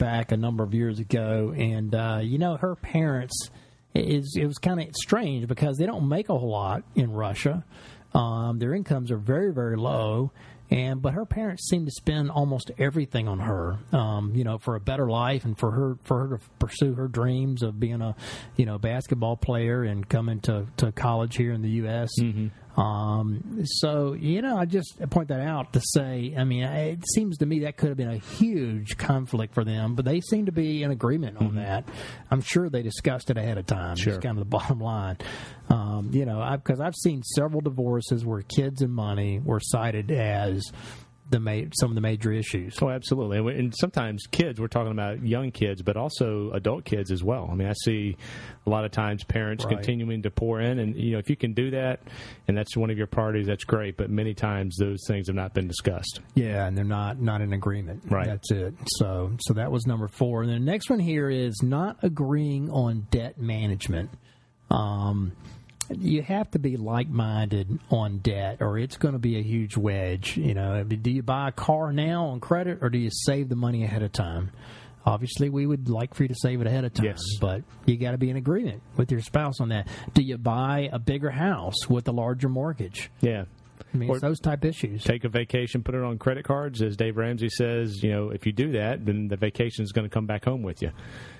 back 0.00 0.32
a 0.32 0.36
number 0.36 0.64
of 0.64 0.74
years 0.74 0.98
ago, 0.98 1.54
and 1.56 1.94
uh, 1.94 2.18
you 2.22 2.38
know, 2.38 2.56
her 2.56 2.74
parents 2.74 3.50
is 3.94 4.36
it 4.36 4.46
was 4.46 4.58
kind 4.58 4.80
of 4.80 4.88
strange 4.96 5.46
because 5.46 5.76
they 5.76 5.86
don't 5.86 6.08
make 6.08 6.28
a 6.28 6.36
whole 6.36 6.50
lot 6.50 6.82
in 6.96 7.12
Russia. 7.12 7.64
Um, 8.12 8.58
their 8.58 8.74
incomes 8.74 9.12
are 9.12 9.18
very 9.18 9.52
very 9.52 9.76
low. 9.76 10.32
And 10.72 11.02
but 11.02 11.14
her 11.14 11.26
parents 11.26 11.68
seem 11.68 11.84
to 11.86 11.90
spend 11.90 12.30
almost 12.30 12.70
everything 12.78 13.26
on 13.26 13.40
her, 13.40 13.78
um, 13.92 14.36
you 14.36 14.44
know, 14.44 14.58
for 14.58 14.76
a 14.76 14.80
better 14.80 15.10
life 15.10 15.44
and 15.44 15.58
for 15.58 15.72
her 15.72 15.96
for 16.04 16.28
her 16.28 16.36
to 16.36 16.44
pursue 16.60 16.94
her 16.94 17.08
dreams 17.08 17.64
of 17.64 17.80
being 17.80 18.00
a, 18.00 18.14
you 18.56 18.66
know, 18.66 18.78
basketball 18.78 19.36
player 19.36 19.82
and 19.82 20.08
coming 20.08 20.38
to, 20.42 20.66
to 20.76 20.92
college 20.92 21.36
here 21.36 21.52
in 21.52 21.62
the 21.62 21.70
U.S. 21.70 22.10
Um, 22.76 23.62
so 23.64 24.12
you 24.12 24.42
know, 24.42 24.56
I 24.56 24.64
just 24.64 24.98
point 25.10 25.28
that 25.28 25.40
out 25.40 25.72
to 25.72 25.80
say, 25.80 26.34
I 26.36 26.44
mean, 26.44 26.64
it 26.64 27.04
seems 27.14 27.38
to 27.38 27.46
me 27.46 27.60
that 27.60 27.76
could 27.76 27.88
have 27.88 27.96
been 27.96 28.10
a 28.10 28.18
huge 28.18 28.96
conflict 28.96 29.54
for 29.54 29.64
them, 29.64 29.94
but 29.94 30.04
they 30.04 30.20
seem 30.20 30.46
to 30.46 30.52
be 30.52 30.82
in 30.82 30.90
agreement 30.90 31.38
on 31.38 31.56
that. 31.56 31.88
I'm 32.30 32.40
sure 32.40 32.68
they 32.68 32.82
discussed 32.82 33.30
it 33.30 33.36
ahead 33.36 33.58
of 33.58 33.66
time. 33.66 33.96
Sure. 33.96 34.14
It's 34.14 34.22
kind 34.22 34.38
of 34.38 34.44
the 34.44 34.50
bottom 34.56 34.80
line. 34.80 35.18
Um, 35.68 36.10
you 36.12 36.24
know, 36.24 36.48
because 36.56 36.80
I've 36.80 36.96
seen 36.96 37.22
several 37.22 37.60
divorces 37.60 38.24
where 38.24 38.42
kids 38.42 38.82
and 38.82 38.92
money 38.92 39.38
were 39.38 39.60
cited 39.60 40.10
as 40.10 40.62
the 41.30 41.40
ma- 41.40 41.62
some 41.80 41.90
of 41.90 41.94
the 41.94 42.00
major 42.00 42.32
issues. 42.32 42.76
Oh, 42.82 42.90
absolutely. 42.90 43.38
And, 43.38 43.46
we- 43.46 43.54
and 43.58 43.72
sometimes 43.78 44.26
kids, 44.30 44.60
we're 44.60 44.68
talking 44.68 44.92
about 44.92 45.24
young 45.24 45.50
kids, 45.50 45.80
but 45.82 45.96
also 45.96 46.50
adult 46.52 46.84
kids 46.84 47.10
as 47.10 47.22
well. 47.24 47.48
I 47.50 47.54
mean, 47.54 47.68
I 47.68 47.72
see 47.84 48.16
a 48.66 48.70
lot 48.70 48.84
of 48.84 48.90
times 48.90 49.24
parents 49.24 49.64
Right. 49.64 49.74
continuing 49.76 50.22
to 50.22 50.30
pour 50.30 50.60
in, 50.60 50.78
and 50.78 50.94
you 50.96 51.12
know, 51.12 51.18
if 51.18 51.30
you 51.30 51.36
can 51.36 51.54
do 51.54 51.70
that, 51.70 52.00
and 52.48 52.56
that's 52.56 52.76
one 52.76 52.90
of 52.90 52.98
your 52.98 53.06
priorities, 53.06 53.46
that's 53.46 53.64
great. 53.64 53.96
But 53.96 54.10
many 54.10 54.34
times 54.34 54.76
those 54.76 54.98
things 55.06 55.28
have 55.28 55.36
not 55.36 55.54
been 55.54 55.68
discussed. 55.68 56.20
Yeah, 56.34 56.66
and 56.66 56.76
they're 56.76 56.84
not 56.84 57.20
not 57.20 57.40
in 57.40 57.52
agreement. 57.52 58.02
Right. 58.10 58.26
That's 58.26 58.50
it. 58.50 58.74
So 58.98 59.32
so 59.40 59.54
that 59.54 59.70
was 59.72 59.86
number 59.86 60.08
four. 60.08 60.42
And 60.42 60.50
the 60.50 60.58
next 60.58 60.90
one 60.90 60.98
here 60.98 61.30
is 61.30 61.60
not 61.62 61.96
agreeing 62.02 62.70
on 62.70 63.06
debt 63.10 63.38
management. 63.40 64.10
Um, 64.70 65.32
you 65.98 66.22
have 66.22 66.50
to 66.52 66.58
be 66.58 66.76
like 66.76 67.08
minded 67.08 67.78
on 67.90 68.18
debt, 68.18 68.58
or 68.60 68.78
it's 68.78 68.96
going 68.96 69.12
to 69.14 69.18
be 69.18 69.38
a 69.38 69.42
huge 69.42 69.76
wedge. 69.76 70.36
You 70.36 70.54
know, 70.54 70.72
I 70.72 70.82
mean, 70.84 71.02
do 71.02 71.10
you 71.10 71.22
buy 71.22 71.48
a 71.48 71.52
car 71.52 71.92
now 71.92 72.26
on 72.26 72.40
credit, 72.40 72.78
or 72.82 72.90
do 72.90 72.98
you 72.98 73.10
save 73.12 73.48
the 73.48 73.56
money 73.56 73.84
ahead 73.84 74.02
of 74.02 74.12
time? 74.12 74.50
Obviously, 75.06 75.48
we 75.48 75.66
would 75.66 75.88
like 75.88 76.12
for 76.14 76.24
you 76.24 76.28
to 76.28 76.34
save 76.34 76.60
it 76.60 76.66
ahead 76.66 76.84
of 76.84 76.92
time, 76.92 77.06
Yes. 77.06 77.20
but 77.40 77.62
you 77.86 77.96
got 77.96 78.10
to 78.10 78.18
be 78.18 78.28
in 78.28 78.36
agreement 78.36 78.82
with 78.96 79.10
your 79.10 79.22
spouse 79.22 79.58
on 79.60 79.70
that. 79.70 79.88
Do 80.12 80.22
you 80.22 80.36
buy 80.36 80.90
a 80.92 80.98
bigger 80.98 81.30
house 81.30 81.88
with 81.88 82.06
a 82.06 82.12
larger 82.12 82.50
mortgage? 82.50 83.10
Yeah. 83.22 83.44
I 83.92 83.96
mean, 83.96 84.08
Or- 84.10 84.16
it's 84.16 84.22
those 84.22 84.40
type 84.40 84.64
issues. 84.64 85.02
Take 85.02 85.24
a 85.24 85.28
vacation, 85.28 85.82
put 85.82 85.94
it 85.94 86.02
on 86.02 86.18
credit 86.18 86.44
cards. 86.44 86.80
As 86.82 86.96
Dave 86.96 87.16
Ramsey 87.16 87.48
says, 87.48 88.02
you 88.02 88.10
know, 88.12 88.30
if 88.30 88.46
you 88.46 88.52
do 88.52 88.72
that, 88.72 89.04
then 89.04 89.28
the 89.28 89.36
vacation 89.36 89.82
is 89.82 89.92
going 89.92 90.08
to 90.08 90.12
come 90.12 90.26
back 90.26 90.44
home 90.44 90.62
with 90.62 90.80
you. 90.82 90.90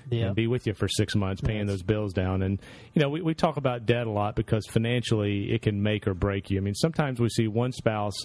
Yeah. 0.09 0.25
and 0.27 0.35
be 0.35 0.47
with 0.47 0.67
you 0.67 0.73
for 0.73 0.89
six 0.89 1.15
months, 1.15 1.39
paying 1.41 1.67
those 1.67 1.83
bills 1.83 2.11
down. 2.11 2.41
And 2.41 2.59
you 2.93 3.01
know, 3.01 3.07
we, 3.09 3.21
we 3.21 3.33
talk 3.33 3.55
about 3.55 3.85
debt 3.85 4.07
a 4.07 4.11
lot 4.11 4.35
because 4.35 4.65
financially 4.67 5.53
it 5.53 5.61
can 5.61 5.81
make 5.81 6.05
or 6.05 6.13
break 6.13 6.49
you. 6.49 6.57
I 6.57 6.61
mean, 6.61 6.73
sometimes 6.75 7.21
we 7.21 7.29
see 7.29 7.47
one 7.47 7.71
spouse 7.71 8.15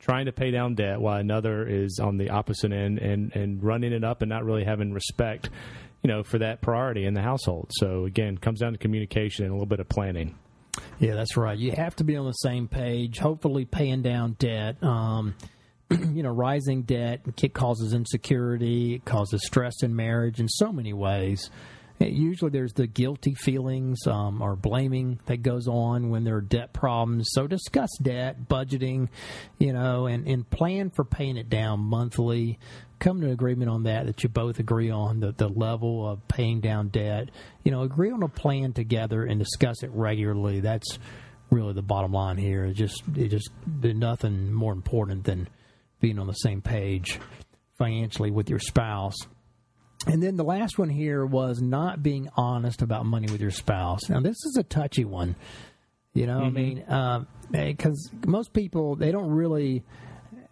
trying 0.00 0.26
to 0.26 0.32
pay 0.32 0.50
down 0.50 0.74
debt 0.74 1.00
while 1.00 1.18
another 1.18 1.64
is 1.66 2.00
on 2.02 2.16
the 2.18 2.30
opposite 2.30 2.72
end 2.72 2.98
and 2.98 3.34
and 3.36 3.62
running 3.62 3.92
it 3.92 4.02
up 4.02 4.22
and 4.22 4.28
not 4.28 4.44
really 4.44 4.64
having 4.64 4.92
respect, 4.92 5.50
you 6.02 6.08
know, 6.08 6.24
for 6.24 6.38
that 6.38 6.60
priority 6.60 7.04
in 7.04 7.14
the 7.14 7.22
household. 7.22 7.70
So 7.74 8.04
again, 8.04 8.36
comes 8.38 8.58
down 8.58 8.72
to 8.72 8.78
communication 8.78 9.44
and 9.44 9.52
a 9.52 9.54
little 9.54 9.66
bit 9.66 9.78
of 9.78 9.88
planning. 9.88 10.34
Yeah, 10.98 11.14
that's 11.14 11.36
right. 11.36 11.56
You 11.56 11.72
have 11.72 11.96
to 11.96 12.04
be 12.04 12.16
on 12.16 12.26
the 12.26 12.32
same 12.32 12.68
page. 12.68 13.18
Hopefully, 13.18 13.64
paying 13.64 14.02
down 14.02 14.36
debt. 14.38 14.82
Um, 14.82 15.34
you 15.90 16.22
know, 16.22 16.30
rising 16.30 16.82
debt 16.82 17.20
it 17.42 17.54
causes 17.54 17.94
insecurity. 17.94 18.94
It 18.94 19.04
causes 19.04 19.44
stress 19.46 19.82
in 19.82 19.96
marriage 19.96 20.40
in 20.40 20.48
so 20.48 20.72
many 20.72 20.92
ways. 20.92 21.50
Usually, 22.00 22.50
there's 22.50 22.74
the 22.74 22.86
guilty 22.86 23.34
feelings 23.34 24.06
um, 24.06 24.40
or 24.40 24.54
blaming 24.54 25.18
that 25.26 25.42
goes 25.42 25.66
on 25.66 26.10
when 26.10 26.22
there 26.22 26.36
are 26.36 26.40
debt 26.40 26.72
problems. 26.72 27.30
So, 27.32 27.48
discuss 27.48 27.90
debt, 28.00 28.48
budgeting, 28.48 29.08
you 29.58 29.72
know, 29.72 30.06
and, 30.06 30.26
and 30.28 30.48
plan 30.48 30.90
for 30.90 31.04
paying 31.04 31.36
it 31.36 31.50
down 31.50 31.80
monthly. 31.80 32.58
Come 32.98 33.20
to 33.20 33.26
an 33.26 33.32
agreement 33.32 33.70
on 33.70 33.84
that 33.84 34.06
that 34.06 34.22
you 34.22 34.28
both 34.28 34.58
agree 34.58 34.90
on 34.90 35.20
the, 35.20 35.32
the 35.32 35.48
level 35.48 36.08
of 36.08 36.26
paying 36.26 36.60
down 36.60 36.88
debt. 36.88 37.30
You 37.62 37.70
know, 37.70 37.82
agree 37.82 38.10
on 38.10 38.22
a 38.22 38.28
plan 38.28 38.72
together 38.72 39.24
and 39.24 39.38
discuss 39.38 39.82
it 39.82 39.90
regularly. 39.92 40.60
That's 40.60 40.98
really 41.50 41.72
the 41.72 41.82
bottom 41.82 42.12
line 42.12 42.36
here. 42.36 42.64
It 42.64 42.74
just 42.74 43.02
it 43.16 43.28
just 43.28 43.50
there's 43.66 43.94
nothing 43.96 44.52
more 44.52 44.72
important 44.72 45.24
than 45.24 45.48
being 46.00 46.18
on 46.18 46.26
the 46.26 46.34
same 46.34 46.60
page 46.60 47.18
financially 47.78 48.30
with 48.30 48.50
your 48.50 48.58
spouse. 48.58 49.16
And 50.06 50.22
then 50.22 50.36
the 50.36 50.44
last 50.44 50.78
one 50.78 50.88
here 50.88 51.26
was 51.26 51.60
not 51.60 52.02
being 52.02 52.28
honest 52.36 52.82
about 52.82 53.04
money 53.04 53.30
with 53.30 53.40
your 53.40 53.50
spouse. 53.50 54.08
Now 54.08 54.20
this 54.20 54.36
is 54.44 54.56
a 54.58 54.62
touchy 54.62 55.04
one. 55.04 55.36
You 56.14 56.26
know, 56.26 56.38
I 56.38 56.44
mm-hmm. 56.44 56.54
mean, 56.54 56.82
uh, 56.82 57.24
because 57.50 58.10
most 58.26 58.52
people 58.52 58.96
they 58.96 59.12
don't 59.12 59.30
really 59.30 59.84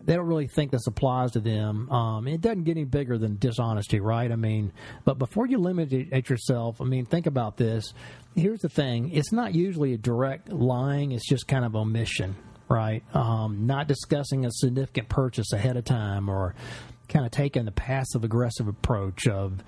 they 0.06 0.14
don't 0.14 0.26
really 0.26 0.46
think 0.46 0.70
this 0.70 0.86
applies 0.86 1.32
to 1.32 1.40
them. 1.40 1.90
Um, 1.90 2.28
it 2.28 2.40
doesn't 2.40 2.62
get 2.62 2.76
any 2.76 2.84
bigger 2.84 3.18
than 3.18 3.36
dishonesty, 3.38 3.98
right? 3.98 4.30
I 4.30 4.36
mean, 4.36 4.72
but 5.04 5.18
before 5.18 5.46
you 5.46 5.58
limit 5.58 5.92
it 5.92 6.12
at 6.12 6.30
yourself, 6.30 6.80
I 6.80 6.84
mean, 6.84 7.06
think 7.06 7.26
about 7.26 7.56
this. 7.56 7.92
Here's 8.36 8.60
the 8.60 8.68
thing: 8.68 9.10
it's 9.10 9.32
not 9.32 9.54
usually 9.54 9.94
a 9.94 9.98
direct 9.98 10.48
lying; 10.50 11.10
it's 11.10 11.28
just 11.28 11.48
kind 11.48 11.64
of 11.64 11.74
omission, 11.74 12.36
right? 12.68 13.02
Um, 13.14 13.66
not 13.66 13.88
discussing 13.88 14.46
a 14.46 14.52
significant 14.52 15.08
purchase 15.08 15.52
ahead 15.52 15.76
of 15.76 15.84
time, 15.84 16.28
or 16.28 16.54
kind 17.08 17.26
of 17.26 17.32
taking 17.32 17.64
the 17.64 17.72
passive 17.72 18.22
aggressive 18.22 18.68
approach 18.68 19.26
of, 19.26 19.62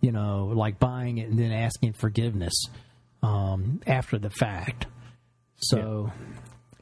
you 0.00 0.10
know, 0.10 0.52
like 0.54 0.80
buying 0.80 1.18
it 1.18 1.28
and 1.28 1.38
then 1.38 1.52
asking 1.52 1.92
forgiveness 1.92 2.54
um, 3.22 3.80
after 3.86 4.18
the 4.18 4.30
fact. 4.30 4.86
So. 5.56 6.10
Yeah, 6.12 6.24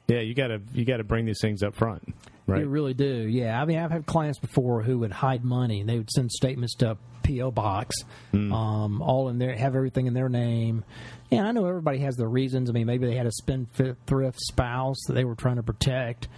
you 0.08 0.34
gotta 0.34 0.60
you 0.72 0.84
gotta 0.84 1.04
bring 1.04 1.24
these 1.24 1.40
things 1.40 1.62
up 1.62 1.74
front, 1.74 2.14
right? 2.46 2.60
You 2.60 2.68
really 2.68 2.94
do, 2.94 3.04
yeah. 3.04 3.60
I 3.60 3.64
mean, 3.64 3.78
I've 3.78 3.90
had 3.90 4.06
clients 4.06 4.38
before 4.38 4.82
who 4.82 4.98
would 4.98 5.12
hide 5.12 5.44
money, 5.44 5.80
and 5.80 5.88
they 5.88 5.98
would 5.98 6.10
send 6.10 6.30
statements 6.30 6.74
to 6.76 6.92
a 6.92 6.96
PO 7.22 7.52
box, 7.52 7.94
um, 8.34 9.00
all 9.00 9.28
in 9.28 9.38
there, 9.38 9.54
have 9.54 9.76
everything 9.76 10.06
in 10.06 10.14
their 10.14 10.28
name. 10.28 10.84
Yeah, 11.30 11.44
I 11.44 11.52
know 11.52 11.66
everybody 11.66 11.98
has 11.98 12.16
their 12.16 12.28
reasons. 12.28 12.68
I 12.68 12.72
mean, 12.72 12.86
maybe 12.86 13.06
they 13.06 13.14
had 13.14 13.26
a 13.26 13.32
spendthrift 13.32 14.40
spouse 14.40 14.98
that 15.06 15.14
they 15.14 15.24
were 15.24 15.36
trying 15.36 15.56
to 15.56 15.62
protect, 15.62 16.28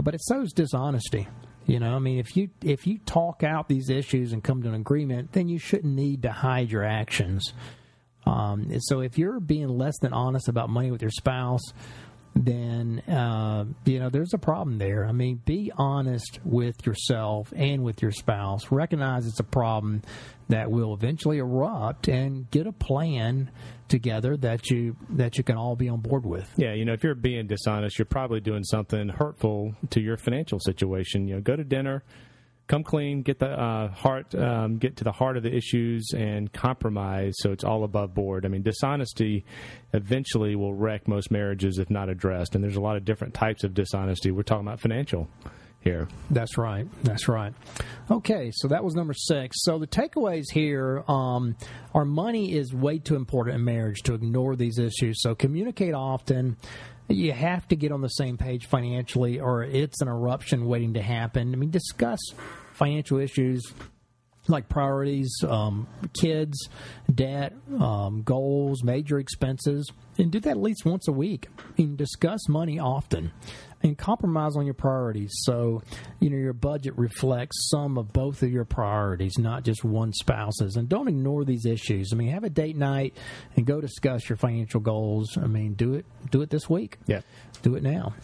but 0.00 0.14
it 0.14 0.20
shows 0.28 0.52
dishonesty. 0.52 1.26
You 1.66 1.80
know, 1.80 1.96
I 1.96 1.98
mean, 1.98 2.18
if 2.18 2.36
you 2.36 2.50
if 2.62 2.86
you 2.86 2.98
talk 2.98 3.42
out 3.42 3.68
these 3.68 3.88
issues 3.88 4.32
and 4.32 4.44
come 4.44 4.62
to 4.62 4.68
an 4.68 4.74
agreement, 4.74 5.32
then 5.32 5.48
you 5.48 5.58
shouldn't 5.58 5.94
need 5.94 6.22
to 6.22 6.30
hide 6.30 6.70
your 6.70 6.84
actions. 6.84 7.54
Um, 8.26 8.70
so 8.80 9.00
if 9.00 9.18
you're 9.18 9.40
being 9.40 9.68
less 9.68 9.98
than 9.98 10.12
honest 10.12 10.48
about 10.48 10.70
money 10.70 10.90
with 10.90 11.02
your 11.02 11.10
spouse, 11.10 11.62
then 12.34 13.00
uh, 13.08 13.64
you 13.84 14.00
know 14.00 14.10
there's 14.10 14.34
a 14.34 14.38
problem 14.38 14.78
there. 14.78 15.06
I 15.06 15.12
mean, 15.12 15.40
be 15.44 15.72
honest 15.76 16.40
with 16.44 16.84
yourself 16.86 17.52
and 17.54 17.84
with 17.84 18.02
your 18.02 18.10
spouse. 18.10 18.70
Recognize 18.70 19.26
it's 19.26 19.40
a 19.40 19.44
problem 19.44 20.02
that 20.48 20.70
will 20.70 20.92
eventually 20.92 21.38
erupt, 21.38 22.08
and 22.08 22.50
get 22.50 22.66
a 22.66 22.72
plan 22.72 23.50
together 23.88 24.36
that 24.38 24.70
you 24.70 24.96
that 25.10 25.38
you 25.38 25.44
can 25.44 25.56
all 25.56 25.76
be 25.76 25.88
on 25.88 26.00
board 26.00 26.26
with. 26.26 26.50
Yeah, 26.56 26.74
you 26.74 26.84
know, 26.84 26.92
if 26.92 27.04
you're 27.04 27.14
being 27.14 27.46
dishonest, 27.46 27.98
you're 27.98 28.06
probably 28.06 28.40
doing 28.40 28.64
something 28.64 29.08
hurtful 29.08 29.74
to 29.90 30.00
your 30.00 30.16
financial 30.16 30.58
situation. 30.58 31.28
You 31.28 31.36
know, 31.36 31.40
go 31.40 31.56
to 31.56 31.64
dinner 31.64 32.02
come 32.66 32.82
clean, 32.82 33.22
get 33.22 33.38
the 33.38 33.48
uh, 33.48 33.88
heart, 33.88 34.34
um, 34.34 34.78
get 34.78 34.96
to 34.96 35.04
the 35.04 35.12
heart 35.12 35.36
of 35.36 35.42
the 35.42 35.54
issues, 35.54 36.12
and 36.16 36.52
compromise 36.52 37.34
so 37.38 37.52
it's 37.52 37.64
all 37.64 37.84
above 37.84 38.14
board. 38.14 38.44
I 38.44 38.48
mean, 38.48 38.62
dishonesty 38.62 39.44
eventually 39.92 40.56
will 40.56 40.74
wreck 40.74 41.06
most 41.06 41.30
marriages 41.30 41.78
if 41.78 41.90
not 41.90 42.08
addressed. 42.08 42.54
And 42.54 42.64
there's 42.64 42.76
a 42.76 42.80
lot 42.80 42.96
of 42.96 43.04
different 43.04 43.34
types 43.34 43.64
of 43.64 43.74
dishonesty. 43.74 44.30
We're 44.30 44.42
talking 44.42 44.66
about 44.66 44.80
financial 44.80 45.28
here. 45.84 46.08
That's 46.30 46.56
right. 46.56 46.88
That's 47.04 47.28
right. 47.28 47.52
Okay, 48.10 48.50
so 48.54 48.68
that 48.68 48.82
was 48.82 48.94
number 48.94 49.12
six. 49.12 49.58
So 49.60 49.78
the 49.78 49.86
takeaways 49.86 50.44
here: 50.52 51.04
um, 51.06 51.56
our 51.94 52.06
money 52.06 52.54
is 52.54 52.72
way 52.74 52.98
too 52.98 53.16
important 53.16 53.56
in 53.56 53.64
marriage 53.64 54.02
to 54.04 54.14
ignore 54.14 54.56
these 54.56 54.78
issues. 54.78 55.20
So 55.20 55.34
communicate 55.34 55.94
often 55.94 56.56
you 57.08 57.32
have 57.32 57.68
to 57.68 57.76
get 57.76 57.92
on 57.92 58.00
the 58.00 58.08
same 58.08 58.36
page 58.36 58.66
financially, 58.66 59.40
or 59.40 59.62
it's 59.62 60.00
an 60.00 60.08
eruption 60.08 60.66
waiting 60.66 60.94
to 60.94 61.02
happen. 61.02 61.52
I 61.52 61.56
mean, 61.56 61.70
discuss 61.70 62.20
financial 62.72 63.18
issues 63.18 63.62
like 64.48 64.68
priorities, 64.68 65.32
um, 65.48 65.86
kids, 66.12 66.68
debt, 67.12 67.54
um, 67.80 68.22
goals, 68.22 68.82
major 68.82 69.18
expenses, 69.18 69.90
and 70.18 70.30
do 70.30 70.40
that 70.40 70.50
at 70.50 70.56
least 70.58 70.84
once 70.84 71.08
a 71.08 71.12
week. 71.12 71.48
And 71.78 71.96
discuss 71.96 72.48
money 72.48 72.78
often 72.78 73.32
and 73.84 73.96
compromise 73.96 74.56
on 74.56 74.64
your 74.64 74.74
priorities. 74.74 75.30
So, 75.42 75.82
you 76.18 76.30
know, 76.30 76.38
your 76.38 76.54
budget 76.54 76.96
reflects 76.96 77.68
some 77.70 77.98
of 77.98 78.12
both 78.12 78.42
of 78.42 78.50
your 78.50 78.64
priorities, 78.64 79.38
not 79.38 79.62
just 79.62 79.84
one 79.84 80.12
spouse's. 80.12 80.76
And 80.76 80.88
don't 80.88 81.06
ignore 81.06 81.44
these 81.44 81.66
issues. 81.66 82.10
I 82.12 82.16
mean, 82.16 82.30
have 82.30 82.44
a 82.44 82.50
date 82.50 82.76
night 82.76 83.14
and 83.56 83.66
go 83.66 83.80
discuss 83.80 84.28
your 84.28 84.38
financial 84.38 84.80
goals. 84.80 85.36
I 85.36 85.46
mean, 85.46 85.74
do 85.74 85.94
it 85.94 86.06
do 86.30 86.40
it 86.40 86.50
this 86.50 86.68
week. 86.68 86.98
Yeah. 87.06 87.20
Do 87.62 87.76
it 87.76 87.82
now. 87.82 88.14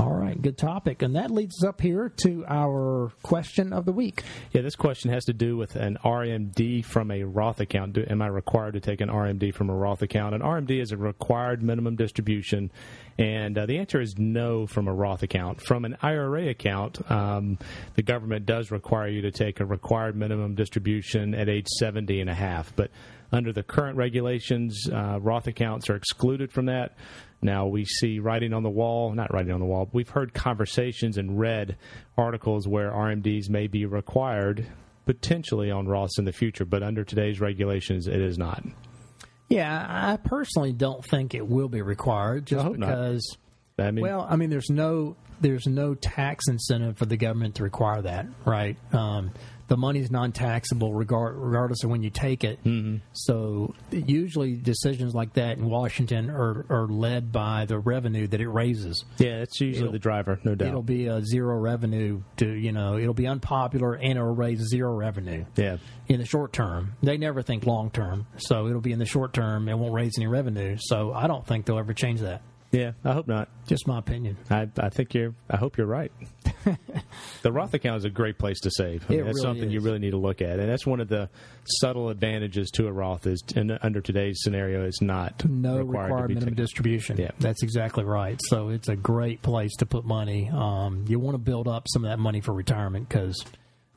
All 0.00 0.14
right, 0.14 0.40
good 0.40 0.56
topic. 0.56 1.02
And 1.02 1.14
that 1.16 1.30
leads 1.30 1.62
us 1.62 1.68
up 1.68 1.82
here 1.82 2.10
to 2.22 2.42
our 2.48 3.12
question 3.22 3.74
of 3.74 3.84
the 3.84 3.92
week. 3.92 4.22
Yeah, 4.50 4.62
this 4.62 4.74
question 4.74 5.10
has 5.10 5.26
to 5.26 5.34
do 5.34 5.58
with 5.58 5.76
an 5.76 5.98
RMD 6.02 6.86
from 6.86 7.10
a 7.10 7.22
Roth 7.22 7.60
account. 7.60 7.92
Do, 7.92 8.06
am 8.08 8.22
I 8.22 8.28
required 8.28 8.72
to 8.72 8.80
take 8.80 9.02
an 9.02 9.10
RMD 9.10 9.52
from 9.52 9.68
a 9.68 9.74
Roth 9.74 10.00
account? 10.00 10.34
An 10.34 10.40
RMD 10.40 10.80
is 10.80 10.92
a 10.92 10.96
required 10.96 11.62
minimum 11.62 11.96
distribution, 11.96 12.72
and 13.18 13.58
uh, 13.58 13.66
the 13.66 13.76
answer 13.76 14.00
is 14.00 14.14
no 14.16 14.66
from 14.66 14.88
a 14.88 14.94
Roth 14.94 15.22
account. 15.22 15.60
From 15.60 15.84
an 15.84 15.98
IRA 16.00 16.48
account, 16.48 16.98
um, 17.10 17.58
the 17.94 18.02
government 18.02 18.46
does 18.46 18.70
require 18.70 19.08
you 19.08 19.20
to 19.20 19.30
take 19.30 19.60
a 19.60 19.66
required 19.66 20.16
minimum 20.16 20.54
distribution 20.54 21.34
at 21.34 21.50
age 21.50 21.66
70 21.78 22.22
and 22.22 22.30
a 22.30 22.34
half. 22.34 22.74
But 22.74 22.90
under 23.32 23.52
the 23.52 23.62
current 23.62 23.96
regulations, 23.96 24.88
uh, 24.92 25.18
Roth 25.20 25.46
accounts 25.46 25.88
are 25.88 25.96
excluded 25.96 26.52
from 26.52 26.66
that. 26.66 26.96
Now 27.42 27.66
we 27.66 27.84
see 27.84 28.18
writing 28.18 28.52
on 28.52 28.62
the 28.62 28.70
wall, 28.70 29.12
not 29.14 29.32
writing 29.32 29.52
on 29.52 29.60
the 29.60 29.66
wall. 29.66 29.88
We've 29.92 30.08
heard 30.08 30.34
conversations 30.34 31.16
and 31.16 31.38
read 31.38 31.76
articles 32.18 32.68
where 32.68 32.90
RMDs 32.90 33.48
may 33.48 33.66
be 33.66 33.86
required 33.86 34.66
potentially 35.06 35.70
on 35.70 35.86
Roths 35.86 36.18
in 36.18 36.24
the 36.24 36.32
future, 36.32 36.64
but 36.64 36.82
under 36.82 37.04
today's 37.04 37.40
regulations, 37.40 38.06
it 38.06 38.20
is 38.20 38.38
not. 38.38 38.62
Yeah, 39.48 39.84
I 39.88 40.16
personally 40.16 40.72
don't 40.72 41.04
think 41.04 41.34
it 41.34 41.46
will 41.46 41.68
be 41.68 41.82
required 41.82 42.46
just 42.46 42.72
because. 42.72 43.36
I 43.78 43.90
mean, 43.90 44.02
well, 44.02 44.26
I 44.28 44.36
mean, 44.36 44.50
there's 44.50 44.70
no 44.70 45.16
there's 45.40 45.66
no 45.66 45.94
tax 45.94 46.46
incentive 46.48 46.98
for 46.98 47.06
the 47.06 47.16
government 47.16 47.56
to 47.56 47.64
require 47.64 48.02
that, 48.02 48.26
right? 48.44 48.76
Um, 48.92 49.32
the 49.70 49.76
money's 49.76 50.10
non-taxable 50.10 50.92
regard, 50.92 51.36
regardless 51.36 51.84
of 51.84 51.90
when 51.90 52.02
you 52.02 52.10
take 52.10 52.42
it. 52.42 52.62
Mm-hmm. 52.64 52.96
So 53.12 53.72
usually 53.92 54.56
decisions 54.56 55.14
like 55.14 55.34
that 55.34 55.58
in 55.58 55.70
Washington 55.70 56.28
are, 56.28 56.66
are 56.68 56.88
led 56.88 57.30
by 57.30 57.66
the 57.66 57.78
revenue 57.78 58.26
that 58.26 58.40
it 58.40 58.48
raises. 58.48 59.04
Yeah, 59.18 59.42
it's 59.42 59.60
usually 59.60 59.82
it'll, 59.82 59.92
the 59.92 60.00
driver, 60.00 60.40
no 60.42 60.56
doubt. 60.56 60.68
It'll 60.68 60.82
be 60.82 61.06
a 61.06 61.22
zero 61.24 61.56
revenue 61.56 62.20
to 62.38 62.50
you 62.50 62.72
know 62.72 62.98
it'll 62.98 63.14
be 63.14 63.28
unpopular 63.28 63.94
and 63.94 64.18
it'll 64.18 64.34
raise 64.34 64.58
zero 64.68 64.92
revenue. 64.92 65.44
Yeah, 65.54 65.76
in 66.08 66.18
the 66.18 66.26
short 66.26 66.52
term, 66.52 66.96
they 67.00 67.16
never 67.16 67.40
think 67.40 67.64
long 67.64 67.90
term, 67.90 68.26
so 68.38 68.66
it'll 68.66 68.80
be 68.80 68.92
in 68.92 68.98
the 68.98 69.06
short 69.06 69.32
term. 69.32 69.68
It 69.68 69.78
won't 69.78 69.94
raise 69.94 70.14
any 70.18 70.26
revenue. 70.26 70.78
So 70.80 71.12
I 71.12 71.28
don't 71.28 71.46
think 71.46 71.66
they'll 71.66 71.78
ever 71.78 71.94
change 71.94 72.20
that. 72.22 72.42
Yeah, 72.72 72.92
I 73.04 73.12
hope 73.12 73.26
not. 73.26 73.48
Just 73.66 73.88
my 73.88 73.98
opinion. 73.98 74.36
I, 74.48 74.68
I 74.78 74.90
think 74.90 75.12
you're. 75.12 75.34
I 75.48 75.56
hope 75.56 75.76
you're 75.76 75.88
right. 75.88 76.12
the 77.42 77.50
Roth 77.50 77.74
account 77.74 77.98
is 77.98 78.04
a 78.04 78.10
great 78.10 78.38
place 78.38 78.60
to 78.60 78.70
save. 78.70 79.04
I 79.08 79.14
mean, 79.14 79.24
that's 79.24 79.34
really 79.34 79.42
something 79.42 79.68
is. 79.68 79.74
you 79.74 79.80
really 79.80 79.98
need 79.98 80.12
to 80.12 80.18
look 80.18 80.40
at, 80.40 80.60
and 80.60 80.68
that's 80.68 80.86
one 80.86 81.00
of 81.00 81.08
the 81.08 81.28
subtle 81.64 82.10
advantages 82.10 82.70
to 82.74 82.86
a 82.86 82.92
Roth 82.92 83.26
is 83.26 83.42
in, 83.56 83.76
under 83.82 84.00
today's 84.00 84.38
scenario 84.42 84.86
is 84.86 85.00
not 85.02 85.44
no 85.44 85.78
required, 85.78 86.04
required 86.04 86.28
minimum 86.28 86.44
taken. 86.50 86.54
distribution. 86.54 87.16
Yeah, 87.16 87.30
that's 87.40 87.62
exactly 87.64 88.04
right. 88.04 88.38
So 88.44 88.68
it's 88.68 88.88
a 88.88 88.96
great 88.96 89.42
place 89.42 89.74
to 89.78 89.86
put 89.86 90.04
money. 90.04 90.48
Um, 90.52 91.04
you 91.08 91.18
want 91.18 91.34
to 91.34 91.38
build 91.38 91.66
up 91.66 91.86
some 91.88 92.04
of 92.04 92.10
that 92.10 92.18
money 92.18 92.40
for 92.40 92.52
retirement 92.52 93.08
because 93.08 93.42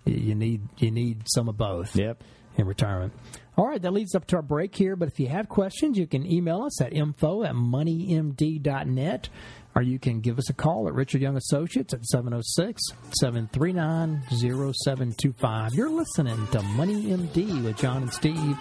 you 0.06 0.34
need 0.34 0.62
you 0.80 0.90
need 0.90 1.24
some 1.28 1.48
of 1.48 1.58
both. 1.58 1.96
Yep. 1.96 2.24
In 2.58 2.68
retirement. 2.68 3.14
All 3.58 3.68
right, 3.68 3.82
that 3.82 3.94
leads 3.94 4.16
up 4.16 4.26
to 4.28 4.36
our 4.38 4.42
break 4.42 4.76
here. 4.76 4.96
But 4.96 5.08
if 5.10 5.20
you 5.20 5.28
have 5.28 5.50
questions, 5.50 5.98
you 5.98 6.08
can 6.08 6.26
email 6.26 6.64
us 6.64 6.82
at 6.82 6.94
info 6.94 7.44
at 7.44 7.54
moneymd.net 7.54 9.30
or 9.76 9.82
you 9.82 10.00
can 10.00 10.20
give 10.22 10.38
us 10.38 10.50
a 10.50 10.54
call 10.54 10.88
at 10.88 10.94
Richard 10.94 11.22
Young 11.22 11.36
Associates 11.36 11.94
at 11.94 12.06
706 12.06 12.82
739 13.20 14.24
0725. 14.30 15.74
You're 15.74 15.90
listening 15.90 16.48
to 16.52 16.62
Money 16.62 17.06
MD 17.06 17.64
with 17.64 17.78
John 17.78 18.04
and 18.04 18.14
Steve. 18.14 18.58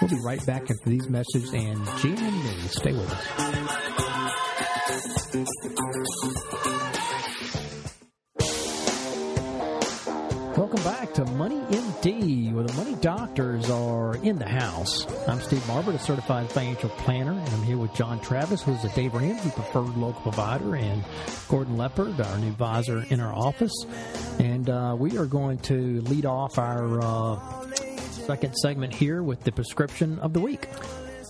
We'll 0.00 0.10
be 0.10 0.18
right 0.24 0.44
back 0.46 0.62
after 0.62 0.90
these 0.90 1.08
messages 1.08 1.52
and 1.52 1.78
GM 1.78 2.68
Stay 2.68 2.92
with 2.92 3.12
us. 3.12 3.26
Welcome 10.56 10.82
back 10.82 11.14
to 11.14 11.24
Money 11.24 11.57
doctors 13.00 13.70
are 13.70 14.16
in 14.16 14.38
the 14.38 14.48
house. 14.48 15.06
I'm 15.28 15.40
Steve 15.40 15.60
Marbert, 15.62 15.94
a 15.94 15.98
certified 15.98 16.50
financial 16.50 16.88
planner, 16.90 17.32
and 17.32 17.48
I'm 17.48 17.62
here 17.62 17.76
with 17.76 17.94
John 17.94 18.20
Travis, 18.20 18.62
who 18.62 18.72
is 18.72 18.84
a 18.84 18.88
Dave 18.90 19.14
Ramsey 19.14 19.50
preferred 19.50 19.96
local 19.96 20.20
provider, 20.22 20.74
and 20.74 21.04
Gordon 21.48 21.76
Leopard, 21.76 22.20
our 22.20 22.38
new 22.38 22.48
advisor 22.48 23.04
in 23.08 23.20
our 23.20 23.34
office. 23.34 23.72
And 24.40 24.68
uh, 24.68 24.96
we 24.98 25.16
are 25.16 25.26
going 25.26 25.58
to 25.58 26.00
lead 26.02 26.26
off 26.26 26.58
our 26.58 27.00
uh, 27.00 27.66
second 28.26 28.54
segment 28.56 28.94
here 28.94 29.22
with 29.22 29.44
the 29.44 29.52
prescription 29.52 30.18
of 30.18 30.32
the 30.32 30.40
week. 30.40 30.68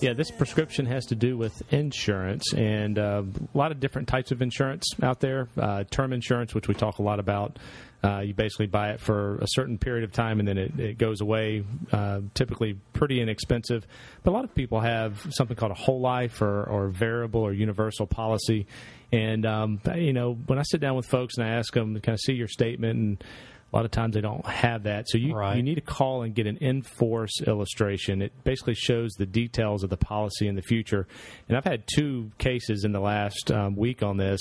Yeah, 0.00 0.12
this 0.12 0.30
prescription 0.30 0.86
has 0.86 1.06
to 1.06 1.16
do 1.16 1.36
with 1.36 1.60
insurance 1.72 2.54
and 2.54 2.98
uh, 2.98 3.24
a 3.52 3.58
lot 3.58 3.72
of 3.72 3.80
different 3.80 4.06
types 4.06 4.30
of 4.30 4.40
insurance 4.42 4.86
out 5.02 5.18
there. 5.18 5.48
Uh, 5.56 5.82
term 5.90 6.12
insurance, 6.12 6.54
which 6.54 6.68
we 6.68 6.74
talk 6.74 6.98
a 6.98 7.02
lot 7.02 7.18
about, 7.18 7.58
uh, 8.02 8.20
you 8.20 8.32
basically 8.32 8.66
buy 8.66 8.90
it 8.90 9.00
for 9.00 9.36
a 9.36 9.46
certain 9.48 9.76
period 9.76 10.04
of 10.04 10.12
time 10.12 10.38
and 10.38 10.48
then 10.48 10.56
it, 10.56 10.78
it 10.78 10.98
goes 10.98 11.20
away. 11.20 11.64
Uh, 11.92 12.20
typically, 12.34 12.78
pretty 12.92 13.20
inexpensive. 13.20 13.86
But 14.22 14.30
a 14.30 14.34
lot 14.34 14.44
of 14.44 14.54
people 14.54 14.80
have 14.80 15.26
something 15.30 15.56
called 15.56 15.72
a 15.72 15.76
whole 15.76 16.00
life 16.00 16.40
or, 16.40 16.64
or 16.64 16.88
variable 16.88 17.40
or 17.40 17.52
universal 17.52 18.06
policy. 18.06 18.66
And 19.12 19.44
um, 19.44 19.80
you 19.96 20.12
know, 20.12 20.34
when 20.34 20.58
I 20.58 20.62
sit 20.62 20.80
down 20.80 20.94
with 20.94 21.06
folks 21.06 21.36
and 21.38 21.46
I 21.46 21.50
ask 21.50 21.72
them 21.72 21.94
to 21.94 22.00
kind 22.00 22.14
of 22.14 22.20
see 22.20 22.34
your 22.34 22.48
statement 22.48 22.98
and 22.98 23.24
a 23.70 23.76
lot 23.76 23.84
of 23.84 23.90
times 23.90 24.14
they 24.14 24.22
don't 24.22 24.46
have 24.46 24.84
that. 24.84 25.08
So 25.08 25.18
you, 25.18 25.34
right. 25.34 25.56
you 25.56 25.62
need 25.62 25.74
to 25.74 25.82
call 25.82 26.22
and 26.22 26.34
get 26.34 26.46
an 26.46 26.56
in 26.58 26.82
force 26.82 27.42
illustration. 27.46 28.22
It 28.22 28.32
basically 28.42 28.74
shows 28.74 29.12
the 29.18 29.26
details 29.26 29.84
of 29.84 29.90
the 29.90 29.96
policy 29.96 30.48
in 30.48 30.54
the 30.54 30.62
future. 30.62 31.06
And 31.48 31.56
I've 31.56 31.64
had 31.64 31.84
two 31.94 32.30
cases 32.38 32.84
in 32.84 32.92
the 32.92 33.00
last 33.00 33.50
um, 33.50 33.76
week 33.76 34.02
on 34.02 34.16
this 34.16 34.40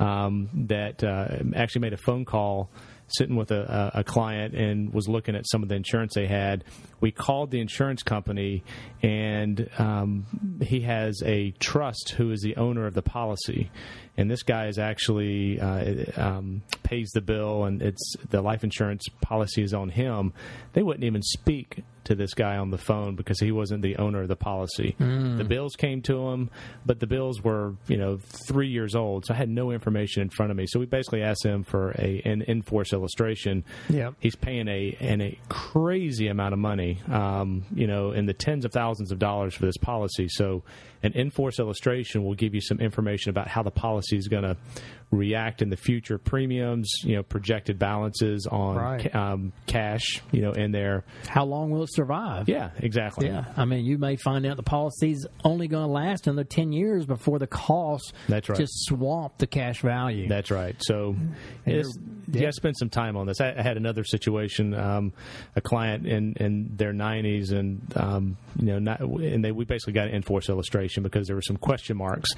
um, 0.00 0.48
that 0.66 1.04
uh, 1.04 1.36
actually 1.54 1.82
made 1.82 1.92
a 1.92 1.98
phone 1.98 2.24
call 2.24 2.68
sitting 3.08 3.36
with 3.36 3.50
a, 3.50 3.92
a, 3.94 4.04
client 4.04 4.54
and 4.54 4.92
was 4.92 5.08
looking 5.08 5.36
at 5.36 5.46
some 5.48 5.62
of 5.62 5.68
the 5.68 5.74
insurance 5.74 6.14
they 6.14 6.26
had. 6.26 6.64
We 7.00 7.10
called 7.10 7.50
the 7.50 7.60
insurance 7.60 8.02
company, 8.02 8.64
and 9.02 9.68
um, 9.78 10.26
he 10.62 10.80
has 10.80 11.22
a 11.24 11.52
trust 11.52 12.14
who 12.16 12.30
is 12.30 12.40
the 12.40 12.56
owner 12.56 12.86
of 12.86 12.94
the 12.94 13.02
policy. 13.02 13.70
And 14.16 14.30
this 14.30 14.42
guy 14.42 14.68
is 14.68 14.78
actually 14.78 15.60
uh, 15.60 16.04
um, 16.16 16.62
pays 16.82 17.10
the 17.12 17.20
bill, 17.20 17.64
and 17.64 17.82
it's 17.82 18.16
the 18.30 18.40
life 18.40 18.64
insurance 18.64 19.04
policy 19.20 19.62
is 19.62 19.74
on 19.74 19.90
him. 19.90 20.32
They 20.72 20.82
wouldn't 20.82 21.04
even 21.04 21.22
speak 21.22 21.82
to 22.04 22.14
this 22.14 22.34
guy 22.34 22.56
on 22.56 22.70
the 22.70 22.78
phone 22.78 23.16
because 23.16 23.40
he 23.40 23.52
wasn't 23.52 23.82
the 23.82 23.96
owner 23.96 24.22
of 24.22 24.28
the 24.28 24.36
policy. 24.36 24.94
Hmm. 24.98 25.36
The 25.36 25.44
bills 25.44 25.74
came 25.76 26.02
to 26.02 26.28
him, 26.30 26.50
but 26.84 27.00
the 27.00 27.06
bills 27.06 27.42
were 27.42 27.74
you 27.88 27.96
know 27.96 28.18
three 28.46 28.68
years 28.68 28.94
old, 28.94 29.26
so 29.26 29.34
I 29.34 29.36
had 29.36 29.48
no 29.48 29.70
information 29.70 30.22
in 30.22 30.30
front 30.30 30.50
of 30.50 30.56
me. 30.56 30.66
So 30.66 30.80
we 30.80 30.86
basically 30.86 31.22
asked 31.22 31.44
him 31.44 31.64
for 31.64 31.92
a 31.98 32.22
an 32.24 32.42
in 32.42 32.62
force 32.62 32.92
illustration. 32.92 33.64
Yep. 33.88 34.14
He's 34.20 34.36
paying 34.36 34.68
a 34.68 34.96
and 35.00 35.22
a 35.22 35.38
crazy 35.48 36.28
amount 36.28 36.52
of 36.52 36.58
money, 36.58 37.00
um, 37.10 37.64
you 37.74 37.86
know, 37.86 38.12
in 38.12 38.26
the 38.26 38.34
tens 38.34 38.64
of 38.64 38.72
thousands 38.72 39.12
of 39.12 39.18
dollars 39.18 39.54
for 39.54 39.66
this 39.66 39.76
policy. 39.78 40.28
So 40.28 40.62
an 41.02 41.12
in 41.12 41.30
force 41.30 41.58
illustration 41.58 42.24
will 42.24 42.34
give 42.34 42.54
you 42.54 42.60
some 42.60 42.80
information 42.80 43.30
about 43.30 43.48
how 43.48 43.62
the 43.62 43.70
policy 43.70 44.16
is 44.16 44.28
going 44.28 44.44
to 44.44 44.56
react 45.10 45.62
in 45.62 45.70
the 45.70 45.76
future 45.76 46.18
premiums, 46.18 46.90
you 47.04 47.16
know, 47.16 47.22
projected 47.22 47.78
balances 47.78 48.46
on 48.46 48.76
Right. 48.76 49.14
um, 49.14 49.52
cash, 49.66 50.20
you 50.32 50.42
know, 50.42 50.52
in 50.52 50.72
there. 50.72 51.04
How 51.28 51.44
long 51.44 51.70
will 51.70 51.82
it 51.84 51.92
survive? 51.92 52.48
Yeah, 52.48 52.70
exactly. 52.78 53.26
Yeah, 53.28 53.44
I 53.56 53.64
mean, 53.64 53.84
you 53.84 53.98
may 53.98 54.16
find 54.16 54.44
out 54.46 54.56
the 54.56 54.62
policy's 54.62 55.26
only 55.44 55.68
going 55.68 55.86
to 55.86 55.92
last 55.92 56.26
another 56.26 56.44
ten 56.44 56.72
years 56.72 57.06
before 57.06 57.38
the 57.38 57.46
costs 57.46 58.12
That's 58.28 58.48
right. 58.48 58.58
just 58.58 58.72
swamp 58.86 59.38
the 59.38 59.46
cash 59.46 59.80
value. 59.82 60.28
That's 60.28 60.50
right. 60.50 60.76
So 60.80 61.16
you 62.32 62.40
got 62.40 62.54
to 62.54 62.72
some 62.76 62.90
time 62.90 63.16
on 63.16 63.26
this. 63.26 63.40
I, 63.40 63.54
I 63.56 63.62
had 63.62 63.76
another 63.76 64.04
situation, 64.04 64.74
um, 64.74 65.12
a 65.56 65.60
client 65.60 66.06
in, 66.06 66.34
in 66.34 66.76
their 66.76 66.92
90s, 66.92 67.52
and 67.52 67.80
um, 67.96 68.36
you 68.58 68.66
know, 68.66 68.78
not, 68.78 69.00
and 69.00 69.44
they 69.44 69.52
we 69.52 69.64
basically 69.64 69.92
got 69.92 70.08
an 70.08 70.14
in 70.14 70.22
force 70.22 70.48
illustration 70.48 71.02
because 71.02 71.26
there 71.26 71.36
were 71.36 71.42
some 71.42 71.56
question 71.56 71.96
marks 71.96 72.30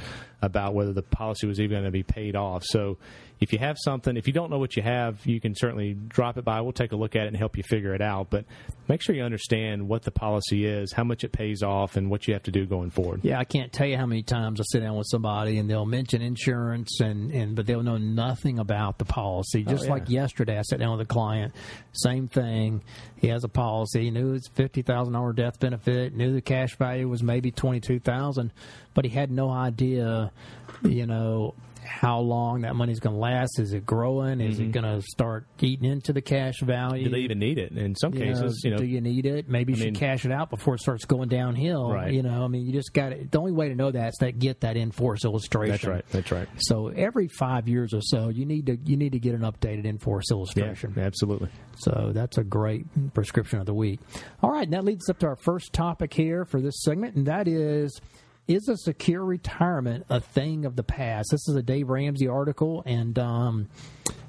about 0.43 0.75
whether 0.75 0.93
the 0.93 1.03
policy 1.03 1.47
was 1.47 1.61
even 1.61 1.75
going 1.75 1.85
to 1.85 1.91
be 1.91 2.03
paid 2.03 2.37
off. 2.37 2.65
So 2.65 2.99
if 3.41 3.53
you 3.53 3.59
have 3.59 3.77
something, 3.79 4.17
if 4.17 4.27
you 4.27 4.33
don't 4.33 4.51
know 4.51 4.59
what 4.59 4.77
you 4.77 4.83
have, 4.83 5.25
you 5.27 5.41
can 5.41 5.55
certainly 5.55 5.95
drop 5.95 6.39
it 6.39 6.45
by. 6.45 6.61
We'll 6.61 6.73
take 6.73 6.93
a 6.93 6.97
look 6.97 7.15
at 7.17 7.25
it 7.25 7.29
and 7.29 7.37
help 7.37 7.57
you 7.57 7.63
figure 7.63 7.95
it 7.95 8.01
out. 8.01 8.31
But 8.31 8.45
make 8.89 9.03
sure 9.03 9.15
you 9.15 9.23
understand 9.23 9.89
what 9.89 10.03
the 10.03 10.11
policy 10.11 10.65
is, 10.65 10.93
how 10.93 11.05
much 11.05 11.23
it 11.23 11.33
pays 11.33 11.63
off, 11.63 11.97
and 11.97 12.11
what 12.11 12.27
you 12.27 12.35
have 12.35 12.45
to 12.45 12.51
do 12.51 12.65
going 12.65 12.91
forward. 12.91 13.21
Yeah, 13.23 13.39
I 13.39 13.45
can't 13.45 13.73
tell 13.73 13.87
you 13.87 13.97
how 13.97 14.07
many 14.07 14.23
times 14.23 14.61
I 14.61 14.65
sit 14.67 14.81
down 14.81 14.97
with 14.97 15.07
somebody 15.11 15.59
and 15.59 15.69
they'll 15.69 15.85
mention 15.87 16.23
insurance 16.23 17.01
and, 17.01 17.31
and 17.31 17.55
but 17.55 17.67
they'll 17.67 17.83
know 17.83 17.99
nothing 17.99 18.59
about 18.59 18.99
the 18.99 19.05
policy. 19.05 19.65
Oh, 19.67 19.71
Just 19.71 19.85
yeah. 19.85 19.91
like 19.91 20.09
yesterday, 20.09 20.59
I 20.59 20.63
sat 20.63 20.79
down 20.79 20.97
with 20.97 21.07
a 21.07 21.13
client, 21.13 21.55
same 21.93 22.29
thing. 22.29 22.83
He 23.17 23.29
has 23.29 23.45
a 23.45 23.49
policy. 23.49 24.05
He 24.05 24.11
knew 24.11 24.33
his 24.33 24.49
fifty 24.55 24.83
thousand 24.83 25.13
dollar 25.15 25.33
death 25.33 25.61
benefit. 25.61 26.15
Knew 26.15 26.33
the 26.33 26.41
cash 26.41 26.77
value 26.77 27.09
was 27.09 27.23
maybe 27.23 27.51
twenty 27.51 27.81
two 27.81 27.99
thousand, 27.99 28.53
but 28.95 29.05
he 29.05 29.11
had 29.11 29.31
no 29.31 29.51
idea, 29.51 30.33
you 30.83 31.07
know. 31.07 31.55
How 31.87 32.19
long 32.19 32.63
that 32.63 32.75
money's 32.75 33.01
going 33.01 33.15
to 33.15 33.21
last? 33.21 33.59
Is 33.59 33.73
it 33.73 33.87
growing? 33.87 34.41
Is 34.41 34.59
it 34.59 34.65
mm-hmm. 34.65 34.71
going 34.73 35.01
to 35.01 35.03
start 35.07 35.47
eating 35.61 35.91
into 35.91 36.13
the 36.13 36.21
cash 36.21 36.61
value? 36.61 37.05
Do 37.05 37.11
they 37.11 37.21
even 37.21 37.39
need 37.39 37.59
it? 37.59 37.73
In 37.73 37.95
some 37.95 38.13
You 38.13 38.27
know, 38.27 38.33
cases, 38.33 38.61
you 38.65 38.71
know, 38.73 38.79
do 38.79 38.85
you 38.85 39.01
need 39.01 39.25
it? 39.27 39.49
Maybe 39.49 39.73
you 39.73 39.77
I 39.77 39.79
should 39.79 39.85
mean- 39.87 39.95
cash 39.95 40.25
it 40.25 40.33
out 40.33 40.51
before 40.51 40.75
it 40.75 40.81
starts 40.81 41.05
going 41.05 41.29
downhill. 41.29 41.91
Right. 41.91 42.13
You 42.13 42.23
know, 42.23 42.45
I 42.45 42.49
mean, 42.49 42.67
you 42.67 42.73
just 42.73 42.93
got 42.93 43.11
to. 43.11 43.25
The 43.31 43.39
only 43.39 43.53
way 43.53 43.69
to 43.69 43.75
know 43.75 43.91
that 43.91 44.09
is 44.09 44.15
to 44.17 44.33
get 44.33 44.61
that 44.61 44.77
in 44.77 44.91
force 44.91 45.25
illustration. 45.25 45.71
that's 45.71 45.85
right. 45.85 46.05
That's 46.11 46.33
right. 46.33 46.49
So 46.59 46.89
every 46.89 47.29
five 47.29 47.69
years 47.69 47.95
or 47.95 48.01
so, 48.03 48.29
you 48.29 48.45
need 48.45 48.67
to 48.67 48.77
you 48.85 48.97
need 48.97 49.13
to 49.13 49.19
get 49.21 49.35
an 49.35 49.43
updated 49.43 49.85
in 49.85 49.99
force 49.99 50.27
Yeah, 50.31 50.37
illustration. 50.37 50.95
absolutely. 50.99 51.49
So 51.79 52.11
that's 52.13 52.39
a 52.39 52.45
great 52.45 52.87
prescription 53.15 53.61
of 53.61 53.67
the 53.67 53.75
week. 53.75 54.01
All 54.43 54.51
right, 54.51 54.65
and 54.65 54.73
that 54.73 54.85
leads 54.85 55.05
us 55.07 55.11
up 55.11 55.19
to 55.21 55.27
our 55.27 55.37
first 55.37 55.73
topic 55.73 56.13
here 56.13 56.45
for 56.45 56.61
this 56.61 56.83
segment, 56.83 57.15
and 57.17 57.27
that 57.27 57.47
is. 57.49 58.01
Is 58.49 58.69
a 58.69 58.77
secure 58.77 59.25
retirement 59.25 60.07
a 60.09 60.21
thing 60.21 60.65
of 60.67 60.77
the 60.77 60.85
past? 60.85 61.31
This 61.33 61.49
is 61.49 61.57
a 61.57 61.63
Dave 61.63 61.89
Ramsey 61.89 62.29
article, 62.29 62.83
and 62.87 63.19
um, 63.19 63.69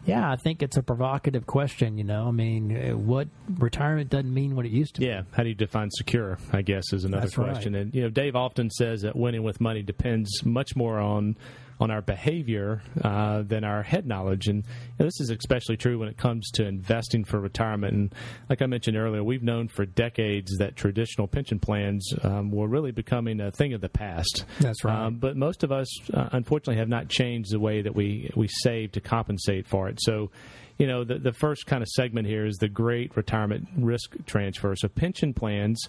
yeah, 0.07 0.31
I 0.31 0.37
think 0.37 0.63
it's 0.63 0.75
a 0.75 0.81
provocative 0.81 1.45
question. 1.45 1.99
You 1.99 2.03
know, 2.03 2.27
I 2.27 2.31
mean, 2.31 2.75
uh, 2.75 2.97
what 2.97 3.27
retirement 3.59 4.09
doesn't 4.09 4.33
mean 4.33 4.55
what 4.55 4.65
it 4.65 4.71
used 4.71 4.95
to. 4.95 5.01
be. 5.01 5.07
Yeah, 5.07 5.21
how 5.33 5.43
do 5.43 5.49
you 5.49 5.55
define 5.55 5.91
secure? 5.91 6.39
I 6.51 6.63
guess 6.63 6.93
is 6.93 7.05
another 7.05 7.27
That's 7.27 7.37
right. 7.37 7.51
question. 7.51 7.75
And 7.75 7.93
you 7.93 8.01
know, 8.01 8.09
Dave 8.09 8.35
often 8.35 8.71
says 8.71 9.03
that 9.03 9.15
winning 9.15 9.43
with 9.43 9.61
money 9.61 9.83
depends 9.83 10.43
much 10.43 10.75
more 10.75 10.97
on 10.97 11.35
on 11.79 11.91
our 11.91 12.01
behavior 12.01 12.81
uh, 13.03 13.43
than 13.43 13.63
our 13.63 13.83
head 13.83 14.05
knowledge, 14.05 14.47
and 14.47 14.63
this 14.97 15.19
is 15.19 15.29
especially 15.29 15.77
true 15.77 15.99
when 15.99 16.07
it 16.07 16.17
comes 16.17 16.49
to 16.51 16.65
investing 16.65 17.23
for 17.23 17.39
retirement. 17.39 17.93
And 17.93 18.15
like 18.49 18.61
I 18.61 18.65
mentioned 18.65 18.97
earlier, 18.97 19.23
we've 19.23 19.43
known 19.43 19.67
for 19.67 19.85
decades 19.85 20.57
that 20.57 20.75
traditional 20.75 21.27
pension 21.27 21.59
plans 21.59 22.11
um, 22.23 22.51
were 22.51 22.67
really 22.67 22.91
becoming 22.91 23.39
a 23.39 23.51
thing 23.51 23.73
of 23.73 23.81
the 23.81 23.89
past. 23.89 24.45
That's 24.59 24.83
right. 24.83 25.05
Um, 25.05 25.17
but 25.17 25.37
most 25.37 25.63
of 25.63 25.71
us, 25.71 25.87
uh, 26.11 26.29
unfortunately, 26.31 26.77
have 26.77 26.89
not 26.89 27.09
changed 27.09 27.51
the 27.51 27.59
way 27.59 27.81
that 27.81 27.95
we 27.95 28.29
we 28.35 28.47
save 28.47 28.93
to 28.93 29.01
compensate 29.01 29.67
for 29.67 29.89
it. 29.89 29.99
So 30.01 30.31
you 30.77 30.85
know, 30.85 31.03
the, 31.03 31.17
the 31.17 31.33
first 31.33 31.65
kind 31.65 31.81
of 31.81 31.89
segment 31.89 32.27
here 32.27 32.45
is 32.45 32.57
the 32.57 32.67
great 32.67 33.15
retirement 33.15 33.67
risk 33.77 34.15
transfer. 34.25 34.75
So, 34.75 34.87
pension 34.87 35.33
plans, 35.33 35.81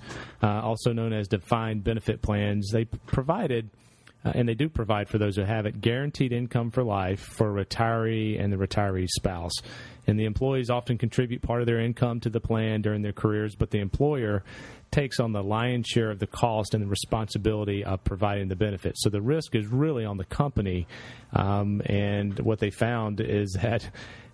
uh, 0.43 0.63
also 0.63 0.93
known 0.93 1.13
as 1.13 1.29
defined 1.29 1.85
benefit 1.85 2.23
plans, 2.23 2.71
they 2.73 2.85
provided. 2.85 3.71
Uh, 4.25 4.33
and 4.35 4.49
they 4.49 4.55
do 4.55 4.69
provide 4.69 5.09
for 5.09 5.19
those 5.19 5.37
who 5.37 5.43
have 5.43 5.67
it 5.67 5.81
guaranteed 5.81 6.33
income 6.33 6.71
for 6.71 6.83
life 6.83 7.21
for 7.21 7.59
a 7.59 7.65
retiree 7.65 8.43
and 8.43 8.53
the 8.53 8.57
retiree's 8.57 9.15
spouse. 9.15 9.53
And 10.07 10.19
the 10.19 10.25
employees 10.25 10.71
often 10.71 10.99
contribute 10.99 11.43
part 11.43 11.61
of 11.61 11.67
their 11.67 11.81
income 11.81 12.21
to 12.21 12.31
the 12.31 12.41
plan 12.41 12.81
during 12.83 13.03
their 13.03 13.13
careers, 13.13 13.55
but 13.55 13.71
the 13.71 13.79
employer 13.79 14.43
takes 14.91 15.21
on 15.21 15.33
the 15.33 15.43
lion's 15.43 15.87
share 15.87 16.11
of 16.11 16.19
the 16.19 16.27
cost 16.27 16.75
and 16.75 16.83
the 16.83 16.89
responsibility 16.89 17.85
of 17.85 18.03
providing 18.05 18.49
the 18.49 18.57
benefits. 18.57 19.03
So 19.03 19.11
the 19.11 19.21
risk 19.21 19.55
is 19.55 19.67
really 19.67 20.05
on 20.05 20.17
the 20.17 20.25
company. 20.25 20.87
Um, 21.35 21.83
and 21.85 22.39
what 22.41 22.59
they 22.59 22.71
found 22.71 23.21
is 23.21 23.53
that 23.63 23.89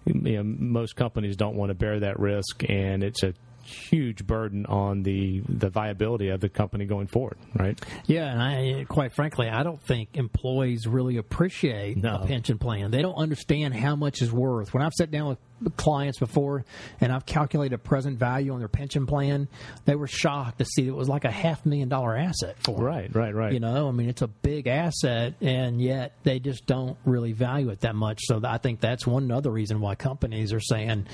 you 0.07 0.37
know, 0.37 0.42
most 0.44 0.97
companies 0.97 1.37
don't 1.37 1.57
want 1.57 1.70
to 1.70 1.75
bear 1.75 2.01
that 2.01 2.20
risk, 2.20 2.62
and 2.68 3.03
it's 3.03 3.23
a 3.23 3.35
huge 3.64 4.27
burden 4.27 4.66
on 4.66 5.03
the 5.03 5.42
the 5.48 5.70
viability 5.70 6.29
of 6.29 6.40
the 6.40 6.48
company 6.48 6.85
going 6.85 7.07
forward. 7.07 7.37
Right? 7.55 7.81
Yeah, 8.07 8.31
and 8.31 8.42
I, 8.42 8.85
quite 8.85 9.12
frankly, 9.12 9.48
I 9.48 9.62
don't 9.62 9.83
think 9.83 10.11
employees 10.14 10.87
really 10.87 11.16
appreciate 11.16 11.96
No. 11.96 12.16
a 12.22 12.27
pension 12.27 12.59
plan. 12.59 12.90
They 12.90 13.03
don't 13.03 13.14
understand 13.16 13.74
how 13.74 13.96
much 13.96 14.22
is 14.22 14.33
worth. 14.33 14.72
When 14.74 14.83
I've 14.83 14.92
sat 14.92 15.11
down 15.11 15.29
with 15.29 15.38
clients 15.77 16.18
before 16.18 16.64
and 17.00 17.11
I've 17.12 17.24
calculated 17.24 17.79
present 17.85 18.18
value 18.18 18.53
on 18.53 18.59
their 18.59 18.68
pension 18.68 19.07
plan, 19.07 19.48
they 19.87 19.94
were 19.94 20.07
shocked 20.09 20.59
to 20.59 20.64
see 20.64 20.87
it 20.87 20.94
was 20.94 21.09
like 21.09 21.24
a 21.24 21.31
half 21.31 21.64
million 21.64 21.88
dollar 21.88 22.16
asset 22.16 22.57
for 22.59 22.77
them. 22.77 22.85
Right. 22.85 23.14
Right. 23.14 23.35
Right. 23.35 23.53
You 23.53 23.61
know, 23.61 23.88
I 23.88 23.92
mean, 23.92 24.09
it's 24.09 24.22
a 24.22 24.29
big 24.29 24.66
asset, 24.66 25.35
and 25.40 25.81
yet 25.81 26.12
they 26.22 26.38
just 26.38 26.66
don't 26.66 26.98
really 27.05 27.33
value 27.33 27.70
it 27.70 27.81
that 27.81 27.94
much. 27.94 28.20
So 28.24 28.40
I 28.44 28.59
think 28.59 28.81
that's 28.81 29.07
one 29.07 29.31
other 29.31 29.50
reason 29.50 29.81
why 29.81 29.94
companies 29.94 30.53
are 30.53 30.61
saying, 30.61 31.07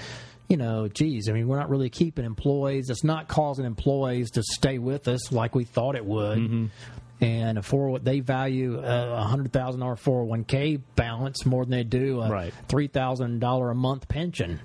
you 0.51 0.57
know, 0.59 0.89
geez, 0.89 1.29
I 1.29 1.33
mean, 1.33 1.49
we're 1.49 1.59
not 1.59 1.71
really 1.71 1.89
keeping 1.89 2.25
employees. 2.27 2.91
It's 2.91 3.05
not 3.05 3.29
causing 3.29 3.65
employees 3.65 4.33
to 4.33 4.43
stay 4.43 4.79
with 4.79 5.09
us 5.09 5.33
like 5.33 5.55
we 5.55 5.65
thought 5.65 5.95
it 5.97 6.05
would. 6.05 6.39
Mm-hmm. 6.39 6.67
And 7.23 7.59
a 7.59 7.63
four, 7.63 7.99
they 7.99 8.21
value 8.21 8.79
a 8.83 9.23
hundred 9.23 9.53
thousand 9.53 9.81
dollar 9.81 9.97
four 9.97 10.21
hundred 10.21 10.29
one 10.31 10.45
k 10.45 10.77
balance 10.97 11.45
more 11.47 11.65
than 11.65 11.71
they 11.73 11.85
do 11.85 12.21
a 12.23 12.31
Right. 12.31 12.53
three 12.67 12.87
thousand 12.89 13.41
dollar 13.41 13.71
a 13.71 13.75
month 13.75 14.09
pension. 14.09 14.59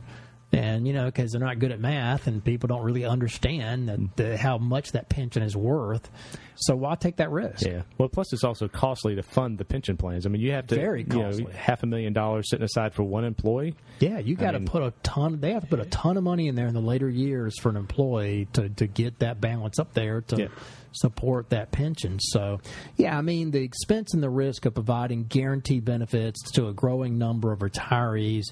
And 0.55 0.87
you 0.87 0.93
know, 0.93 1.05
because 1.05 1.31
they're 1.31 1.41
not 1.41 1.59
good 1.59 1.71
at 1.71 1.79
math, 1.79 2.27
and 2.27 2.43
people 2.43 2.67
don't 2.67 2.83
really 2.83 3.05
understand 3.05 3.89
that 3.89 3.99
mm. 3.99 4.15
the, 4.15 4.37
how 4.37 4.57
much 4.57 4.93
that 4.93 5.09
pension 5.09 5.43
is 5.43 5.55
worth. 5.55 6.09
So 6.55 6.75
why 6.75 6.95
take 6.95 7.17
that 7.17 7.31
risk? 7.31 7.65
Yeah. 7.65 7.81
Well, 7.97 8.07
plus 8.07 8.31
it's 8.31 8.43
also 8.45 8.67
costly 8.69 9.15
to 9.15 9.23
fund 9.23 9.57
the 9.57 9.65
pension 9.65 9.97
plans. 9.97 10.25
I 10.25 10.29
mean, 10.29 10.41
you 10.41 10.53
have 10.53 10.67
to 10.67 10.75
Very 10.75 11.01
you 11.01 11.07
know, 11.07 11.23
costly. 11.23 11.51
half 11.53 11.83
a 11.83 11.85
million 11.85 12.13
dollars 12.13 12.49
sitting 12.49 12.63
aside 12.63 12.93
for 12.93 13.03
one 13.03 13.25
employee. 13.25 13.75
Yeah, 13.99 14.19
you 14.19 14.35
got 14.35 14.51
to 14.51 14.61
put 14.61 14.81
a 14.81 14.93
ton. 15.03 15.39
They 15.41 15.51
have 15.51 15.63
to 15.63 15.67
put 15.67 15.79
a 15.79 15.85
ton 15.85 16.15
of 16.15 16.23
money 16.23 16.47
in 16.47 16.55
there 16.55 16.67
in 16.67 16.73
the 16.73 16.79
later 16.81 17.09
years 17.09 17.59
for 17.59 17.69
an 17.69 17.75
employee 17.75 18.47
to 18.53 18.69
to 18.69 18.87
get 18.87 19.19
that 19.19 19.41
balance 19.41 19.79
up 19.79 19.93
there 19.93 20.21
to 20.21 20.37
Yeah. 20.43 20.47
support 20.93 21.49
that 21.49 21.71
pension. 21.71 22.19
So, 22.21 22.61
yeah, 22.95 23.17
I 23.17 23.21
mean 23.21 23.51
the 23.51 23.61
expense 23.61 24.13
and 24.13 24.23
the 24.23 24.29
risk 24.29 24.65
of 24.65 24.75
providing 24.75 25.25
guaranteed 25.25 25.83
benefits 25.83 26.51
to 26.51 26.67
a 26.67 26.73
growing 26.73 27.17
number 27.17 27.51
of 27.51 27.59
retirees 27.59 28.45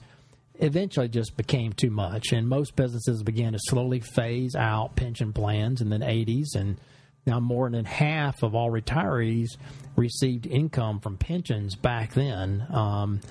eventually 0.56 1.08
just 1.08 1.36
became 1.38 1.74
too 1.74 1.92
much, 1.92 2.32
and 2.32 2.48
most 2.48 2.76
businesses 2.76 3.24
began 3.24 3.54
to 3.54 3.60
slowly 3.60 4.00
phase 4.00 4.56
out 4.56 4.96
pension 4.96 5.34
plans 5.34 5.82
in 5.82 5.90
the 5.90 5.98
80s 5.98 6.56
and. 6.56 6.78
Now, 7.26 7.40
more 7.40 7.70
than 7.70 7.86
half 7.86 8.44
of 8.44 8.54
all 8.54 8.70
retirees 8.70 9.52
received 9.96 10.46
income 10.46 11.00
from 11.00 11.16
pensions 11.16 11.74
back 11.74 12.14
then. 12.14 12.68
Um, 12.70 13.22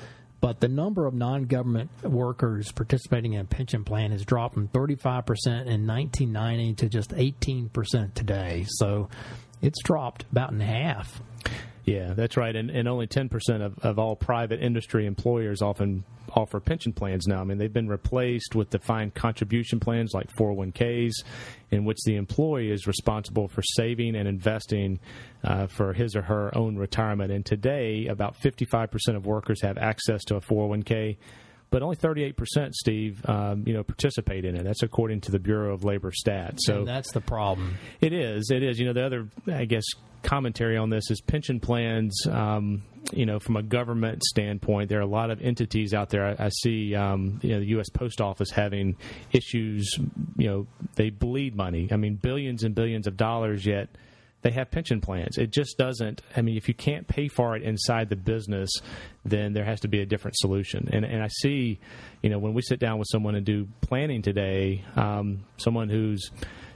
but 0.43 0.59
the 0.59 0.69
number 0.69 1.07
of 1.07 1.15
non 1.15 1.45
government 1.45 1.89
workers 2.03 2.73
participating 2.73 3.35
in 3.35 3.41
a 3.41 3.45
pension 3.45 3.85
plan 3.85 4.11
has 4.11 4.25
dropped 4.25 4.55
from 4.55 4.67
35% 4.67 4.97
in 5.67 5.87
1990 5.87 6.75
to 6.75 6.89
just 6.89 7.11
18% 7.11 8.15
today. 8.15 8.67
So 8.67 9.09
it's 9.63 9.81
dropped 9.85 10.25
about 10.33 10.51
in 10.51 10.59
half. 10.59 11.23
Yeah, 11.85 12.15
that's 12.15 12.37
right. 12.37 12.55
And, 12.55 12.71
and 12.71 12.87
only 12.87 13.09
10% 13.09 13.61
of, 13.61 13.79
of 13.81 13.99
all 13.99 14.15
private 14.15 14.63
industry 14.63 15.05
employers 15.05 15.63
often 15.63 16.05
offer 16.35 16.61
pension 16.61 16.93
plans 16.93 17.27
now. 17.27 17.41
I 17.41 17.45
mean, 17.45 17.59
they've 17.59 17.73
been 17.73 17.89
replaced 17.89 18.55
with 18.55 18.71
defined 18.71 19.15
contribution 19.15 19.81
plans 19.81 20.13
like 20.15 20.31
401ks, 20.39 21.13
in 21.73 21.85
which 21.85 21.99
the 22.07 22.15
employee 22.15 22.71
is 22.71 22.87
responsible 22.87 23.49
for 23.49 23.63
saving 23.63 24.15
and 24.15 24.29
investing 24.29 25.01
uh, 25.43 25.67
for 25.67 25.93
his 25.93 26.15
or 26.15 26.23
her 26.23 26.57
own 26.57 26.77
retirement. 26.77 27.33
And 27.33 27.45
today, 27.45 28.07
about 28.07 28.37
55% 28.41 29.17
of 29.17 29.27
workers 29.27 29.61
have 29.63 29.77
access 29.77 30.23
to 30.27 30.37
a 30.37 30.41
401k. 30.41 31.17
but 31.71 31.83
only 31.83 31.97
38 31.97 32.37
percent, 32.37 32.75
Steve, 32.77 33.29
um, 33.29 33.65
you 33.67 33.73
know, 33.75 33.83
participate 33.83 34.45
in 34.45 34.55
it. 34.57 34.63
That's 34.63 34.83
according 34.85 35.23
to 35.23 35.33
the 35.33 35.41
Bureau 35.41 35.75
of 35.75 35.83
Labor 35.83 36.13
Stats. 36.13 36.59
So 36.61 36.79
and 36.81 36.87
that's 36.89 37.11
the 37.13 37.21
problem. 37.21 37.77
It 38.01 38.13
is. 38.13 38.51
It 38.53 38.63
is. 38.63 38.79
You 38.79 38.87
know, 38.87 38.93
the 38.93 39.05
other, 39.05 39.29
I 39.49 39.65
guess, 39.65 39.85
commentary 40.23 40.77
on 40.77 40.91
this 40.91 41.11
is 41.11 41.21
pension 41.21 41.61
plans. 41.61 42.27
Um, 42.31 42.83
you 43.13 43.27
know, 43.27 43.41
from 43.41 43.57
a 43.57 43.63
government 43.63 44.23
standpoint, 44.23 44.89
there 44.89 44.99
are 44.99 45.03
a 45.03 45.07
lot 45.07 45.31
of 45.31 45.43
entities 45.43 45.93
out 45.93 46.11
there. 46.11 46.25
I, 46.25 46.47
I 46.47 46.49
see, 46.49 46.95
um, 46.95 47.41
you 47.43 47.51
know, 47.51 47.61
the 47.61 47.67
U.S. 47.67 47.89
Post 47.89 48.21
Office 48.21 48.51
having 48.51 48.97
issues. 49.33 49.99
You 50.37 50.49
know, 50.49 50.67
they 50.95 51.11
bleed 51.11 51.57
money. 51.57 51.89
I 51.91 51.97
mean, 51.97 52.17
billions 52.17 52.63
and 52.63 52.75
billions 52.75 53.07
of 53.07 53.17
dollars. 53.17 53.67
Yet 53.67 53.89
they 54.43 54.51
have 54.51 54.71
pension 54.71 55.01
plans. 55.01 55.39
It 55.39 55.51
just 55.51 55.79
doesn't. 55.79 56.23
I 56.37 56.43
mean, 56.43 56.57
if 56.57 56.69
you 56.69 56.75
can't 56.75 57.07
pay 57.07 57.29
for 57.29 57.57
it 57.57 57.63
inside 57.63 58.09
the 58.09 58.17
business, 58.17 58.71
then 59.25 59.53
there 59.53 59.65
has 59.65 59.81
to 59.81 59.89
be 59.89 60.01
a 60.01 60.07
different 60.07 60.37
solution. 60.37 60.89
And 60.93 61.05
and 61.05 61.23
I 61.23 61.29
see, 61.29 61.81
you 62.23 62.31
know, 62.31 62.39
when 62.39 62.55
we 62.55 62.63
sit 62.63 62.79
down 62.79 62.99
with 62.99 63.09
someone 63.11 63.35
and 63.35 63.47
do 63.47 63.69
planning 63.81 64.23
today, 64.23 64.85
um, 64.97 65.45
someone 65.57 65.89
who's 65.89 66.31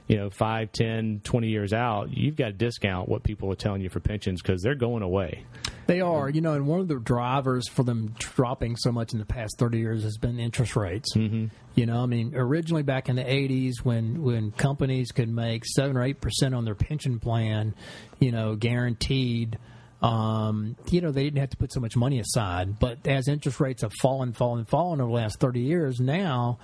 you 0.07 0.15
know, 0.15 0.29
5, 0.29 0.71
10, 0.71 1.21
20 1.23 1.47
years 1.47 1.73
out, 1.73 2.15
you've 2.15 2.35
got 2.35 2.47
to 2.47 2.53
discount 2.53 3.09
what 3.09 3.23
people 3.23 3.51
are 3.51 3.55
telling 3.55 3.81
you 3.81 3.89
for 3.89 3.99
pensions 3.99 4.41
because 4.41 4.61
they're 4.61 4.75
going 4.75 5.03
away. 5.03 5.43
They 5.87 6.01
are, 6.01 6.29
you 6.29 6.41
know, 6.41 6.53
and 6.53 6.67
one 6.67 6.79
of 6.79 6.87
the 6.87 6.99
drivers 6.99 7.67
for 7.67 7.83
them 7.83 8.13
dropping 8.17 8.77
so 8.77 8.91
much 8.91 9.13
in 9.13 9.19
the 9.19 9.25
past 9.25 9.57
30 9.57 9.79
years 9.79 10.03
has 10.03 10.17
been 10.17 10.39
interest 10.39 10.75
rates. 10.75 11.15
Mm-hmm. 11.15 11.47
You 11.75 11.85
know, 11.85 12.01
I 12.01 12.05
mean, 12.05 12.33
originally 12.35 12.83
back 12.83 13.09
in 13.09 13.15
the 13.15 13.23
80s 13.23 13.83
when, 13.83 14.21
when 14.21 14.51
companies 14.51 15.11
could 15.11 15.29
make 15.29 15.65
7 15.65 15.95
or 15.95 16.01
8% 16.01 16.55
on 16.55 16.65
their 16.65 16.75
pension 16.75 17.19
plan, 17.19 17.75
you 18.19 18.31
know, 18.31 18.55
guaranteed– 18.55 19.57
um, 20.01 20.75
you 20.91 21.01
know, 21.01 21.11
they 21.11 21.23
didn't 21.23 21.39
have 21.39 21.49
to 21.51 21.57
put 21.57 21.73
so 21.73 21.79
much 21.79 21.95
money 21.95 22.19
aside. 22.19 22.79
But 22.79 23.07
as 23.07 23.27
interest 23.27 23.59
rates 23.59 23.81
have 23.81 23.93
fallen, 23.93 24.33
fallen, 24.33 24.65
fallen 24.65 25.01
over 25.01 25.09
the 25.09 25.15
last 25.15 25.39
30 25.39 25.61
years, 25.61 25.99
now, 25.99 26.59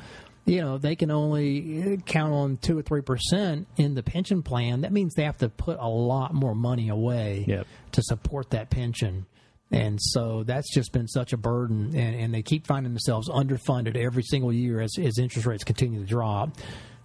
you 0.45 0.62
know, 0.62 0.77
they 0.77 0.95
can 0.95 1.10
only 1.10 2.01
count 2.06 2.34
on 2.34 2.58
2 2.58 2.79
or 2.79 2.84
3% 2.84 3.65
in 3.77 3.95
the 3.95 4.03
pension 4.03 4.43
plan. 4.43 4.82
That 4.82 4.91
means 4.91 5.13
they 5.13 5.23
have 5.23 5.38
to 5.38 5.49
put 5.49 5.77
a 5.79 5.88
lot 5.88 6.34
more 6.34 6.53
money 6.53 6.89
away 6.89 7.45
yep. 7.47 7.65
to 7.93 8.01
support 8.01 8.49
that 8.49 8.69
pension. 8.69 9.25
And 9.71 9.99
so 10.01 10.43
that's 10.43 10.71
just 10.71 10.91
been 10.91 11.08
such 11.08 11.34
a 11.34 11.38
burden, 11.38 11.95
and, 11.95 12.15
and 12.15 12.34
they 12.34 12.43
keep 12.43 12.67
finding 12.67 12.93
themselves 12.93 13.27
underfunded 13.27 13.95
every 13.95 14.21
single 14.21 14.53
year 14.53 14.82
as, 14.82 14.93
as 14.99 15.17
interest 15.17 15.47
rates 15.47 15.63
continue 15.63 16.01
to 16.01 16.06
drop. 16.06 16.58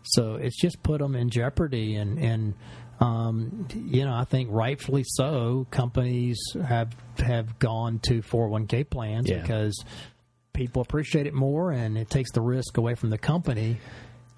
So 0.02 0.34
it's 0.34 0.60
just 0.60 0.82
put 0.82 1.00
them 1.00 1.14
in 1.14 1.30
jeopardy, 1.30 1.94
and, 1.94 2.18
and 2.18 2.54
um, 3.00 3.68
you 3.74 4.04
know, 4.04 4.12
I 4.12 4.24
think 4.24 4.48
rightfully 4.50 5.04
so. 5.06 5.66
Companies 5.70 6.38
have 6.66 6.94
have 7.18 7.58
gone 7.58 8.00
to 8.00 8.22
401k 8.22 8.88
plans 8.88 9.28
yeah. 9.28 9.40
because 9.40 9.84
people 10.58 10.82
appreciate 10.82 11.28
it 11.28 11.34
more, 11.34 11.70
and 11.70 11.96
it 11.96 12.10
takes 12.10 12.32
the 12.32 12.40
risk 12.40 12.78
away 12.78 12.96
from 12.96 13.10
the 13.10 13.18
company 13.18 13.78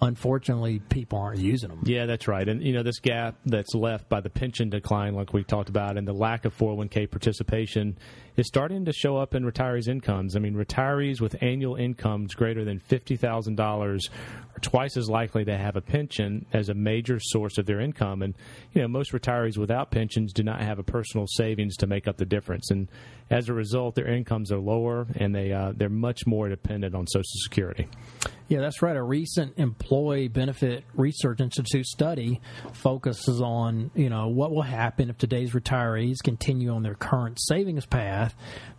unfortunately, 0.02 0.78
people 0.88 1.18
aren't 1.18 1.40
using 1.40 1.68
them. 1.68 1.82
Yeah, 1.84 2.06
that's 2.06 2.26
right. 2.26 2.48
And, 2.48 2.62
you 2.62 2.72
know, 2.72 2.82
this 2.82 2.98
gap 3.00 3.36
that's 3.44 3.74
left 3.74 4.08
by 4.08 4.20
the 4.20 4.30
pension 4.30 4.70
decline, 4.70 5.14
like 5.14 5.32
we 5.32 5.44
talked 5.44 5.68
about, 5.68 5.98
and 5.98 6.06
the 6.06 6.12
lack 6.14 6.44
of 6.44 6.56
401k 6.56 7.10
participation 7.10 7.98
is 8.40 8.46
starting 8.46 8.86
to 8.86 8.92
show 8.92 9.18
up 9.18 9.34
in 9.34 9.44
retirees' 9.44 9.86
incomes. 9.86 10.34
I 10.34 10.38
mean, 10.38 10.54
retirees 10.54 11.20
with 11.20 11.40
annual 11.42 11.76
incomes 11.76 12.34
greater 12.34 12.64
than 12.64 12.80
$50,000 12.80 13.60
are 13.60 14.60
twice 14.62 14.96
as 14.96 15.10
likely 15.10 15.44
to 15.44 15.56
have 15.56 15.76
a 15.76 15.82
pension 15.82 16.46
as 16.54 16.70
a 16.70 16.74
major 16.74 17.20
source 17.20 17.58
of 17.58 17.66
their 17.66 17.80
income. 17.80 18.22
And, 18.22 18.34
you 18.72 18.80
know, 18.80 18.88
most 18.88 19.12
retirees 19.12 19.58
without 19.58 19.90
pensions 19.90 20.32
do 20.32 20.42
not 20.42 20.62
have 20.62 20.78
a 20.78 20.82
personal 20.82 21.26
savings 21.26 21.76
to 21.76 21.86
make 21.86 22.08
up 22.08 22.16
the 22.16 22.24
difference. 22.24 22.70
And 22.70 22.88
as 23.28 23.50
a 23.50 23.54
result, 23.54 23.94
their 23.94 24.08
incomes 24.08 24.50
are 24.50 24.58
lower 24.58 25.06
and 25.16 25.34
they, 25.34 25.52
uh, 25.52 25.72
they're 25.76 25.90
much 25.90 26.26
more 26.26 26.48
dependent 26.48 26.94
on 26.94 27.06
Social 27.08 27.24
Security. 27.44 27.88
Yeah, 28.50 28.62
that's 28.62 28.82
right. 28.82 28.96
A 28.96 29.02
recent 29.02 29.58
Employee 29.58 30.26
Benefit 30.26 30.82
Research 30.94 31.40
Institute 31.40 31.86
study 31.86 32.40
focuses 32.72 33.40
on, 33.40 33.92
you 33.94 34.10
know, 34.10 34.26
what 34.26 34.50
will 34.50 34.62
happen 34.62 35.08
if 35.08 35.16
today's 35.18 35.52
retirees 35.52 36.16
continue 36.24 36.70
on 36.70 36.82
their 36.82 36.96
current 36.96 37.38
savings 37.40 37.86
path. 37.86 38.34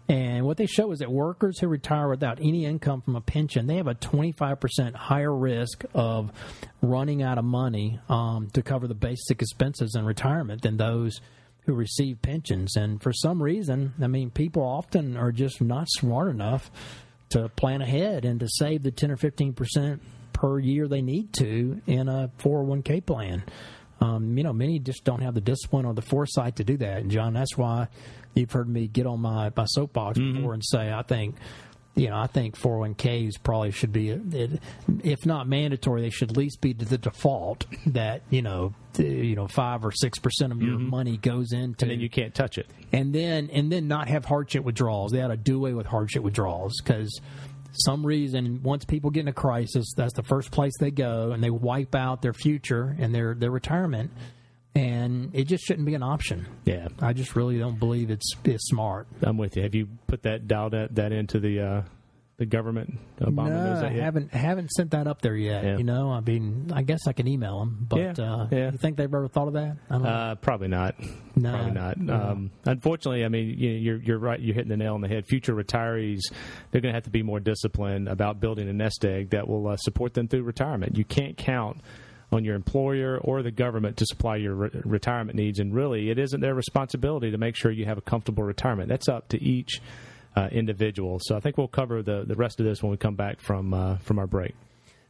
And 0.10 0.45
what 0.45 0.57
they 0.57 0.65
show 0.65 0.91
is 0.91 0.99
that 0.99 1.10
workers 1.10 1.57
who 1.57 1.69
retire 1.69 2.10
without 2.10 2.39
any 2.41 2.65
income 2.65 2.99
from 2.99 3.15
a 3.15 3.21
pension, 3.21 3.67
they 3.67 3.77
have 3.77 3.88
a 3.88 3.95
25% 3.95 4.93
higher 4.93 5.34
risk 5.34 5.86
of 5.93 6.34
running 6.81 7.23
out 7.23 7.38
of 7.38 7.45
money 7.45 7.97
um, 8.10 8.49
to 8.49 8.62
cover 8.62 8.89
the 8.89 8.93
basic 8.93 9.41
expenses 9.41 9.95
in 9.95 10.03
retirement 10.03 10.63
than 10.63 10.75
those 10.75 11.21
who 11.65 11.73
receive 11.73 12.21
pensions. 12.21 12.75
And 12.75 13.01
for 13.01 13.13
some 13.13 13.41
reason, 13.41 13.93
I 14.01 14.07
mean, 14.07 14.31
people 14.31 14.63
often 14.63 15.15
are 15.15 15.31
just 15.31 15.62
not 15.62 15.88
smart 15.89 16.29
enough 16.29 16.69
to 17.31 17.49
plan 17.49 17.81
ahead 17.81 18.25
and 18.25 18.39
to 18.39 18.47
save 18.47 18.83
the 18.83 18.91
10 18.91 19.11
or 19.11 19.17
15 19.17 19.53
percent 19.53 20.01
per 20.33 20.59
year 20.59 20.87
they 20.87 21.01
need 21.01 21.33
to 21.33 21.81
in 21.85 22.07
a 22.07 22.31
401k 22.39 23.05
plan. 23.05 23.43
Um, 23.99 24.35
you 24.35 24.43
know, 24.43 24.53
many 24.53 24.79
just 24.79 25.03
don't 25.03 25.21
have 25.21 25.35
the 25.35 25.41
discipline 25.41 25.85
or 25.85 25.93
the 25.93 26.01
foresight 26.01 26.55
to 26.55 26.63
do 26.63 26.77
that. 26.77 26.97
And 26.97 27.11
John, 27.11 27.33
that's 27.33 27.55
why 27.55 27.87
you've 28.33 28.51
heard 28.51 28.67
me 28.67 28.87
get 28.87 29.05
on 29.05 29.19
my, 29.19 29.51
my 29.55 29.65
soapbox 29.65 30.17
mm-hmm. 30.17 30.37
before 30.37 30.53
and 30.53 30.63
say 30.65 30.91
I 30.91 31.03
think 31.03 31.35
you 31.95 32.10
know, 32.10 32.17
I 32.17 32.27
think 32.27 32.58
401ks 32.58 33.34
probably 33.43 33.71
should 33.71 33.91
be, 33.91 34.10
if 35.04 35.25
not 35.25 35.47
mandatory, 35.47 36.01
they 36.01 36.10
should 36.10 36.32
at 36.32 36.38
least 36.38 36.62
be 36.62 36.73
the 36.73 36.97
default 36.97 37.65
that 37.88 38.21
you 38.30 38.41
know, 38.41 38.73
you 38.97 39.36
know, 39.36 39.47
five 39.47 39.84
or 39.84 39.91
six 39.91 40.17
percent 40.17 40.54
of 40.54 40.62
your 40.62 40.77
mm-hmm. 40.77 40.89
money 40.89 41.17
goes 41.17 41.51
into, 41.51 41.86
and 41.86 41.91
then 41.91 41.99
you 41.99 42.10
can't 42.10 42.34
touch 42.34 42.58
it, 42.58 42.67
and 42.93 43.13
then 43.13 43.49
and 43.51 43.71
then 43.71 43.88
not 43.88 44.08
have 44.08 44.23
hardship 44.23 44.63
withdrawals. 44.63 45.12
They 45.12 45.21
ought 45.21 45.30
to 45.30 45.38
do 45.38 45.58
away 45.58 45.73
with 45.73 45.86
hardship 45.86 46.23
withdrawals 46.23 46.80
because 46.82 47.19
some 47.73 48.06
reason 48.06 48.63
once 48.63 48.86
people 48.86 49.10
get 49.10 49.21
in 49.21 49.27
a 49.27 49.34
crisis, 49.34 49.93
that's 49.95 50.13
the 50.13 50.23
first 50.23 50.51
place 50.51 50.73
they 50.80 50.91
go, 50.91 51.32
and 51.32 51.43
they 51.43 51.49
wipe 51.49 51.93
out 51.93 52.21
their 52.21 52.34
future 52.34 52.95
and 52.99 53.13
their 53.13 53.34
their 53.34 53.51
retirement 53.51 54.12
and 54.75 55.31
it 55.34 55.45
just 55.45 55.65
shouldn't 55.65 55.86
be 55.86 55.95
an 55.95 56.03
option. 56.03 56.47
Yeah, 56.65 56.88
I 56.99 57.13
just 57.13 57.36
really 57.36 57.60
don't 57.60 57.79
believe 57.79 58.10
it's 58.10 58.36
it's 58.43 58.67
smart. 58.67 59.07
I'm 59.21 59.38
with 59.38 59.57
you. 59.57 59.63
Have 59.63 59.75
you 59.75 59.88
put 60.07 60.23
that 60.23 60.47
dialed 60.47 60.73
that, 60.73 60.95
that 60.95 61.12
into 61.12 61.39
the 61.39 61.60
uh, 61.60 61.81
the 62.38 62.45
government? 62.45 62.97
Obama 63.19 63.49
no, 63.49 63.86
I 63.86 63.89
haven't 63.89 64.34
haven't 64.34 64.71
sent 64.71 64.91
that 64.91 65.07
up 65.07 65.21
there 65.21 65.36
yet. 65.36 65.63
Yeah. 65.63 65.77
You 65.77 65.84
know, 65.84 66.10
I 66.12 66.21
mean, 66.21 66.71
I 66.73 66.84
guess 66.84 67.05
I 67.05 67.12
can 67.12 67.27
email 67.27 67.60
them, 67.60 67.86
but 67.89 67.99
yeah, 67.99 68.25
uh, 68.25 68.47
yeah. 68.49 68.71
you 68.71 68.77
think 68.77 68.95
they've 68.95 69.13
ever 69.13 69.27
thought 69.27 69.47
of 69.47 69.53
that? 69.53 69.77
Uh, 69.89 70.36
probably 70.36 70.69
not. 70.69 70.95
No, 71.36 71.51
probably 71.51 71.71
not. 71.71 71.97
No. 71.97 72.13
Um, 72.13 72.51
unfortunately, 72.65 73.25
I 73.25 73.27
mean, 73.27 73.55
you, 73.57 73.71
you're 73.71 74.01
you're 74.01 74.19
right. 74.19 74.39
You're 74.39 74.55
hitting 74.55 74.69
the 74.69 74.77
nail 74.77 74.93
on 74.93 75.01
the 75.01 75.10
head. 75.10 75.27
Future 75.27 75.53
retirees, 75.53 76.21
they're 76.71 76.81
going 76.81 76.93
to 76.93 76.97
have 76.97 77.03
to 77.03 77.10
be 77.10 77.23
more 77.23 77.39
disciplined 77.41 78.07
about 78.07 78.39
building 78.39 78.69
a 78.69 78.73
nest 78.73 79.03
egg 79.03 79.31
that 79.31 79.47
will 79.47 79.67
uh, 79.67 79.75
support 79.75 80.13
them 80.13 80.29
through 80.29 80.43
retirement. 80.43 80.97
You 80.97 81.03
can't 81.03 81.36
count 81.36 81.81
on 82.31 82.45
your 82.45 82.55
employer 82.55 83.19
or 83.21 83.43
the 83.43 83.51
government 83.51 83.97
to 83.97 84.05
supply 84.05 84.37
your 84.37 84.55
re- 84.55 84.69
retirement 84.85 85.37
needs. 85.37 85.59
And 85.59 85.73
really, 85.73 86.09
it 86.09 86.17
isn't 86.17 86.39
their 86.39 86.55
responsibility 86.55 87.31
to 87.31 87.37
make 87.37 87.55
sure 87.55 87.71
you 87.71 87.85
have 87.85 87.97
a 87.97 88.01
comfortable 88.01 88.43
retirement. 88.43 88.89
That's 88.89 89.09
up 89.09 89.27
to 89.29 89.43
each 89.43 89.81
uh, 90.35 90.47
individual. 90.51 91.19
So 91.21 91.35
I 91.35 91.39
think 91.39 91.57
we'll 91.57 91.67
cover 91.67 92.01
the, 92.01 92.23
the 92.25 92.35
rest 92.35 92.59
of 92.59 92.65
this 92.65 92.81
when 92.81 92.91
we 92.91 92.97
come 92.97 93.15
back 93.15 93.41
from 93.41 93.73
uh, 93.73 93.97
from 93.97 94.19
our 94.19 94.27
break. 94.27 94.55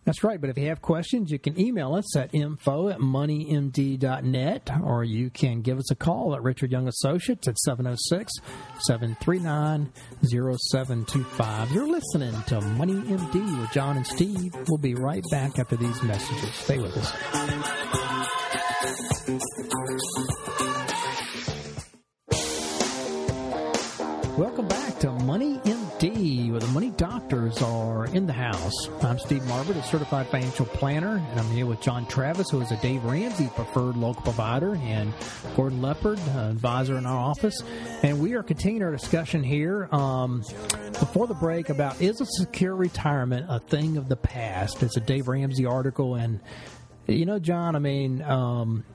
That's 0.04 0.24
right. 0.24 0.42
But 0.42 0.50
if 0.50 0.58
you 0.58 0.68
have 0.68 0.82
questions, 0.82 1.30
you 1.32 1.38
can 1.38 1.60
email 1.60 1.94
us 1.94 2.16
at 2.18 2.34
info 2.34 2.90
at 2.90 3.00
moneymd.net 3.00 4.70
or 4.84 5.04
you 5.04 5.30
can 5.30 5.62
give 5.62 5.78
us 5.78 5.92
a 5.92 5.96
call 5.96 6.34
at 6.34 6.42
Richard 6.42 6.72
Young 6.72 6.88
Associates 6.88 7.48
at 7.48 7.58
706 7.60 8.32
739 8.80 9.92
0725. 10.24 11.72
You're 11.72 11.88
listening 11.88 12.34
to 12.48 12.62
Money 12.62 12.96
MD 12.96 13.60
with 13.60 13.72
John 13.72 13.98
and 13.98 14.08
Steve. 14.08 14.54
We'll 14.68 14.80
be 14.80 14.96
right 14.96 15.24
back 15.30 15.60
after 15.60 15.76
these 15.76 16.02
messages. 16.02 16.54
Stay 16.56 16.80
with 16.80 16.98
us. 16.98 18.11
I'm 29.02 29.20
Steve 29.20 29.42
Marbert, 29.44 29.76
a 29.76 29.84
certified 29.84 30.28
financial 30.28 30.66
planner, 30.66 31.18
and 31.18 31.40
I'm 31.40 31.50
here 31.52 31.66
with 31.66 31.82
John 31.82 32.06
Travis, 32.06 32.50
who 32.50 32.62
is 32.62 32.72
a 32.72 32.78
Dave 32.78 33.04
Ramsey 33.04 33.50
preferred 33.56 33.98
local 33.98 34.22
provider, 34.22 34.76
and 34.76 35.14
Gordon 35.56 35.82
Leopard, 35.82 36.20
advisor 36.20 36.98
in 36.98 37.06
our 37.06 37.18
office. 37.18 37.62
And 38.04 38.22
we 38.22 38.34
are 38.34 38.44
continuing 38.44 38.84
our 38.84 38.92
discussion 38.92 39.44
here 39.44 39.90
um, 39.92 40.44
before 41.00 41.28
the 41.28 41.34
break 41.34 41.70
about 41.70 42.02
is 42.02 42.22
a 42.22 42.26
secure 42.26 42.76
retirement 42.76 43.46
a 43.50 43.60
thing 43.60 43.98
of 43.98 44.08
the 44.08 44.16
past? 44.16 44.84
It's 44.84 44.96
a 44.96 45.02
Dave 45.02 45.28
Ramsey 45.28 45.66
article, 45.66 46.16
and 46.16 46.40
you 47.08 47.26
know, 47.26 47.40
John, 47.40 47.76
I 47.76 47.80
mean, 47.80 48.22
um, 48.22 48.86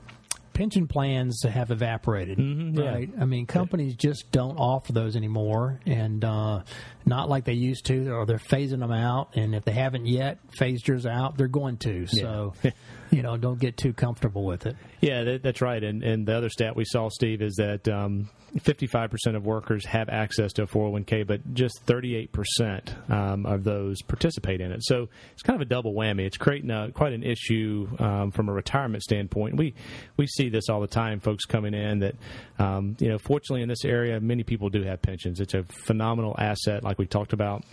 pension 0.56 0.88
plans 0.88 1.42
have 1.42 1.70
evaporated, 1.70 2.38
mm-hmm, 2.38 2.80
yeah. 2.80 2.90
right? 2.90 3.10
I 3.20 3.26
mean, 3.26 3.46
companies 3.46 3.94
just 3.94 4.32
don't 4.32 4.56
offer 4.56 4.92
those 4.92 5.14
anymore, 5.14 5.80
and 5.84 6.24
uh, 6.24 6.62
not 7.04 7.28
like 7.28 7.44
they 7.44 7.52
used 7.52 7.84
to, 7.86 8.10
or 8.10 8.24
they're 8.24 8.38
phasing 8.38 8.80
them 8.80 8.90
out. 8.90 9.36
And 9.36 9.54
if 9.54 9.64
they 9.64 9.72
haven't 9.72 10.06
yet 10.06 10.38
phased 10.58 10.88
yours 10.88 11.04
out, 11.04 11.36
they're 11.36 11.48
going 11.48 11.76
to. 11.78 12.06
So. 12.06 12.54
Yeah. 12.62 12.70
you 13.10 13.22
know, 13.22 13.36
don't 13.36 13.58
get 13.58 13.76
too 13.76 13.92
comfortable 13.92 14.44
with 14.44 14.66
it. 14.66 14.76
Yeah, 15.00 15.24
that, 15.24 15.42
that's 15.42 15.60
right. 15.60 15.82
And 15.82 16.02
and 16.02 16.26
the 16.26 16.36
other 16.36 16.48
stat 16.48 16.76
we 16.76 16.84
saw, 16.84 17.08
Steve, 17.08 17.42
is 17.42 17.54
that 17.56 17.88
um, 17.88 18.28
55% 18.58 19.36
of 19.36 19.44
workers 19.44 19.84
have 19.86 20.08
access 20.08 20.52
to 20.54 20.62
a 20.62 20.66
401k, 20.66 21.26
but 21.26 21.54
just 21.54 21.84
38% 21.86 23.10
um, 23.10 23.44
of 23.46 23.64
those 23.64 24.00
participate 24.02 24.60
in 24.60 24.72
it. 24.72 24.84
So 24.84 25.08
it's 25.32 25.42
kind 25.42 25.56
of 25.56 25.60
a 25.60 25.68
double 25.68 25.94
whammy. 25.94 26.26
It's 26.26 26.36
creating 26.36 26.70
a, 26.70 26.90
quite 26.92 27.12
an 27.12 27.22
issue 27.22 27.88
um, 27.98 28.30
from 28.30 28.48
a 28.48 28.52
retirement 28.52 29.02
standpoint. 29.02 29.56
We 29.56 29.74
we 30.16 30.26
see 30.26 30.48
this 30.48 30.68
all 30.68 30.80
the 30.80 30.86
time. 30.86 31.20
Folks 31.20 31.44
coming 31.44 31.74
in 31.74 32.00
that, 32.00 32.14
um, 32.58 32.96
you 32.98 33.08
know, 33.08 33.18
fortunately 33.18 33.62
in 33.62 33.68
this 33.68 33.84
area, 33.84 34.20
many 34.20 34.42
people 34.42 34.70
do 34.70 34.82
have 34.82 35.02
pensions. 35.02 35.40
It's 35.40 35.54
a 35.54 35.64
phenomenal 35.64 36.34
asset, 36.38 36.82
like 36.82 36.98
we 36.98 37.06
talked 37.06 37.32
about. 37.32 37.64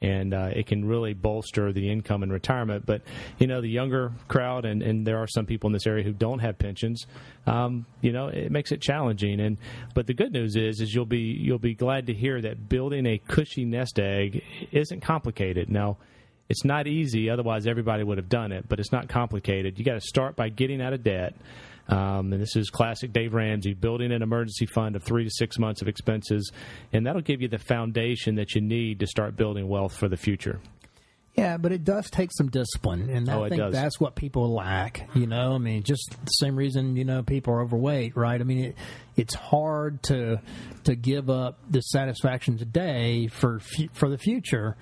And 0.00 0.32
uh, 0.32 0.50
it 0.54 0.66
can 0.66 0.84
really 0.84 1.12
bolster 1.12 1.72
the 1.72 1.90
income 1.90 2.22
in 2.22 2.30
retirement. 2.30 2.86
But 2.86 3.02
you 3.38 3.46
know, 3.46 3.60
the 3.60 3.68
younger 3.68 4.12
crowd, 4.28 4.64
and, 4.64 4.82
and 4.82 5.06
there 5.06 5.18
are 5.18 5.26
some 5.26 5.44
people 5.44 5.68
in 5.68 5.72
this 5.72 5.86
area 5.86 6.04
who 6.04 6.12
don't 6.12 6.38
have 6.38 6.58
pensions. 6.58 7.06
Um, 7.46 7.84
you 8.00 8.12
know, 8.12 8.28
it 8.28 8.52
makes 8.52 8.70
it 8.70 8.80
challenging. 8.80 9.40
And 9.40 9.56
but 9.94 10.06
the 10.06 10.14
good 10.14 10.32
news 10.32 10.54
is, 10.54 10.80
is 10.80 10.94
you'll 10.94 11.04
be 11.06 11.36
you'll 11.40 11.58
be 11.58 11.74
glad 11.74 12.06
to 12.06 12.14
hear 12.14 12.40
that 12.40 12.68
building 12.68 13.06
a 13.06 13.18
cushy 13.18 13.64
nest 13.64 13.98
egg 13.98 14.44
isn't 14.72 15.00
complicated. 15.00 15.68
Now. 15.70 15.96
It's 16.50 16.64
not 16.64 16.86
easy, 16.86 17.28
otherwise 17.28 17.66
everybody 17.66 18.02
would 18.02 18.16
have 18.16 18.30
done 18.30 18.52
it, 18.52 18.70
but 18.70 18.80
it's 18.80 18.90
not 18.90 19.06
complicated. 19.06 19.78
You 19.78 19.84
got 19.84 19.96
to 19.96 20.00
start 20.00 20.34
by 20.34 20.48
getting 20.48 20.80
out 20.80 20.94
of 20.94 21.04
debt. 21.04 21.34
Um, 21.88 22.32
and 22.32 22.42
this 22.42 22.54
is 22.54 22.68
classic 22.68 23.12
Dave 23.12 23.32
Ramsey, 23.32 23.72
building 23.72 24.12
an 24.12 24.22
emergency 24.22 24.66
fund 24.66 24.94
of 24.94 25.02
three 25.02 25.24
to 25.24 25.30
six 25.30 25.58
months 25.58 25.80
of 25.80 25.88
expenses, 25.88 26.52
and 26.92 27.06
that'll 27.06 27.22
give 27.22 27.40
you 27.40 27.48
the 27.48 27.58
foundation 27.58 28.34
that 28.34 28.54
you 28.54 28.60
need 28.60 29.00
to 29.00 29.06
start 29.06 29.36
building 29.36 29.68
wealth 29.68 29.96
for 29.96 30.08
the 30.08 30.16
future. 30.16 30.60
Yeah, 31.34 31.56
but 31.56 31.70
it 31.70 31.84
does 31.84 32.10
take 32.10 32.30
some 32.32 32.50
discipline, 32.50 33.08
and 33.10 33.28
Oh, 33.28 33.44
I 33.44 33.48
think 33.48 33.70
that's 33.70 34.00
what 34.00 34.16
people 34.16 34.52
lack. 34.52 35.08
You 35.14 35.28
know, 35.28 35.54
I 35.54 35.58
mean, 35.58 35.84
just 35.84 36.10
the 36.24 36.30
same 36.30 36.56
reason 36.56 36.96
you 36.96 37.04
know 37.04 37.22
people 37.22 37.54
are 37.54 37.62
overweight, 37.62 38.16
right? 38.16 38.40
I 38.40 38.44
mean, 38.44 38.64
it, 38.64 38.76
it's 39.16 39.34
hard 39.34 40.02
to 40.04 40.40
to 40.82 40.96
give 40.96 41.30
up 41.30 41.60
the 41.70 41.80
satisfaction 41.80 42.58
today 42.58 43.28
for 43.28 43.60
for 43.92 44.10
the 44.10 44.18
future, 44.18 44.76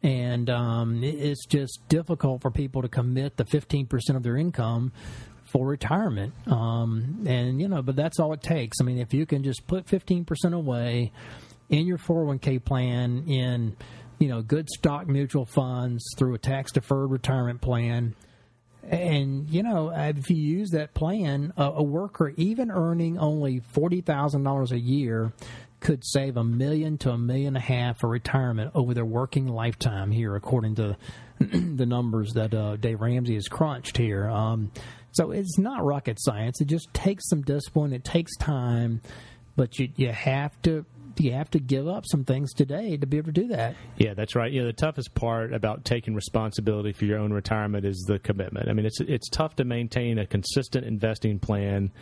and 0.00 0.48
um, 0.48 1.02
it's 1.02 1.44
just 1.44 1.80
difficult 1.88 2.40
for 2.40 2.52
people 2.52 2.82
to 2.82 2.88
commit 2.88 3.36
the 3.36 3.44
fifteen 3.44 3.86
percent 3.86 4.16
of 4.16 4.22
their 4.22 4.36
income 4.36 4.92
for 5.56 5.66
retirement. 5.66 6.34
Um, 6.46 7.24
and 7.26 7.60
you 7.60 7.68
know, 7.68 7.80
but 7.80 7.96
that's 7.96 8.20
all 8.20 8.34
it 8.34 8.42
takes. 8.42 8.78
I 8.80 8.84
mean, 8.84 8.98
if 8.98 9.14
you 9.14 9.24
can 9.24 9.42
just 9.42 9.66
put 9.66 9.88
fifteen 9.88 10.24
percent 10.24 10.54
away 10.54 11.12
in 11.68 11.86
your 11.86 11.98
401k 11.98 12.64
plan 12.64 13.24
in 13.26 13.76
you 14.18 14.28
know 14.28 14.42
good 14.42 14.68
stock 14.68 15.08
mutual 15.08 15.44
funds 15.44 16.04
through 16.16 16.34
a 16.34 16.38
tax 16.38 16.72
deferred 16.72 17.10
retirement 17.10 17.60
plan 17.60 18.14
and 18.84 19.50
you 19.50 19.64
know 19.64 19.90
if 19.90 20.30
you 20.30 20.36
use 20.36 20.70
that 20.70 20.94
plan 20.94 21.52
a, 21.56 21.64
a 21.64 21.82
worker 21.82 22.32
even 22.36 22.70
earning 22.70 23.18
only 23.18 23.60
$40,000 23.74 24.70
a 24.70 24.78
year 24.78 25.32
could 25.80 26.04
save 26.04 26.36
a 26.36 26.44
million 26.44 26.98
to 26.98 27.10
a 27.10 27.18
million 27.18 27.48
and 27.48 27.56
a 27.56 27.60
half 27.60 27.98
for 27.98 28.08
retirement 28.08 28.70
over 28.74 28.94
their 28.94 29.04
working 29.04 29.48
lifetime 29.48 30.12
here 30.12 30.36
according 30.36 30.76
to 30.76 30.96
the 31.38 31.84
numbers 31.84 32.32
that 32.34 32.54
uh, 32.54 32.76
Dave 32.76 33.00
Ramsey 33.00 33.34
has 33.34 33.48
crunched 33.48 33.96
here 33.96 34.30
um, 34.30 34.70
so 35.16 35.30
it's 35.30 35.58
not 35.58 35.84
rocket 35.84 36.18
science 36.20 36.60
it 36.60 36.66
just 36.66 36.92
takes 36.94 37.28
some 37.28 37.42
discipline 37.42 37.92
it 37.92 38.04
takes 38.04 38.36
time 38.36 39.00
but 39.56 39.78
you 39.78 39.88
you 39.96 40.12
have 40.12 40.60
to 40.62 40.84
you 41.20 41.32
have 41.32 41.50
to 41.50 41.58
give 41.58 41.88
up 41.88 42.04
some 42.06 42.24
things 42.24 42.52
today 42.52 42.96
to 42.96 43.06
be 43.06 43.16
able 43.16 43.32
to 43.32 43.40
do 43.40 43.48
that. 43.48 43.74
Yeah, 43.96 44.14
that's 44.14 44.34
right. 44.34 44.52
You 44.52 44.60
know, 44.60 44.66
the 44.66 44.72
toughest 44.72 45.14
part 45.14 45.52
about 45.52 45.84
taking 45.84 46.14
responsibility 46.14 46.92
for 46.92 47.04
your 47.04 47.18
own 47.18 47.32
retirement 47.32 47.84
is 47.84 48.04
the 48.06 48.18
commitment. 48.18 48.68
I 48.68 48.72
mean, 48.72 48.86
it's 48.86 49.00
it's 49.00 49.28
tough 49.28 49.56
to 49.56 49.64
maintain 49.64 50.18
a 50.18 50.26
consistent 50.26 50.84
investing 50.86 51.38
plan 51.38 51.92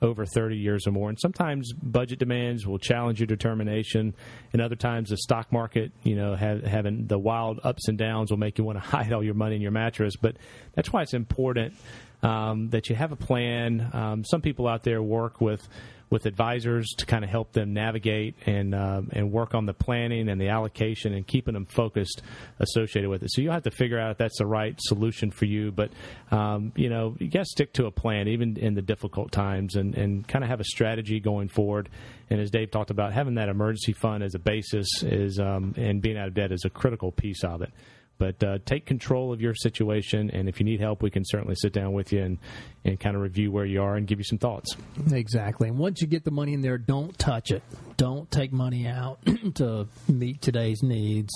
over 0.00 0.26
30 0.26 0.56
years 0.56 0.86
or 0.86 0.90
more. 0.90 1.08
And 1.08 1.18
sometimes 1.20 1.72
budget 1.72 2.18
demands 2.18 2.66
will 2.66 2.78
challenge 2.78 3.20
your 3.20 3.28
determination, 3.28 4.14
and 4.52 4.60
other 4.60 4.74
times 4.74 5.10
the 5.10 5.16
stock 5.16 5.52
market, 5.52 5.92
you 6.02 6.16
know, 6.16 6.34
have, 6.34 6.64
having 6.64 7.06
the 7.06 7.18
wild 7.18 7.60
ups 7.62 7.86
and 7.86 7.96
downs 7.96 8.30
will 8.30 8.38
make 8.38 8.58
you 8.58 8.64
want 8.64 8.82
to 8.82 8.84
hide 8.84 9.12
all 9.12 9.22
your 9.22 9.34
money 9.34 9.56
in 9.56 9.62
your 9.62 9.70
mattress. 9.70 10.16
But 10.16 10.36
that's 10.74 10.92
why 10.92 11.02
it's 11.02 11.14
important 11.14 11.74
um, 12.22 12.70
that 12.70 12.88
you 12.88 12.96
have 12.96 13.12
a 13.12 13.16
plan. 13.16 13.90
Um, 13.92 14.24
some 14.24 14.40
people 14.40 14.68
out 14.68 14.82
there 14.82 15.02
work 15.02 15.40
with 15.40 15.66
with 16.12 16.26
advisors 16.26 16.86
to 16.98 17.06
kind 17.06 17.24
of 17.24 17.30
help 17.30 17.52
them 17.52 17.72
navigate 17.72 18.36
and 18.44 18.74
um, 18.74 19.08
and 19.12 19.32
work 19.32 19.54
on 19.54 19.64
the 19.64 19.72
planning 19.72 20.28
and 20.28 20.38
the 20.38 20.48
allocation 20.48 21.14
and 21.14 21.26
keeping 21.26 21.54
them 21.54 21.64
focused 21.64 22.20
associated 22.60 23.08
with 23.08 23.22
it. 23.22 23.30
So 23.32 23.40
you'll 23.40 23.54
have 23.54 23.62
to 23.62 23.70
figure 23.70 23.98
out 23.98 24.10
if 24.12 24.18
that's 24.18 24.38
the 24.38 24.46
right 24.46 24.76
solution 24.78 25.30
for 25.30 25.46
you. 25.46 25.72
But 25.72 25.90
um, 26.30 26.72
you 26.76 26.90
know, 26.90 27.16
you 27.18 27.28
got 27.28 27.40
to 27.40 27.44
stick 27.46 27.72
to 27.74 27.86
a 27.86 27.90
plan 27.90 28.28
even 28.28 28.58
in 28.58 28.74
the 28.74 28.82
difficult 28.82 29.32
times 29.32 29.74
and 29.74 29.96
and 29.96 30.28
kind 30.28 30.44
of 30.44 30.50
have 30.50 30.60
a 30.60 30.64
strategy 30.64 31.18
going 31.18 31.48
forward. 31.48 31.88
And 32.28 32.40
as 32.40 32.50
Dave 32.50 32.70
talked 32.70 32.90
about, 32.90 33.14
having 33.14 33.36
that 33.36 33.48
emergency 33.48 33.94
fund 33.94 34.22
as 34.22 34.34
a 34.34 34.38
basis 34.38 34.88
is 35.02 35.40
um, 35.40 35.74
and 35.78 36.02
being 36.02 36.18
out 36.18 36.28
of 36.28 36.34
debt 36.34 36.52
is 36.52 36.64
a 36.66 36.70
critical 36.70 37.10
piece 37.10 37.42
of 37.42 37.62
it. 37.62 37.72
But 38.18 38.42
uh, 38.44 38.58
take 38.64 38.86
control 38.86 39.32
of 39.32 39.40
your 39.40 39.54
situation, 39.54 40.30
and 40.30 40.48
if 40.48 40.60
you 40.60 40.64
need 40.64 40.80
help, 40.80 41.02
we 41.02 41.10
can 41.10 41.24
certainly 41.24 41.56
sit 41.56 41.72
down 41.72 41.92
with 41.92 42.12
you 42.12 42.22
and, 42.22 42.38
and 42.84 43.00
kind 43.00 43.16
of 43.16 43.22
review 43.22 43.50
where 43.50 43.64
you 43.64 43.82
are 43.82 43.96
and 43.96 44.06
give 44.06 44.18
you 44.18 44.24
some 44.24 44.38
thoughts. 44.38 44.76
Exactly. 45.10 45.68
And 45.68 45.78
once 45.78 46.00
you 46.00 46.06
get 46.06 46.24
the 46.24 46.30
money 46.30 46.52
in 46.52 46.60
there, 46.60 46.78
don't 46.78 47.18
touch 47.18 47.50
it. 47.50 47.62
Don't 47.96 48.30
take 48.30 48.52
money 48.52 48.86
out 48.86 49.18
to 49.56 49.88
meet 50.08 50.40
today's 50.40 50.82
needs. 50.82 51.32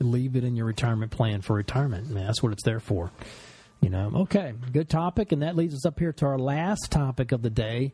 Leave 0.00 0.36
it 0.36 0.44
in 0.44 0.56
your 0.56 0.66
retirement 0.66 1.12
plan 1.12 1.42
for 1.42 1.54
retirement. 1.54 2.12
That's 2.12 2.42
what 2.42 2.52
it's 2.52 2.64
there 2.64 2.80
for. 2.80 3.12
You 3.80 3.90
know. 3.90 4.10
Okay, 4.22 4.52
good 4.72 4.88
topic, 4.88 5.32
and 5.32 5.42
that 5.42 5.54
leads 5.54 5.74
us 5.74 5.86
up 5.86 5.98
here 5.98 6.12
to 6.14 6.26
our 6.26 6.38
last 6.38 6.90
topic 6.90 7.30
of 7.32 7.42
the 7.42 7.50
day, 7.50 7.92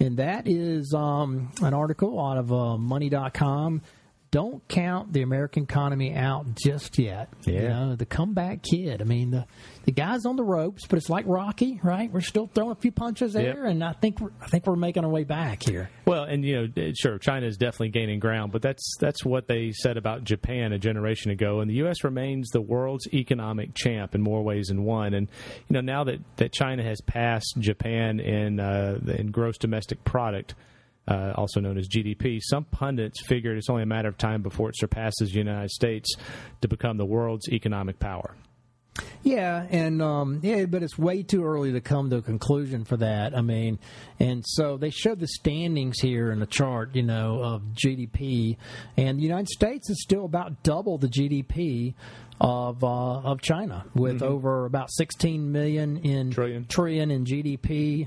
and 0.00 0.16
that 0.16 0.48
is 0.48 0.94
um, 0.94 1.52
an 1.62 1.74
article 1.74 2.18
out 2.18 2.38
of 2.38 2.52
uh, 2.52 2.76
Money.com. 2.78 3.82
Don't 4.30 4.66
count 4.68 5.14
the 5.14 5.22
American 5.22 5.62
economy 5.62 6.14
out 6.14 6.44
just 6.54 6.98
yet. 6.98 7.30
You 7.46 7.54
Yeah. 7.54 7.68
know, 7.68 7.96
the 7.96 8.04
comeback 8.04 8.62
kid. 8.62 9.00
I 9.00 9.04
mean, 9.04 9.30
the 9.30 9.46
the 9.86 9.92
guy's 9.92 10.26
on 10.26 10.36
the 10.36 10.44
ropes, 10.44 10.86
but 10.86 10.98
it's 10.98 11.08
like 11.08 11.24
Rocky, 11.26 11.80
right? 11.82 12.12
We're 12.12 12.20
still 12.20 12.46
throwing 12.46 12.72
a 12.72 12.74
few 12.74 12.92
punches 12.92 13.32
there, 13.32 13.62
Yep. 13.64 13.70
and 13.72 13.82
I 13.82 13.94
think 13.94 14.20
we're, 14.20 14.32
I 14.38 14.46
think 14.48 14.66
we're 14.66 14.76
making 14.76 15.02
our 15.04 15.10
way 15.10 15.24
back 15.24 15.62
here. 15.62 15.88
Well, 16.04 16.24
and 16.24 16.44
you 16.44 16.56
know, 16.60 16.68
eh, 16.76 16.92
sure, 16.94 17.16
China 17.18 17.46
is 17.46 17.56
definitely 17.56 17.88
gaining 17.88 18.18
ground, 18.20 18.52
but 18.52 18.60
that's 18.60 18.96
that's 19.00 19.24
what 19.24 19.48
they 19.48 19.72
said 19.72 19.96
about 19.96 20.24
Japan 20.24 20.74
a 20.74 20.78
generation 20.78 21.30
ago, 21.30 21.60
and 21.60 21.70
the 21.70 21.76
U.S. 21.76 22.04
remains 22.04 22.50
the 22.50 22.60
world's 22.60 23.06
economic 23.14 23.74
champ 23.74 24.14
in 24.14 24.20
more 24.20 24.42
ways 24.42 24.66
than 24.66 24.84
one. 24.84 25.14
And 25.14 25.28
you 25.68 25.74
know, 25.74 25.80
now 25.80 26.04
that, 26.04 26.20
that 26.36 26.52
China 26.52 26.82
has 26.82 27.00
passed 27.00 27.54
Japan 27.58 28.20
in 28.20 28.60
uh, 28.60 28.98
in 29.16 29.30
gross 29.30 29.56
domestic 29.56 30.04
product, 30.04 30.54
uh, 31.08 31.32
also 31.34 31.60
known 31.60 31.78
as 31.78 31.88
GDP, 31.88 32.38
some 32.42 32.64
pundits 32.64 33.20
figured 33.26 33.56
it's 33.56 33.70
only 33.70 33.82
a 33.82 33.86
matter 33.86 34.08
of 34.08 34.18
time 34.18 34.42
before 34.42 34.68
it 34.68 34.76
surpasses 34.76 35.30
the 35.30 35.38
United 35.38 35.70
States 35.70 36.14
to 36.60 36.68
become 36.68 36.98
the 36.98 37.06
world's 37.06 37.48
economic 37.48 37.98
power. 37.98 38.36
Yeah, 39.22 39.66
and 39.70 40.02
um, 40.02 40.40
yeah, 40.42 40.64
but 40.66 40.82
it's 40.82 40.98
way 40.98 41.22
too 41.22 41.44
early 41.44 41.72
to 41.72 41.80
come 41.80 42.10
to 42.10 42.16
a 42.16 42.22
conclusion 42.22 42.84
for 42.84 42.96
that. 42.96 43.36
I 43.36 43.42
mean, 43.42 43.78
and 44.18 44.44
so 44.46 44.76
they 44.76 44.90
showed 44.90 45.20
the 45.20 45.28
standings 45.28 46.00
here 46.00 46.30
in 46.30 46.40
the 46.40 46.46
chart, 46.46 46.94
you 46.94 47.02
know, 47.02 47.42
of 47.42 47.62
GDP, 47.74 48.56
and 48.96 49.18
the 49.18 49.22
United 49.22 49.48
States 49.48 49.90
is 49.90 50.02
still 50.02 50.24
about 50.24 50.62
double 50.62 50.98
the 50.98 51.08
GDP 51.08 51.94
of 52.40 52.84
uh, 52.84 52.86
of 52.86 53.40
China, 53.40 53.84
with 53.94 54.22
over 54.22 54.64
about 54.64 54.90
16 54.92 55.50
million 55.50 55.96
in 55.98 56.30
Trillion. 56.30 56.66
trillion 56.66 57.10
in 57.10 57.24
GDP. 57.24 58.06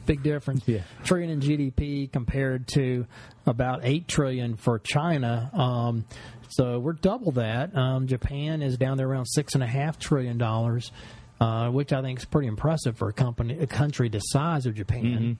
Big 0.06 0.22
difference. 0.22 0.62
Yeah. 0.66 0.82
Trillion 1.04 1.30
in 1.30 1.40
GDP 1.40 2.10
compared 2.12 2.68
to 2.74 3.06
about 3.46 3.80
eight 3.82 4.06
trillion 4.06 4.56
for 4.56 4.78
China. 4.78 5.50
Um, 5.54 6.04
so 6.50 6.78
we're 6.78 6.92
double 6.94 7.32
that. 7.32 7.74
Um, 7.76 8.06
Japan 8.06 8.60
is 8.60 8.76
down 8.76 8.96
there 8.96 9.08
around 9.08 9.26
six 9.26 9.54
and 9.54 9.62
a 9.62 9.66
half 9.66 9.98
trillion 9.98 10.36
dollars, 10.36 10.92
uh, 11.40 11.68
which 11.70 11.92
I 11.92 12.02
think 12.02 12.18
is 12.18 12.24
pretty 12.24 12.48
impressive 12.48 12.98
for 12.98 13.08
a 13.08 13.12
company, 13.12 13.58
a 13.58 13.66
country 13.66 14.08
the 14.08 14.18
size 14.20 14.66
of 14.66 14.74
Japan. 14.74 15.38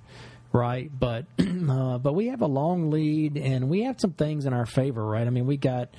Right, 0.53 0.91
but 0.99 1.27
uh, 1.39 1.99
but 1.99 2.15
we 2.15 2.27
have 2.29 2.41
a 2.41 2.47
long 2.47 2.91
lead, 2.91 3.37
and 3.37 3.69
we 3.69 3.85
have 3.85 4.01
some 4.01 4.13
things 4.13 4.47
in 4.47 4.53
our 4.53 4.67
favor, 4.67 5.05
right? 5.05 5.25
I 5.25 5.31
mean, 5.31 5.47
we 5.47 5.57
got 5.57 5.91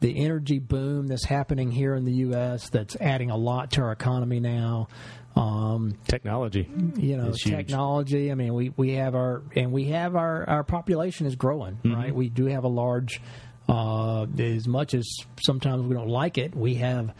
the 0.00 0.24
energy 0.24 0.58
boom 0.58 1.06
that's 1.08 1.24
happening 1.24 1.70
here 1.70 1.94
in 1.94 2.04
the 2.04 2.12
U.S. 2.12 2.68
that's 2.70 2.96
adding 2.96 3.30
a 3.30 3.36
lot 3.36 3.72
to 3.72 3.82
our 3.82 3.92
economy 3.92 4.40
now. 4.40 4.88
Um, 5.36 5.96
Technology, 6.08 6.68
you 6.96 7.16
know 7.16 7.30
technology 7.32 8.32
i 8.32 8.34
mean 8.34 8.54
we 8.54 8.70
we 8.76 8.94
have 8.94 9.14
our 9.14 9.42
and 9.54 9.70
we 9.70 9.84
have 9.84 10.16
our 10.16 10.48
our 10.48 10.64
population 10.64 11.26
is 11.26 11.36
growing 11.36 11.74
Mm-hmm. 11.84 11.94
right 11.94 12.14
we 12.14 12.28
do 12.28 12.46
have 12.46 12.64
a 12.64 12.68
large 12.68 13.20
uh 13.68 14.26
as 14.38 14.66
much 14.66 14.94
as 14.94 15.06
sometimes 15.40 15.86
we 15.86 15.94
don't 15.94 16.08
like 16.08 16.38
it 16.38 16.56
we 16.56 16.74
have 16.76 17.12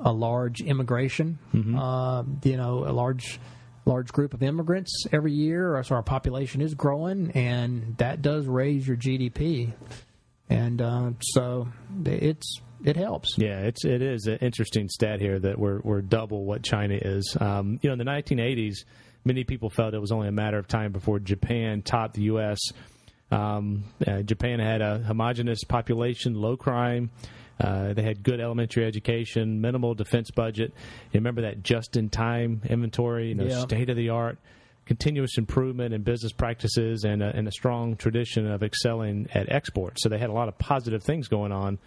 a 0.00 0.12
large 0.12 0.60
immigration 0.60 1.38
Mm-hmm. 1.54 1.78
uh 1.78 2.24
you 2.42 2.58
know 2.58 2.84
a 2.86 2.92
large 2.92 3.40
large 3.86 4.12
group 4.12 4.34
of 4.34 4.42
immigrants 4.42 5.06
every 5.10 5.32
year 5.32 5.82
so 5.82 5.94
our 5.94 6.02
population 6.02 6.60
is 6.60 6.74
growing 6.74 7.30
and 7.30 7.96
that 7.96 8.20
does 8.20 8.46
raise 8.46 8.86
your 8.86 8.98
gdp 8.98 9.72
and 10.52 10.82
uh, 10.82 11.10
so 11.20 11.68
it's 12.04 12.60
it 12.84 12.96
helps. 12.96 13.34
Yeah, 13.38 13.60
it's 13.60 13.84
it 13.84 14.02
is 14.02 14.26
an 14.26 14.38
interesting 14.38 14.88
stat 14.88 15.20
here 15.20 15.38
that 15.38 15.58
we're 15.58 15.80
we're 15.82 16.02
double 16.02 16.44
what 16.44 16.62
China 16.62 16.94
is. 17.00 17.36
Um, 17.40 17.78
you 17.82 17.88
know, 17.88 17.92
in 17.94 17.98
the 17.98 18.04
1980s, 18.04 18.84
many 19.24 19.44
people 19.44 19.70
felt 19.70 19.94
it 19.94 20.00
was 20.00 20.12
only 20.12 20.28
a 20.28 20.32
matter 20.32 20.58
of 20.58 20.66
time 20.68 20.92
before 20.92 21.18
Japan 21.20 21.82
topped 21.82 22.14
the 22.14 22.22
U.S. 22.22 22.58
Um, 23.30 23.84
uh, 24.06 24.22
Japan 24.22 24.58
had 24.58 24.82
a 24.82 24.98
homogenous 24.98 25.64
population, 25.64 26.34
low 26.34 26.56
crime. 26.56 27.10
Uh, 27.60 27.92
they 27.92 28.02
had 28.02 28.22
good 28.22 28.40
elementary 28.40 28.84
education, 28.84 29.60
minimal 29.60 29.94
defense 29.94 30.30
budget. 30.30 30.72
You 31.12 31.18
remember 31.20 31.42
that 31.42 31.62
just-in-time 31.62 32.62
inventory, 32.68 33.28
you 33.28 33.34
know, 33.36 33.44
Yeah. 33.44 33.60
state 33.60 33.88
of 33.88 33.96
the 33.96 34.08
art, 34.08 34.38
continuous 34.86 35.38
improvement 35.38 35.94
in 35.94 36.02
business 36.02 36.32
practices, 36.32 37.04
and 37.04 37.22
a, 37.22 37.34
and 37.36 37.46
a 37.46 37.52
strong 37.52 37.96
tradition 37.96 38.50
of 38.50 38.62
excelling 38.62 39.28
at 39.32 39.50
export. 39.50 39.98
So 39.98 40.08
they 40.08 40.18
had 40.18 40.30
a 40.30 40.34
lot 40.34 40.48
of 40.48 40.58
positive 40.58 41.02
things 41.02 41.28
going 41.28 41.52
on. 41.52 41.78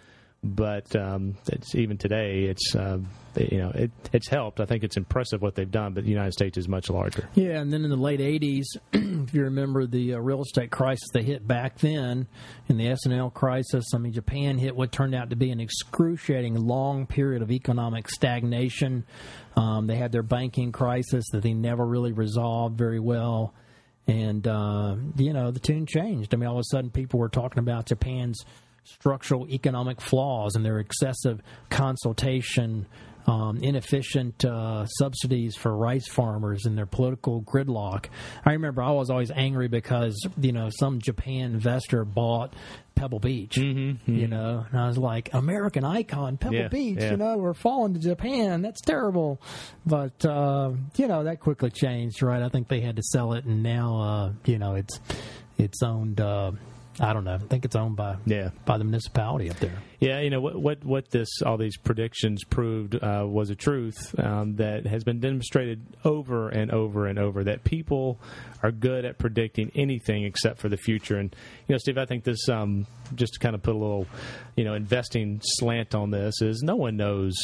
But 0.54 0.94
um, 0.94 1.36
even 1.74 1.98
today, 1.98 2.44
it's 2.44 2.74
uh, 2.74 2.98
you 3.36 3.58
know 3.58 3.70
it, 3.70 3.90
it's 4.12 4.28
helped. 4.28 4.60
I 4.60 4.66
think 4.66 4.84
it's 4.84 4.96
impressive 4.96 5.42
what 5.42 5.54
they've 5.54 5.70
done. 5.70 5.92
But 5.94 6.04
the 6.04 6.10
United 6.10 6.32
States 6.32 6.56
is 6.56 6.68
much 6.68 6.88
larger. 6.88 7.28
Yeah, 7.34 7.60
and 7.60 7.72
then 7.72 7.84
in 7.84 7.90
the 7.90 7.96
late 7.96 8.20
'80s, 8.20 8.64
if 8.92 9.34
you 9.34 9.42
remember 9.42 9.86
the 9.86 10.14
uh, 10.14 10.18
real 10.18 10.42
estate 10.42 10.70
crisis 10.70 11.08
they 11.12 11.22
hit 11.22 11.46
back 11.46 11.78
then, 11.78 12.26
in 12.68 12.76
the 12.76 12.88
S&L 12.88 13.30
crisis, 13.30 13.86
I 13.94 13.98
mean, 13.98 14.12
Japan 14.12 14.58
hit 14.58 14.76
what 14.76 14.92
turned 14.92 15.14
out 15.14 15.30
to 15.30 15.36
be 15.36 15.50
an 15.50 15.60
excruciating 15.60 16.54
long 16.54 17.06
period 17.06 17.42
of 17.42 17.50
economic 17.50 18.08
stagnation. 18.08 19.04
Um, 19.56 19.86
they 19.86 19.96
had 19.96 20.12
their 20.12 20.22
banking 20.22 20.70
crisis 20.70 21.24
that 21.32 21.42
they 21.42 21.54
never 21.54 21.84
really 21.84 22.12
resolved 22.12 22.78
very 22.78 23.00
well, 23.00 23.54
and 24.06 24.46
uh, 24.46 24.96
you 25.16 25.32
know 25.32 25.50
the 25.50 25.60
tune 25.60 25.86
changed. 25.86 26.34
I 26.34 26.36
mean, 26.36 26.48
all 26.48 26.56
of 26.56 26.60
a 26.60 26.70
sudden, 26.70 26.90
people 26.90 27.18
were 27.18 27.28
talking 27.28 27.58
about 27.58 27.86
Japan's 27.86 28.44
structural 28.86 29.48
economic 29.48 30.00
flaws 30.00 30.54
and 30.54 30.64
their 30.64 30.78
excessive 30.78 31.40
consultation, 31.70 32.86
um, 33.26 33.58
inefficient 33.62 34.44
uh, 34.44 34.86
subsidies 34.86 35.56
for 35.56 35.76
rice 35.76 36.06
farmers 36.08 36.64
and 36.64 36.78
their 36.78 36.86
political 36.86 37.42
gridlock. 37.42 38.06
I 38.44 38.52
remember 38.52 38.82
I 38.82 38.92
was 38.92 39.10
always 39.10 39.30
angry 39.32 39.66
because 39.68 40.16
you 40.40 40.52
know 40.52 40.70
some 40.70 41.00
Japan 41.00 41.52
investor 41.54 42.04
bought 42.04 42.54
Pebble 42.94 43.18
Beach, 43.18 43.56
you 43.58 43.98
know, 44.06 44.64
and 44.70 44.80
I 44.80 44.86
was 44.86 44.96
like, 44.96 45.34
American 45.34 45.84
icon, 45.84 46.38
Pebble 46.38 46.54
Yeah, 46.56 46.68
Beach, 46.68 46.98
yeah. 47.00 47.10
you 47.10 47.16
know, 47.18 47.36
we're 47.36 47.52
falling 47.52 47.92
to 47.94 48.00
Japan. 48.00 48.62
That's 48.62 48.80
terrible. 48.80 49.40
But 49.84 50.24
uh, 50.24 50.70
you 50.96 51.08
know 51.08 51.24
that 51.24 51.40
quickly 51.40 51.70
changed, 51.70 52.22
right? 52.22 52.42
I 52.42 52.48
think 52.48 52.68
they 52.68 52.80
had 52.80 52.96
to 52.96 53.02
sell 53.02 53.32
it, 53.32 53.44
and 53.44 53.62
now 53.62 54.00
uh, 54.00 54.32
you 54.44 54.58
know 54.58 54.76
it's 54.76 55.00
it's 55.58 55.82
owned. 55.82 56.20
I 56.98 57.12
don't 57.12 57.24
know. 57.24 57.34
I 57.34 57.38
think 57.38 57.66
it's 57.66 57.76
owned 57.76 57.96
by 57.96 58.16
Yeah. 58.24 58.50
by 58.64 58.78
the 58.78 58.84
municipality 58.84 59.50
up 59.50 59.58
there. 59.58 59.74
Yeah, 60.00 60.20
you 60.20 60.30
know 60.30 60.40
what 60.40 60.56
what 60.56 60.84
what 60.84 61.10
this 61.10 61.28
all 61.44 61.58
these 61.58 61.76
predictions 61.76 62.42
proved 62.44 62.94
uh, 62.94 63.26
was 63.28 63.50
a 63.50 63.54
truth 63.54 64.18
um, 64.18 64.56
that 64.56 64.86
has 64.86 65.04
been 65.04 65.20
demonstrated 65.20 65.82
over 66.04 66.48
and 66.48 66.70
over 66.70 67.06
and 67.06 67.18
over 67.18 67.44
that 67.44 67.64
people 67.64 68.18
are 68.62 68.70
good 68.72 69.04
at 69.04 69.18
predicting 69.18 69.70
anything 69.74 70.24
except 70.24 70.58
for 70.58 70.70
the 70.70 70.76
future. 70.78 71.18
And 71.18 71.34
you 71.68 71.74
know, 71.74 71.78
Steve, 71.78 71.98
I 71.98 72.06
think 72.06 72.24
this 72.24 72.48
um, 72.48 72.86
just 73.14 73.34
to 73.34 73.38
kind 73.40 73.54
of 73.54 73.62
put 73.62 73.74
a 73.74 73.78
little 73.78 74.06
you 74.56 74.64
know 74.64 74.72
investing 74.74 75.40
slant 75.42 75.94
on 75.94 76.10
this 76.10 76.40
is 76.40 76.62
no 76.62 76.76
one 76.76 76.96
knows. 76.96 77.34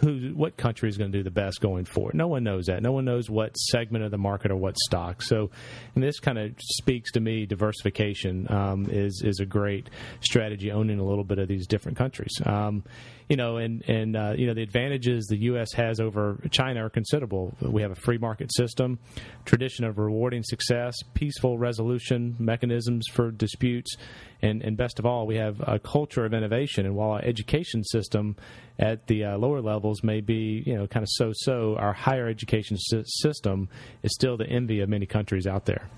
Who, 0.00 0.32
what 0.34 0.56
country 0.56 0.88
is 0.88 0.96
going 0.96 1.10
to 1.12 1.18
do 1.18 1.24
the 1.24 1.30
best 1.30 1.60
going 1.60 1.84
forward? 1.84 2.14
No 2.14 2.28
one 2.28 2.44
knows 2.44 2.66
that. 2.66 2.82
No 2.82 2.92
one 2.92 3.04
knows 3.04 3.28
what 3.28 3.56
segment 3.56 4.04
of 4.04 4.10
the 4.10 4.18
market 4.18 4.50
or 4.50 4.56
what 4.56 4.76
stock. 4.78 5.22
So, 5.22 5.50
and 5.94 6.04
this 6.04 6.20
kind 6.20 6.38
of 6.38 6.52
speaks 6.58 7.12
to 7.12 7.20
me. 7.20 7.46
Diversification 7.46 8.50
um, 8.50 8.86
is 8.90 9.22
is 9.24 9.40
a 9.40 9.46
great 9.46 9.90
strategy. 10.20 10.70
Owning 10.70 11.00
a 11.00 11.04
little 11.04 11.24
bit 11.24 11.38
of 11.38 11.48
these 11.48 11.66
different 11.66 11.98
countries. 11.98 12.32
Um, 12.44 12.84
you 13.28 13.36
know, 13.36 13.58
and 13.58 13.82
and 13.88 14.16
uh, 14.16 14.34
you 14.36 14.46
know 14.46 14.54
the 14.54 14.62
advantages 14.62 15.26
the 15.26 15.36
U.S. 15.36 15.72
has 15.74 16.00
over 16.00 16.38
China 16.50 16.86
are 16.86 16.90
considerable. 16.90 17.54
We 17.60 17.82
have 17.82 17.90
a 17.90 17.96
free 17.96 18.18
market 18.18 18.52
system, 18.54 18.98
tradition 19.44 19.84
of 19.84 19.98
rewarding 19.98 20.42
success, 20.42 20.94
peaceful 21.14 21.58
resolution 21.58 22.36
mechanisms 22.38 23.06
for 23.12 23.30
disputes, 23.30 23.96
and 24.40 24.62
and 24.62 24.76
best 24.76 24.98
of 24.98 25.04
all, 25.04 25.26
we 25.26 25.36
have 25.36 25.60
a 25.60 25.78
culture 25.78 26.24
of 26.24 26.32
innovation. 26.32 26.86
And 26.86 26.94
while 26.94 27.10
our 27.10 27.22
education 27.22 27.84
system 27.84 28.36
at 28.78 29.06
the 29.08 29.24
uh, 29.24 29.38
lower 29.38 29.60
levels 29.60 30.02
may 30.02 30.20
be 30.22 30.62
you 30.64 30.74
know 30.74 30.86
kind 30.86 31.02
of 31.02 31.08
so-so, 31.12 31.76
our 31.76 31.92
higher 31.92 32.28
education 32.28 32.78
system 32.78 33.68
is 34.02 34.14
still 34.14 34.38
the 34.38 34.46
envy 34.46 34.80
of 34.80 34.88
many 34.88 35.06
countries 35.06 35.46
out 35.46 35.66
there. 35.66 35.88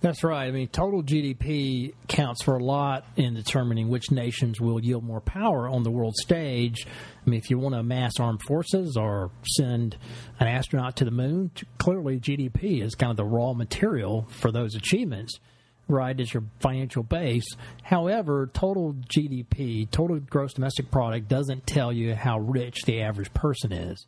That's 0.00 0.22
right. 0.22 0.46
I 0.46 0.52
mean, 0.52 0.68
total 0.68 1.02
GDP 1.02 1.92
counts 2.06 2.44
for 2.44 2.56
a 2.56 2.62
lot 2.62 3.04
in 3.16 3.34
determining 3.34 3.88
which 3.88 4.12
nations 4.12 4.60
will 4.60 4.80
yield 4.80 5.02
more 5.02 5.20
power 5.20 5.68
on 5.68 5.82
the 5.82 5.90
world 5.90 6.14
stage. 6.14 6.86
I 6.86 7.30
mean, 7.30 7.40
if 7.40 7.50
you 7.50 7.58
want 7.58 7.74
to 7.74 7.80
amass 7.80 8.12
armed 8.20 8.42
forces 8.42 8.96
or 8.96 9.32
send 9.44 9.96
an 10.38 10.46
astronaut 10.46 10.94
to 10.96 11.04
the 11.04 11.10
moon, 11.10 11.50
clearly 11.78 12.20
GDP 12.20 12.80
is 12.80 12.94
kind 12.94 13.10
of 13.10 13.16
the 13.16 13.24
raw 13.24 13.54
material 13.54 14.28
for 14.30 14.52
those 14.52 14.76
achievements, 14.76 15.40
right, 15.88 16.18
as 16.20 16.32
your 16.32 16.44
financial 16.60 17.02
base. 17.02 17.56
However, 17.82 18.48
total 18.52 18.94
GDP, 19.12 19.90
total 19.90 20.20
gross 20.20 20.52
domestic 20.52 20.92
product, 20.92 21.26
doesn't 21.26 21.66
tell 21.66 21.92
you 21.92 22.14
how 22.14 22.38
rich 22.38 22.82
the 22.86 23.02
average 23.02 23.34
person 23.34 23.72
is. 23.72 24.06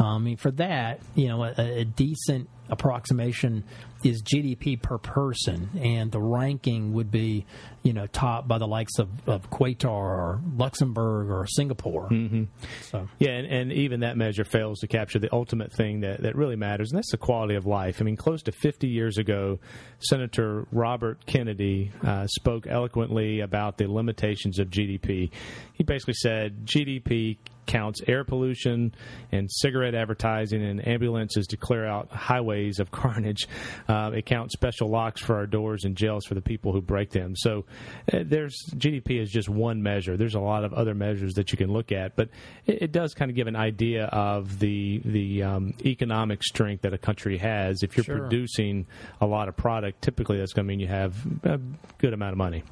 Um, 0.00 0.06
I 0.06 0.18
mean, 0.18 0.36
for 0.38 0.50
that, 0.52 1.00
you 1.14 1.28
know, 1.28 1.44
a, 1.44 1.80
a 1.80 1.84
decent 1.84 2.48
approximation 2.70 3.64
is 4.02 4.22
GDP 4.22 4.80
per 4.80 4.96
person, 4.96 5.68
and 5.78 6.10
the 6.10 6.20
ranking 6.20 6.94
would 6.94 7.10
be, 7.10 7.44
you 7.82 7.92
know, 7.92 8.06
topped 8.06 8.48
by 8.48 8.56
the 8.56 8.66
likes 8.66 8.98
of, 8.98 9.10
of 9.28 9.50
Qatar 9.50 9.90
or 9.90 10.40
Luxembourg 10.56 11.28
or 11.28 11.46
Singapore. 11.46 12.08
Mm-hmm. 12.08 12.44
So, 12.80 13.08
Yeah, 13.18 13.32
and, 13.32 13.46
and 13.46 13.72
even 13.72 14.00
that 14.00 14.16
measure 14.16 14.44
fails 14.44 14.78
to 14.80 14.86
capture 14.86 15.18
the 15.18 15.32
ultimate 15.34 15.70
thing 15.72 16.00
that, 16.00 16.22
that 16.22 16.34
really 16.34 16.56
matters, 16.56 16.90
and 16.90 16.98
that's 16.98 17.10
the 17.10 17.18
quality 17.18 17.56
of 17.56 17.66
life. 17.66 18.00
I 18.00 18.04
mean, 18.04 18.16
close 18.16 18.42
to 18.44 18.52
50 18.52 18.88
years 18.88 19.18
ago, 19.18 19.58
Senator 19.98 20.66
Robert 20.72 21.26
Kennedy 21.26 21.90
uh, 22.02 22.26
spoke 22.26 22.66
eloquently 22.66 23.40
about 23.40 23.76
the 23.76 23.86
limitations 23.86 24.58
of 24.58 24.70
GDP. 24.70 25.30
He 25.74 25.84
basically 25.84 26.14
said 26.14 26.64
GDP 26.64 27.36
counts 27.70 28.00
air 28.08 28.24
pollution 28.24 28.92
and 29.30 29.48
cigarette 29.50 29.94
advertising 29.94 30.60
and 30.62 30.86
ambulances 30.86 31.46
to 31.46 31.56
clear 31.56 31.86
out 31.86 32.10
highways 32.10 32.80
of 32.80 32.90
carnage. 33.00 33.46
Uh, 33.88 34.10
it 34.14 34.26
counts 34.26 34.52
special 34.54 34.88
locks 34.88 35.20
for 35.20 35.36
our 35.36 35.46
doors 35.46 35.84
and 35.84 35.96
jails 35.96 36.24
for 36.26 36.34
the 36.34 36.40
people 36.42 36.72
who 36.72 36.80
break 36.82 37.10
them. 37.10 37.34
So 37.36 37.64
uh, 38.12 38.24
there's 38.24 38.56
GDP 38.74 39.20
is 39.20 39.30
just 39.30 39.48
one 39.48 39.82
measure. 39.82 40.16
There's 40.16 40.34
a 40.34 40.40
lot 40.40 40.64
of 40.64 40.74
other 40.74 40.94
measures 40.94 41.34
that 41.34 41.52
you 41.52 41.58
can 41.58 41.72
look 41.72 41.92
at, 41.92 42.16
but 42.16 42.28
it, 42.66 42.82
it 42.82 42.92
does 42.92 43.14
kind 43.14 43.30
of 43.30 43.36
give 43.36 43.46
an 43.46 43.56
idea 43.56 44.06
of 44.06 44.58
the 44.58 45.00
the 45.04 45.42
um, 45.44 45.74
economic 45.84 46.42
strength 46.42 46.82
that 46.82 46.92
a 46.92 46.98
country 46.98 47.38
has. 47.38 47.82
If 47.82 47.96
you're 47.96 48.04
Sure. 48.04 48.18
producing 48.18 48.86
a 49.20 49.26
lot 49.26 49.48
of 49.48 49.56
product, 49.56 50.02
typically 50.02 50.38
that's 50.38 50.52
going 50.52 50.66
to 50.66 50.68
mean 50.68 50.80
you 50.80 50.88
have 50.88 51.14
a 51.44 51.60
good 51.98 52.12
amount 52.12 52.32
of 52.32 52.38
money. 52.38 52.64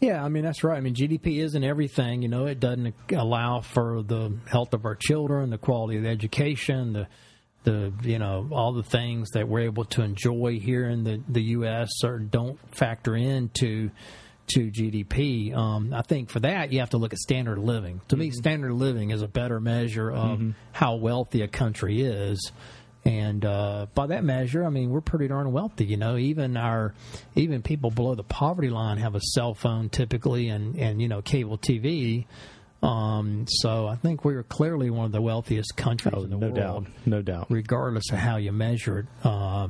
Yeah, 0.00 0.22
I 0.22 0.28
mean, 0.28 0.44
that's 0.44 0.62
right. 0.62 0.76
I 0.76 0.80
mean, 0.80 0.94
GDP 0.94 1.42
isn't 1.42 1.64
everything. 1.64 2.22
You 2.22 2.28
know, 2.28 2.46
it 2.46 2.60
doesn't 2.60 2.94
allow 3.10 3.60
for 3.60 4.02
the 4.02 4.36
health 4.46 4.74
of 4.74 4.84
our 4.84 4.94
children, 4.94 5.50
the 5.50 5.58
quality 5.58 5.96
of 5.96 6.02
the 6.02 6.10
education, 6.10 6.92
the 6.92 7.06
the 7.64 7.92
you 8.02 8.18
know 8.18 8.48
all 8.52 8.72
the 8.72 8.82
things 8.82 9.30
that 9.30 9.48
we're 9.48 9.64
able 9.64 9.84
to 9.84 10.02
enjoy 10.02 10.58
here 10.58 10.88
in 10.88 11.04
the 11.04 11.22
the 11.28 11.42
U.S. 11.42 11.90
or 12.04 12.18
don't 12.18 12.58
factor 12.74 13.16
into 13.16 13.90
to 14.48 14.70
GDP. 14.70 15.54
Um, 15.54 15.92
I 15.92 16.02
think 16.02 16.30
for 16.30 16.40
that 16.40 16.72
you 16.72 16.80
have 16.80 16.90
to 16.90 16.98
look 16.98 17.12
at 17.12 17.18
standard 17.18 17.58
of 17.58 17.64
living. 17.64 18.00
To 18.08 18.16
me, 18.16 18.30
standard 18.30 18.70
of 18.70 18.78
living 18.78 19.10
is 19.10 19.22
a 19.22 19.28
better 19.28 19.60
measure 19.60 20.10
of 20.10 20.54
how 20.72 20.96
wealthy 20.96 21.42
a 21.42 21.48
country 21.48 22.02
is. 22.02 22.52
And 23.06 23.44
uh, 23.44 23.86
by 23.94 24.08
that 24.08 24.24
measure, 24.24 24.64
I 24.64 24.68
mean 24.68 24.90
we're 24.90 25.00
pretty 25.00 25.28
darn 25.28 25.52
wealthy. 25.52 25.84
You 25.84 25.96
know, 25.96 26.16
even 26.16 26.56
our 26.56 26.92
even 27.36 27.62
people 27.62 27.90
below 27.92 28.16
the 28.16 28.24
poverty 28.24 28.68
line 28.68 28.98
have 28.98 29.14
a 29.14 29.20
cell 29.20 29.54
phone 29.54 29.88
typically, 29.90 30.48
and 30.48 30.76
and 30.76 31.00
you 31.00 31.06
know 31.08 31.22
cable 31.22 31.56
TV. 31.56 32.26
Um, 32.82 33.46
so 33.48 33.86
I 33.86 33.96
think 33.96 34.24
we're 34.24 34.42
clearly 34.42 34.90
one 34.90 35.06
of 35.06 35.12
the 35.12 35.22
wealthiest 35.22 35.76
countries 35.76 36.14
in 36.24 36.30
the 36.30 36.36
Oh, 36.36 36.40
no 36.40 36.46
world 36.48 36.54
doubt, 36.56 36.86
no 37.06 37.22
doubt. 37.22 37.46
regardless 37.48 38.10
of 38.12 38.18
how 38.18 38.36
you 38.36 38.52
measure 38.52 38.98
it. 39.00 39.06
Uh, 39.26 39.68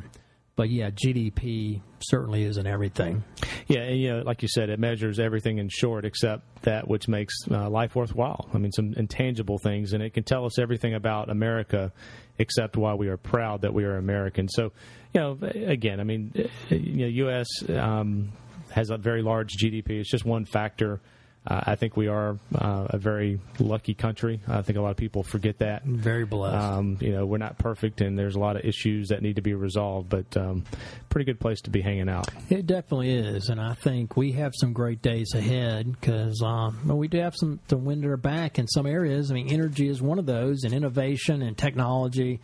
but 0.56 0.70
yeah, 0.70 0.90
GDP 0.90 1.82
certainly 2.00 2.42
isn't 2.44 2.66
everything. 2.66 3.22
Yeah, 3.68 3.80
and, 3.80 4.00
you 4.00 4.10
know, 4.10 4.22
like 4.22 4.40
you 4.42 4.48
said, 4.48 4.70
it 4.70 4.80
measures 4.80 5.18
everything 5.20 5.58
in 5.58 5.68
short 5.68 6.04
except 6.06 6.62
that 6.62 6.88
which 6.88 7.08
makes 7.08 7.34
uh, 7.50 7.68
life 7.68 7.94
worthwhile. 7.94 8.48
I 8.54 8.58
mean, 8.58 8.72
some 8.72 8.94
intangible 8.94 9.58
things, 9.58 9.92
and 9.92 10.02
it 10.02 10.14
can 10.14 10.24
tell 10.24 10.46
us 10.46 10.58
everything 10.58 10.94
about 10.94 11.28
America 11.30 11.92
except 12.38 12.76
why 12.76 12.94
we 12.94 13.08
are 13.08 13.16
proud 13.16 13.62
that 13.62 13.72
we 13.74 13.84
are 13.84 13.96
American. 13.96 14.48
So, 14.48 14.72
you 15.12 15.20
know, 15.20 15.38
again, 15.42 16.00
I 16.00 16.04
mean, 16.04 16.32
you 16.68 16.96
know, 16.96 17.06
U.S. 17.06 17.46
Um, 17.68 18.32
has 18.70 18.90
a 18.90 18.96
very 18.96 19.22
large 19.22 19.54
GDP. 19.56 20.00
It's 20.00 20.10
just 20.10 20.24
one 20.24 20.44
factor. 20.44 21.00
Uh, 21.46 21.60
I 21.66 21.76
think 21.76 21.96
we 21.96 22.08
are 22.08 22.38
uh, 22.54 22.86
a 22.90 22.98
very 22.98 23.40
lucky 23.58 23.94
country. 23.94 24.40
I 24.48 24.62
think 24.62 24.78
a 24.78 24.82
lot 24.82 24.90
of 24.90 24.96
people 24.96 25.22
forget 25.22 25.58
that. 25.58 25.84
Very 25.84 26.24
blessed. 26.24 26.56
Um, 26.56 26.98
you 27.00 27.12
know, 27.12 27.24
we're 27.24 27.38
not 27.38 27.58
perfect, 27.58 28.00
and 28.00 28.18
there's 28.18 28.34
a 28.34 28.40
lot 28.40 28.56
of 28.56 28.64
issues 28.64 29.08
that 29.08 29.22
need 29.22 29.36
to 29.36 29.42
be 29.42 29.54
resolved. 29.54 30.08
But 30.08 30.36
um, 30.36 30.64
pretty 31.08 31.24
good 31.24 31.40
place 31.40 31.60
to 31.62 31.70
be 31.70 31.80
hanging 31.80 32.08
out. 32.08 32.28
It 32.50 32.66
definitely 32.66 33.14
is, 33.14 33.48
and 33.48 33.60
I 33.60 33.74
think 33.74 34.16
we 34.16 34.32
have 34.32 34.52
some 34.54 34.72
great 34.72 35.02
days 35.02 35.34
ahead 35.34 35.90
because 35.92 36.42
um, 36.44 36.80
well, 36.84 36.98
we 36.98 37.08
do 37.08 37.18
have 37.18 37.34
some 37.36 37.60
to 37.68 37.76
wind 37.76 38.04
our 38.04 38.16
back 38.16 38.58
in 38.58 38.66
some 38.66 38.86
areas. 38.86 39.30
I 39.30 39.34
mean, 39.34 39.48
energy 39.48 39.88
is 39.88 40.02
one 40.02 40.18
of 40.18 40.26
those, 40.26 40.64
and 40.64 40.74
innovation 40.74 41.42
and 41.42 41.56
technology 41.56 42.40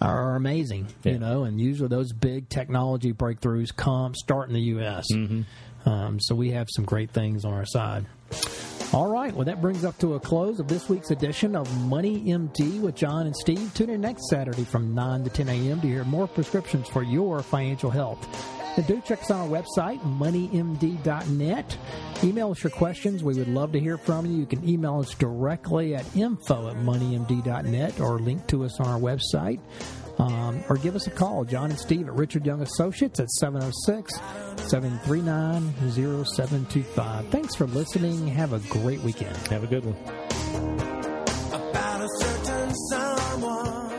are 0.00 0.36
amazing. 0.36 0.86
Yeah. 1.02 1.12
You 1.12 1.18
know, 1.18 1.44
and 1.44 1.60
usually 1.60 1.88
those 1.88 2.12
big 2.12 2.48
technology 2.48 3.12
breakthroughs 3.12 3.74
come 3.74 4.14
start 4.14 4.48
in 4.48 4.54
the 4.54 4.60
U.S. 4.60 5.06
Um, 5.86 6.20
so 6.20 6.34
we 6.34 6.50
have 6.50 6.68
some 6.70 6.84
great 6.84 7.10
things 7.10 7.44
on 7.44 7.52
our 7.52 7.66
side. 7.66 8.06
All 8.92 9.06
right, 9.06 9.32
well, 9.32 9.44
that 9.44 9.62
brings 9.62 9.84
up 9.84 9.96
to 9.98 10.14
a 10.14 10.20
close 10.20 10.58
of 10.58 10.66
this 10.66 10.88
week's 10.88 11.12
edition 11.12 11.54
of 11.54 11.72
Money 11.86 12.24
MD 12.24 12.80
with 12.80 12.96
John 12.96 13.26
and 13.26 13.36
Steve. 13.36 13.72
Tune 13.72 13.90
in 13.90 14.00
next 14.00 14.28
Saturday 14.28 14.64
from 14.64 14.96
9 14.96 15.22
to 15.24 15.30
10 15.30 15.48
a.m. 15.48 15.80
to 15.80 15.86
hear 15.86 16.02
more 16.04 16.26
prescriptions 16.26 16.88
for 16.88 17.04
your 17.04 17.40
financial 17.40 17.88
health. 17.88 18.18
And 18.76 18.86
do 18.86 19.00
check 19.00 19.20
us 19.22 19.30
on 19.30 19.40
our 19.40 19.62
website, 19.62 20.00
moneymd.net. 20.00 21.78
Email 22.24 22.50
us 22.50 22.62
your 22.62 22.70
questions. 22.70 23.22
We 23.22 23.34
would 23.34 23.48
love 23.48 23.72
to 23.72 23.80
hear 23.80 23.96
from 23.96 24.26
you. 24.26 24.38
You 24.38 24.46
can 24.46 24.68
email 24.68 25.00
us 25.00 25.14
directly 25.14 25.94
at 25.94 26.04
info 26.16 26.68
at 26.70 26.76
moneymd.net 26.76 28.00
or 28.00 28.18
link 28.18 28.46
to 28.48 28.64
us 28.64 28.80
on 28.80 28.88
our 28.88 28.98
website. 28.98 29.60
Um, 30.20 30.62
or 30.68 30.76
give 30.76 30.94
us 30.94 31.06
a 31.06 31.10
call, 31.10 31.44
John 31.44 31.70
and 31.70 31.78
Steve 31.78 32.08
at 32.08 32.14
Richard 32.14 32.44
Young 32.44 32.60
Associates 32.62 33.20
at 33.20 33.30
706 33.30 34.14
739 34.68 35.74
0725. 35.92 37.28
Thanks 37.28 37.54
for 37.56 37.66
listening. 37.66 38.26
Have 38.28 38.52
a 38.52 38.58
great 38.68 39.00
weekend. 39.00 39.36
Have 39.48 39.64
a 39.64 39.66
good 39.66 39.84
one. 39.84 40.89